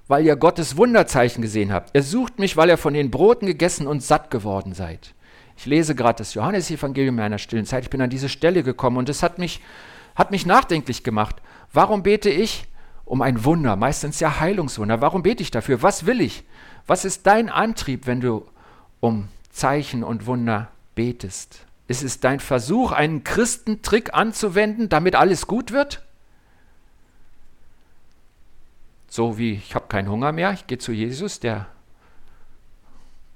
weil 0.07 0.25
ihr 0.25 0.35
Gottes 0.35 0.77
Wunderzeichen 0.77 1.41
gesehen 1.41 1.71
habt. 1.71 1.95
Ihr 1.95 2.03
sucht 2.03 2.39
mich, 2.39 2.57
weil 2.57 2.69
ihr 2.69 2.77
von 2.77 2.93
den 2.93 3.11
Broten 3.11 3.45
gegessen 3.45 3.87
und 3.87 4.03
satt 4.03 4.31
geworden 4.31 4.73
seid. 4.73 5.13
Ich 5.57 5.65
lese 5.65 5.95
gerade 5.95 6.17
das 6.17 6.33
Johannesevangelium 6.33 7.17
in 7.19 7.23
einer 7.23 7.37
stillen 7.37 7.65
Zeit. 7.65 7.83
Ich 7.83 7.89
bin 7.89 8.01
an 8.01 8.09
diese 8.09 8.29
Stelle 8.29 8.63
gekommen 8.63 8.97
und 8.97 9.09
es 9.09 9.21
hat 9.21 9.37
mich, 9.37 9.61
hat 10.15 10.31
mich 10.31 10.45
nachdenklich 10.45 11.03
gemacht. 11.03 11.35
Warum 11.71 12.03
bete 12.03 12.29
ich? 12.29 12.67
um 13.11 13.21
ein 13.21 13.43
Wunder, 13.43 13.75
meistens 13.75 14.21
ja 14.21 14.39
Heilungswunder. 14.39 15.01
Warum 15.01 15.21
bete 15.21 15.43
ich 15.43 15.51
dafür? 15.51 15.81
Was 15.81 16.05
will 16.05 16.21
ich? 16.21 16.45
Was 16.87 17.03
ist 17.03 17.27
dein 17.27 17.49
Antrieb, 17.49 18.07
wenn 18.07 18.21
du 18.21 18.45
um 19.01 19.27
Zeichen 19.49 20.01
und 20.01 20.27
Wunder 20.27 20.69
betest? 20.95 21.65
Ist 21.89 22.03
es 22.03 22.21
dein 22.21 22.39
Versuch, 22.39 22.93
einen 22.93 23.25
Christentrick 23.25 24.13
anzuwenden, 24.13 24.87
damit 24.87 25.17
alles 25.17 25.45
gut 25.45 25.73
wird? 25.73 26.03
So 29.11 29.37
wie 29.37 29.55
ich 29.55 29.75
habe 29.75 29.87
keinen 29.89 30.09
Hunger 30.09 30.31
mehr, 30.31 30.53
ich 30.53 30.67
gehe 30.67 30.77
zu 30.77 30.93
Jesus, 30.93 31.41
der 31.41 31.67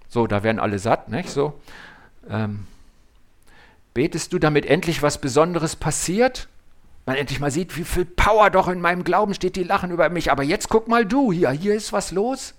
so, 0.08 0.26
da 0.26 0.42
werden 0.42 0.60
alle 0.60 0.80
satt, 0.80 1.10
nicht 1.10 1.30
so. 1.30 1.60
Ähm, 2.30 2.66
Betest 3.94 4.32
du, 4.32 4.40
damit 4.40 4.66
endlich 4.66 5.04
was 5.04 5.20
Besonderes 5.20 5.76
passiert? 5.76 6.48
Man 7.06 7.18
endlich 7.18 7.42
mal 7.42 7.52
sieht, 7.52 7.76
wie 7.76 7.84
viel 7.84 8.06
Power 8.06 8.50
doch 8.50 8.70
in 8.70 8.80
meinem 8.80 9.04
Glauben 9.04 9.34
steht, 9.34 9.58
die 9.58 9.64
lachen 9.64 9.92
über 9.92 10.10
mich. 10.10 10.32
Aber 10.32 10.44
jetzt 10.44 10.70
guck 10.70 10.88
mal 10.88 11.06
du, 11.06 11.34
hier, 11.34 11.52
hier 11.52 11.76
ist 11.76 11.92
was 11.92 12.12
los. 12.12 12.54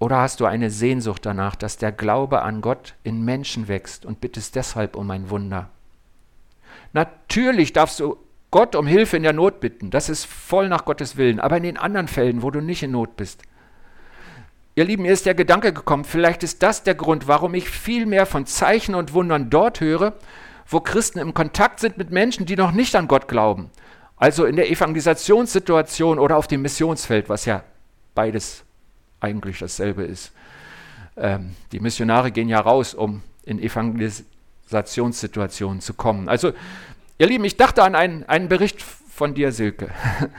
Oder 0.00 0.18
hast 0.18 0.40
du 0.40 0.46
eine 0.46 0.70
Sehnsucht 0.70 1.24
danach, 1.24 1.54
dass 1.54 1.76
der 1.76 1.92
Glaube 1.92 2.42
an 2.42 2.60
Gott 2.60 2.94
in 3.04 3.24
Menschen 3.24 3.68
wächst 3.68 4.04
und 4.04 4.20
bittest 4.20 4.56
deshalb 4.56 4.96
um 4.96 5.08
ein 5.10 5.30
Wunder? 5.30 5.70
Natürlich 6.92 7.72
darfst 7.72 8.00
du 8.00 8.16
Gott 8.54 8.76
um 8.76 8.86
Hilfe 8.86 9.16
in 9.16 9.24
der 9.24 9.32
Not 9.32 9.58
bitten. 9.58 9.90
Das 9.90 10.08
ist 10.08 10.26
voll 10.26 10.68
nach 10.68 10.84
Gottes 10.84 11.16
Willen. 11.16 11.40
Aber 11.40 11.56
in 11.56 11.64
den 11.64 11.76
anderen 11.76 12.06
Fällen, 12.06 12.40
wo 12.40 12.52
du 12.52 12.60
nicht 12.60 12.84
in 12.84 12.92
Not 12.92 13.16
bist, 13.16 13.42
Ihr 14.76 14.84
Lieben, 14.84 15.02
mir 15.02 15.12
ist 15.12 15.26
der 15.26 15.34
Gedanke 15.34 15.72
gekommen, 15.72 16.04
vielleicht 16.04 16.44
ist 16.44 16.62
das 16.62 16.84
der 16.84 16.94
Grund, 16.94 17.26
warum 17.26 17.54
ich 17.54 17.68
viel 17.68 18.06
mehr 18.06 18.26
von 18.26 18.46
Zeichen 18.46 18.94
und 18.94 19.12
Wundern 19.12 19.50
dort 19.50 19.80
höre, 19.80 20.12
wo 20.68 20.78
Christen 20.78 21.18
im 21.18 21.34
Kontakt 21.34 21.80
sind 21.80 21.98
mit 21.98 22.12
Menschen, 22.12 22.46
die 22.46 22.54
noch 22.54 22.70
nicht 22.70 22.94
an 22.94 23.08
Gott 23.08 23.26
glauben. 23.26 23.70
Also 24.16 24.44
in 24.44 24.54
der 24.54 24.70
Evangelisationssituation 24.70 26.20
oder 26.20 26.36
auf 26.36 26.46
dem 26.46 26.62
Missionsfeld, 26.62 27.28
was 27.28 27.46
ja 27.46 27.64
beides 28.14 28.62
eigentlich 29.18 29.58
dasselbe 29.58 30.04
ist. 30.04 30.30
Ähm, 31.16 31.56
die 31.72 31.80
Missionare 31.80 32.30
gehen 32.30 32.48
ja 32.48 32.60
raus, 32.60 32.94
um 32.94 33.22
in 33.44 33.58
Evangelisationssituationen 33.58 35.80
zu 35.80 35.94
kommen. 35.94 36.28
Also, 36.28 36.52
ihr 37.18 37.26
Lieben, 37.26 37.44
ich 37.44 37.56
dachte 37.56 37.82
an 37.82 37.94
einen, 37.94 38.24
einen 38.24 38.48
Bericht 38.48 38.82
von 38.82 39.34
dir, 39.34 39.52
Silke. 39.52 39.90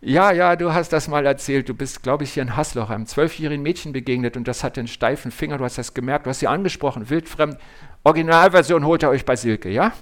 Ja, 0.00 0.30
ja, 0.30 0.54
du 0.54 0.72
hast 0.72 0.92
das 0.92 1.08
mal 1.08 1.26
erzählt. 1.26 1.68
Du 1.68 1.74
bist, 1.74 2.04
glaube 2.04 2.22
ich, 2.22 2.32
hier 2.32 2.44
in 2.44 2.56
Hasloch 2.56 2.88
einem 2.88 3.06
zwölfjährigen 3.06 3.62
Mädchen 3.64 3.92
begegnet 3.92 4.36
und 4.36 4.46
das 4.46 4.62
hat 4.62 4.76
den 4.76 4.86
steifen 4.86 5.32
Finger. 5.32 5.58
Du 5.58 5.64
hast 5.64 5.76
das 5.76 5.92
gemerkt, 5.92 6.26
du 6.26 6.30
hast 6.30 6.38
sie 6.38 6.46
angesprochen, 6.46 7.10
wildfremd. 7.10 7.58
Originalversion 8.04 8.86
holt 8.86 9.02
ihr 9.02 9.08
euch 9.08 9.24
bei 9.24 9.34
Silke, 9.34 9.68
ja? 9.70 9.92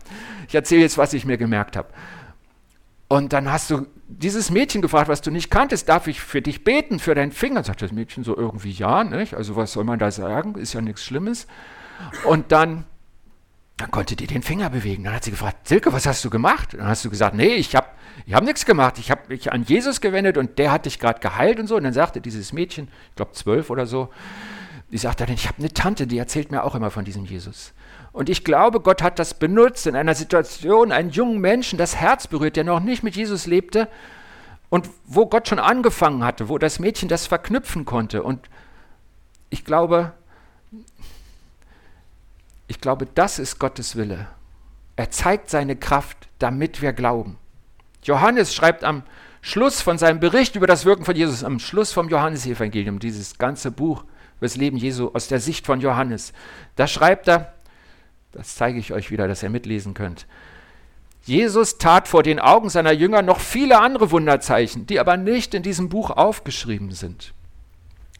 Ich 0.48 0.54
erzähle 0.54 0.82
jetzt, 0.82 0.98
was 0.98 1.14
ich 1.14 1.24
mir 1.24 1.38
gemerkt 1.38 1.78
habe. 1.78 1.88
Und 3.08 3.32
dann 3.32 3.50
hast 3.50 3.70
du 3.70 3.86
dieses 4.08 4.50
Mädchen 4.50 4.82
gefragt, 4.82 5.08
was 5.08 5.22
du 5.22 5.30
nicht 5.30 5.50
kanntest, 5.50 5.88
darf 5.88 6.08
ich 6.08 6.20
für 6.20 6.42
dich 6.42 6.62
beten, 6.62 6.98
für 6.98 7.14
deinen 7.14 7.32
Finger? 7.32 7.64
Sagt 7.64 7.80
das 7.80 7.92
Mädchen 7.92 8.22
so 8.22 8.36
irgendwie 8.36 8.72
ja, 8.72 9.02
nicht? 9.02 9.32
Also 9.34 9.56
was 9.56 9.72
soll 9.72 9.84
man 9.84 9.98
da 9.98 10.10
sagen? 10.10 10.56
Ist 10.56 10.74
ja 10.74 10.82
nichts 10.82 11.04
Schlimmes. 11.04 11.46
Und 12.24 12.52
dann 12.52 12.84
dann 13.76 13.90
konnte 13.90 14.16
die 14.16 14.26
den 14.26 14.42
Finger 14.42 14.70
bewegen. 14.70 15.04
Dann 15.04 15.14
hat 15.14 15.24
sie 15.24 15.30
gefragt, 15.30 15.68
Silke, 15.68 15.92
was 15.92 16.06
hast 16.06 16.24
du 16.24 16.30
gemacht? 16.30 16.74
Dann 16.74 16.86
hast 16.86 17.04
du 17.04 17.10
gesagt, 17.10 17.34
nee, 17.34 17.54
ich 17.54 17.76
habe 17.76 17.88
ich 18.24 18.32
hab 18.32 18.42
nichts 18.42 18.64
gemacht. 18.64 18.98
Ich 18.98 19.10
habe 19.10 19.22
mich 19.28 19.52
an 19.52 19.64
Jesus 19.64 20.00
gewendet 20.00 20.38
und 20.38 20.58
der 20.58 20.72
hat 20.72 20.86
dich 20.86 20.98
gerade 20.98 21.20
geheilt 21.20 21.60
und 21.60 21.66
so. 21.66 21.76
Und 21.76 21.84
dann 21.84 21.92
sagte 21.92 22.20
dieses 22.20 22.52
Mädchen, 22.52 22.88
ich 23.10 23.16
glaube 23.16 23.32
zwölf 23.32 23.68
oder 23.68 23.86
so, 23.86 24.08
die 24.90 24.98
sagte 24.98 25.26
dann, 25.26 25.34
ich 25.34 25.46
habe 25.46 25.58
eine 25.58 25.72
Tante, 25.72 26.06
die 26.06 26.16
erzählt 26.16 26.50
mir 26.50 26.64
auch 26.64 26.74
immer 26.74 26.90
von 26.90 27.04
diesem 27.04 27.26
Jesus. 27.26 27.74
Und 28.12 28.30
ich 28.30 28.44
glaube, 28.44 28.80
Gott 28.80 29.02
hat 29.02 29.18
das 29.18 29.34
benutzt 29.34 29.86
in 29.86 29.94
einer 29.94 30.14
Situation, 30.14 30.90
einen 30.90 31.10
jungen 31.10 31.38
Menschen 31.38 31.78
das 31.78 31.96
Herz 31.96 32.26
berührt, 32.26 32.56
der 32.56 32.64
noch 32.64 32.80
nicht 32.80 33.02
mit 33.02 33.14
Jesus 33.14 33.46
lebte 33.46 33.88
und 34.70 34.88
wo 35.04 35.26
Gott 35.26 35.48
schon 35.48 35.58
angefangen 35.58 36.24
hatte, 36.24 36.48
wo 36.48 36.56
das 36.56 36.78
Mädchen 36.78 37.10
das 37.10 37.26
verknüpfen 37.26 37.84
konnte. 37.84 38.22
Und 38.22 38.48
ich 39.50 39.66
glaube, 39.66 40.14
ich 42.68 42.80
glaube, 42.80 43.06
das 43.06 43.38
ist 43.38 43.58
Gottes 43.58 43.96
Wille. 43.96 44.28
Er 44.96 45.10
zeigt 45.10 45.50
seine 45.50 45.76
Kraft, 45.76 46.28
damit 46.38 46.82
wir 46.82 46.92
glauben. 46.92 47.38
Johannes 48.02 48.54
schreibt 48.54 48.84
am 48.84 49.02
Schluss 49.42 49.80
von 49.80 49.98
seinem 49.98 50.20
Bericht 50.20 50.56
über 50.56 50.66
das 50.66 50.84
Wirken 50.84 51.04
von 51.04 51.14
Jesus, 51.14 51.44
am 51.44 51.58
Schluss 51.58 51.92
vom 51.92 52.08
Johannesevangelium, 52.08 52.98
dieses 52.98 53.38
ganze 53.38 53.70
Buch 53.70 54.02
über 54.02 54.46
das 54.46 54.56
Leben 54.56 54.76
Jesu 54.76 55.10
aus 55.12 55.28
der 55.28 55.40
Sicht 55.40 55.66
von 55.66 55.80
Johannes, 55.80 56.32
da 56.76 56.86
schreibt 56.86 57.28
er, 57.28 57.54
das 58.32 58.56
zeige 58.56 58.78
ich 58.78 58.92
euch 58.92 59.10
wieder, 59.10 59.28
dass 59.28 59.42
ihr 59.42 59.50
mitlesen 59.50 59.94
könnt. 59.94 60.26
Jesus 61.22 61.78
tat 61.78 62.06
vor 62.06 62.22
den 62.22 62.38
Augen 62.38 62.68
seiner 62.68 62.92
Jünger 62.92 63.22
noch 63.22 63.40
viele 63.40 63.80
andere 63.80 64.10
Wunderzeichen, 64.10 64.86
die 64.86 65.00
aber 65.00 65.16
nicht 65.16 65.54
in 65.54 65.62
diesem 65.62 65.88
Buch 65.88 66.10
aufgeschrieben 66.10 66.92
sind. 66.92 67.32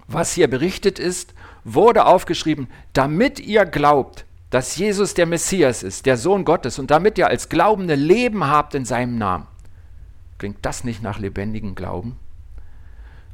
Was 0.09 0.33
hier 0.33 0.49
berichtet 0.49 0.99
ist, 0.99 1.35
wurde 1.65 2.07
aufgeschrieben, 2.07 2.69
damit 2.93 3.41
ihr 3.41 3.65
glaubt, 3.65 4.25
dass 4.57 4.75
Jesus 4.77 5.13
der 5.13 5.27
Messias 5.27 5.83
ist, 5.83 6.07
der 6.07 6.17
Sohn 6.17 6.47
Gottes, 6.47 6.79
und 6.79 6.91
damit 6.91 7.19
ihr 7.19 7.29
als 7.29 7.51
Glaubende 7.51 7.95
Leben 7.95 8.47
habt 8.47 8.75
in 8.75 8.87
seinem 8.87 9.19
Namen. 9.19 9.47
Klingt 10.39 10.57
das 10.63 10.83
nicht 10.83 11.03
nach 11.03 11.19
lebendigem 11.19 11.75
Glauben? 11.75 12.19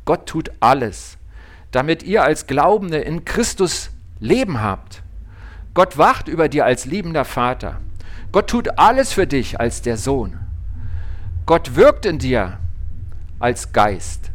Gott 0.05 0.27
tut 0.27 0.51
alles, 0.59 1.19
damit 1.71 2.03
ihr 2.03 2.25
als 2.25 2.49
Glaubende 2.49 2.99
in 2.99 3.25
Christus 3.25 3.91
Leben 4.19 4.63
habt. 4.63 5.05
Gott 5.75 5.97
wacht 5.97 6.27
über 6.27 6.49
dir 6.49 6.65
als 6.65 6.87
liebender 6.87 7.25
Vater. 7.25 7.81
Gott 8.33 8.51
tut 8.51 8.81
alles 8.81 9.13
für 9.13 9.29
dich 9.29 9.61
als 9.61 9.81
der 9.81 9.99
Sohn. 9.99 10.41
Gott 11.47 11.77
wirkt 11.77 12.05
in 12.05 12.19
dir 12.19 12.59
als 13.39 13.73
Geist. 13.73 14.33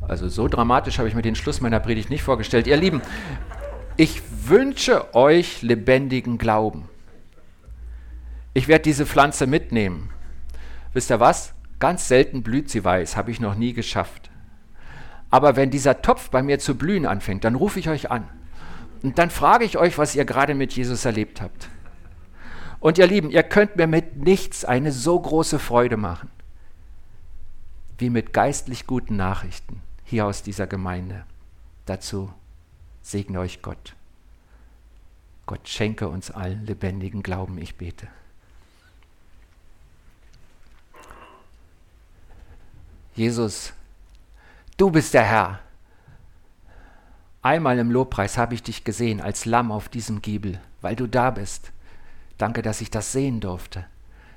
Also 0.00 0.28
so 0.28 0.48
dramatisch 0.48 0.96
habe 0.96 1.08
ich 1.08 1.14
mir 1.14 1.20
den 1.20 1.34
Schluss 1.34 1.60
meiner 1.60 1.80
Predigt 1.80 2.08
nicht 2.08 2.22
vorgestellt. 2.22 2.66
Ihr 2.66 2.78
Lieben, 2.78 3.02
ich 3.96 4.22
wünsche 4.48 5.14
euch 5.14 5.62
lebendigen 5.62 6.38
Glauben. 6.38 6.88
Ich 8.52 8.68
werde 8.68 8.82
diese 8.82 9.06
Pflanze 9.06 9.46
mitnehmen. 9.46 10.10
Wisst 10.92 11.10
ihr 11.10 11.20
was? 11.20 11.54
Ganz 11.78 12.08
selten 12.08 12.42
blüht 12.42 12.70
sie 12.70 12.84
weiß, 12.84 13.16
habe 13.16 13.30
ich 13.30 13.40
noch 13.40 13.54
nie 13.54 13.72
geschafft. 13.72 14.30
Aber 15.30 15.56
wenn 15.56 15.70
dieser 15.70 16.02
Topf 16.02 16.30
bei 16.30 16.42
mir 16.42 16.58
zu 16.58 16.76
blühen 16.76 17.06
anfängt, 17.06 17.44
dann 17.44 17.56
rufe 17.56 17.80
ich 17.80 17.88
euch 17.88 18.10
an. 18.10 18.28
Und 19.02 19.18
dann 19.18 19.30
frage 19.30 19.64
ich 19.64 19.76
euch, 19.76 19.98
was 19.98 20.14
ihr 20.14 20.24
gerade 20.24 20.54
mit 20.54 20.72
Jesus 20.72 21.04
erlebt 21.04 21.40
habt. 21.40 21.68
Und 22.80 22.98
ihr 22.98 23.06
Lieben, 23.06 23.30
ihr 23.30 23.42
könnt 23.42 23.76
mir 23.76 23.86
mit 23.86 24.16
nichts 24.16 24.64
eine 24.64 24.92
so 24.92 25.18
große 25.18 25.58
Freude 25.58 25.96
machen, 25.96 26.30
wie 27.98 28.10
mit 28.10 28.32
geistlich 28.32 28.86
guten 28.86 29.16
Nachrichten 29.16 29.82
hier 30.04 30.26
aus 30.26 30.42
dieser 30.42 30.66
Gemeinde. 30.66 31.24
Dazu 31.86 32.32
segne 33.04 33.38
euch 33.38 33.62
Gott. 33.62 33.94
Gott 35.46 35.68
schenke 35.68 36.08
uns 36.08 36.30
allen 36.30 36.64
lebendigen 36.64 37.22
Glauben, 37.22 37.58
ich 37.58 37.76
bete. 37.76 38.08
Jesus, 43.14 43.72
du 44.76 44.90
bist 44.90 45.14
der 45.14 45.24
Herr. 45.24 45.60
Einmal 47.42 47.78
im 47.78 47.90
Lobpreis 47.90 48.38
habe 48.38 48.54
ich 48.54 48.62
dich 48.62 48.84
gesehen 48.84 49.20
als 49.20 49.44
Lamm 49.44 49.70
auf 49.70 49.90
diesem 49.90 50.22
Giebel, 50.22 50.58
weil 50.80 50.96
du 50.96 51.06
da 51.06 51.30
bist. 51.30 51.72
Danke, 52.38 52.62
dass 52.62 52.80
ich 52.80 52.90
das 52.90 53.12
sehen 53.12 53.40
durfte. 53.40 53.84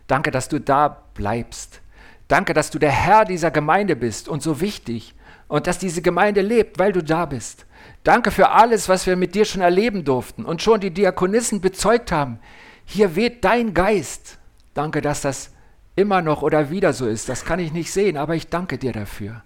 Danke, 0.07 0.30
dass 0.30 0.49
du 0.49 0.59
da 0.59 0.89
bleibst. 1.13 1.82
Danke, 2.28 2.53
dass 2.53 2.70
du 2.70 2.80
der 2.80 2.91
Herr 2.91 3.24
dieser 3.24 3.49
Gemeinde 3.49 3.95
bist 3.95 4.28
und 4.28 4.43
so 4.43 4.59
wichtig 4.59 5.15
und 5.48 5.68
dass 5.68 5.80
diese 5.80 6.02
Gemeinde 6.02 6.41
lebt, 6.41 6.80
weil 6.80 6.91
du 6.91 7.04
da 7.04 7.26
bist. 7.26 7.66
Danke 8.04 8.32
für 8.32 8.50
alles, 8.50 8.89
was 8.89 9.06
wir 9.06 9.16
mit 9.16 9.36
dir 9.36 9.45
schon 9.45 9.62
erleben 9.62 10.04
durften 10.04 10.45
und 10.45 10.62
schon 10.62 10.80
die 10.80 10.91
Diakonissen 10.91 11.62
bezeugt 11.62 12.12
haben. 12.12 12.39
Hier 12.86 13.16
weht 13.16 13.43
dein 13.43 13.74
Geist. 13.74 14.38
Danke, 14.74 15.02
dass 15.02 15.22
das 15.22 15.52
immer 15.95 16.22
noch 16.22 16.41
oder 16.41 16.70
wieder 16.70 16.93
so 16.93 17.08
ist. 17.08 17.28
Das 17.28 17.43
kann 17.43 17.60
ich 17.60 17.74
nicht 17.74 17.91
sehen, 17.91 18.18
aber 18.18 18.36
ich 18.36 18.48
danke 18.48 18.78
dir 18.78 18.93
dafür. 18.93 19.43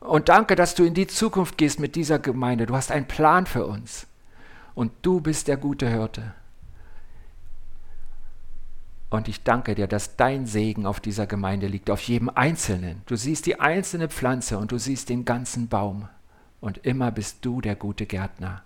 Und 0.00 0.28
danke, 0.28 0.56
dass 0.56 0.74
du 0.74 0.84
in 0.84 0.94
die 0.94 1.06
Zukunft 1.06 1.58
gehst 1.58 1.80
mit 1.80 1.94
dieser 1.94 2.18
Gemeinde. 2.18 2.66
Du 2.66 2.74
hast 2.74 2.90
einen 2.90 3.06
Plan 3.06 3.46
für 3.46 3.66
uns. 3.66 4.06
Und 4.74 4.92
du 5.02 5.20
bist 5.20 5.48
der 5.48 5.56
gute 5.56 5.88
Hirte. 5.88 6.34
Und 9.12 9.28
ich 9.28 9.42
danke 9.42 9.74
dir, 9.74 9.86
dass 9.86 10.16
dein 10.16 10.46
Segen 10.46 10.86
auf 10.86 10.98
dieser 10.98 11.26
Gemeinde 11.26 11.66
liegt, 11.66 11.90
auf 11.90 12.00
jedem 12.00 12.30
Einzelnen. 12.30 13.02
Du 13.04 13.14
siehst 13.14 13.44
die 13.44 13.60
einzelne 13.60 14.08
Pflanze 14.08 14.56
und 14.56 14.72
du 14.72 14.78
siehst 14.78 15.10
den 15.10 15.26
ganzen 15.26 15.68
Baum 15.68 16.08
und 16.62 16.78
immer 16.78 17.10
bist 17.10 17.44
du 17.44 17.60
der 17.60 17.76
gute 17.76 18.06
Gärtner. 18.06 18.62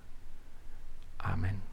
Amen. 1.19 1.66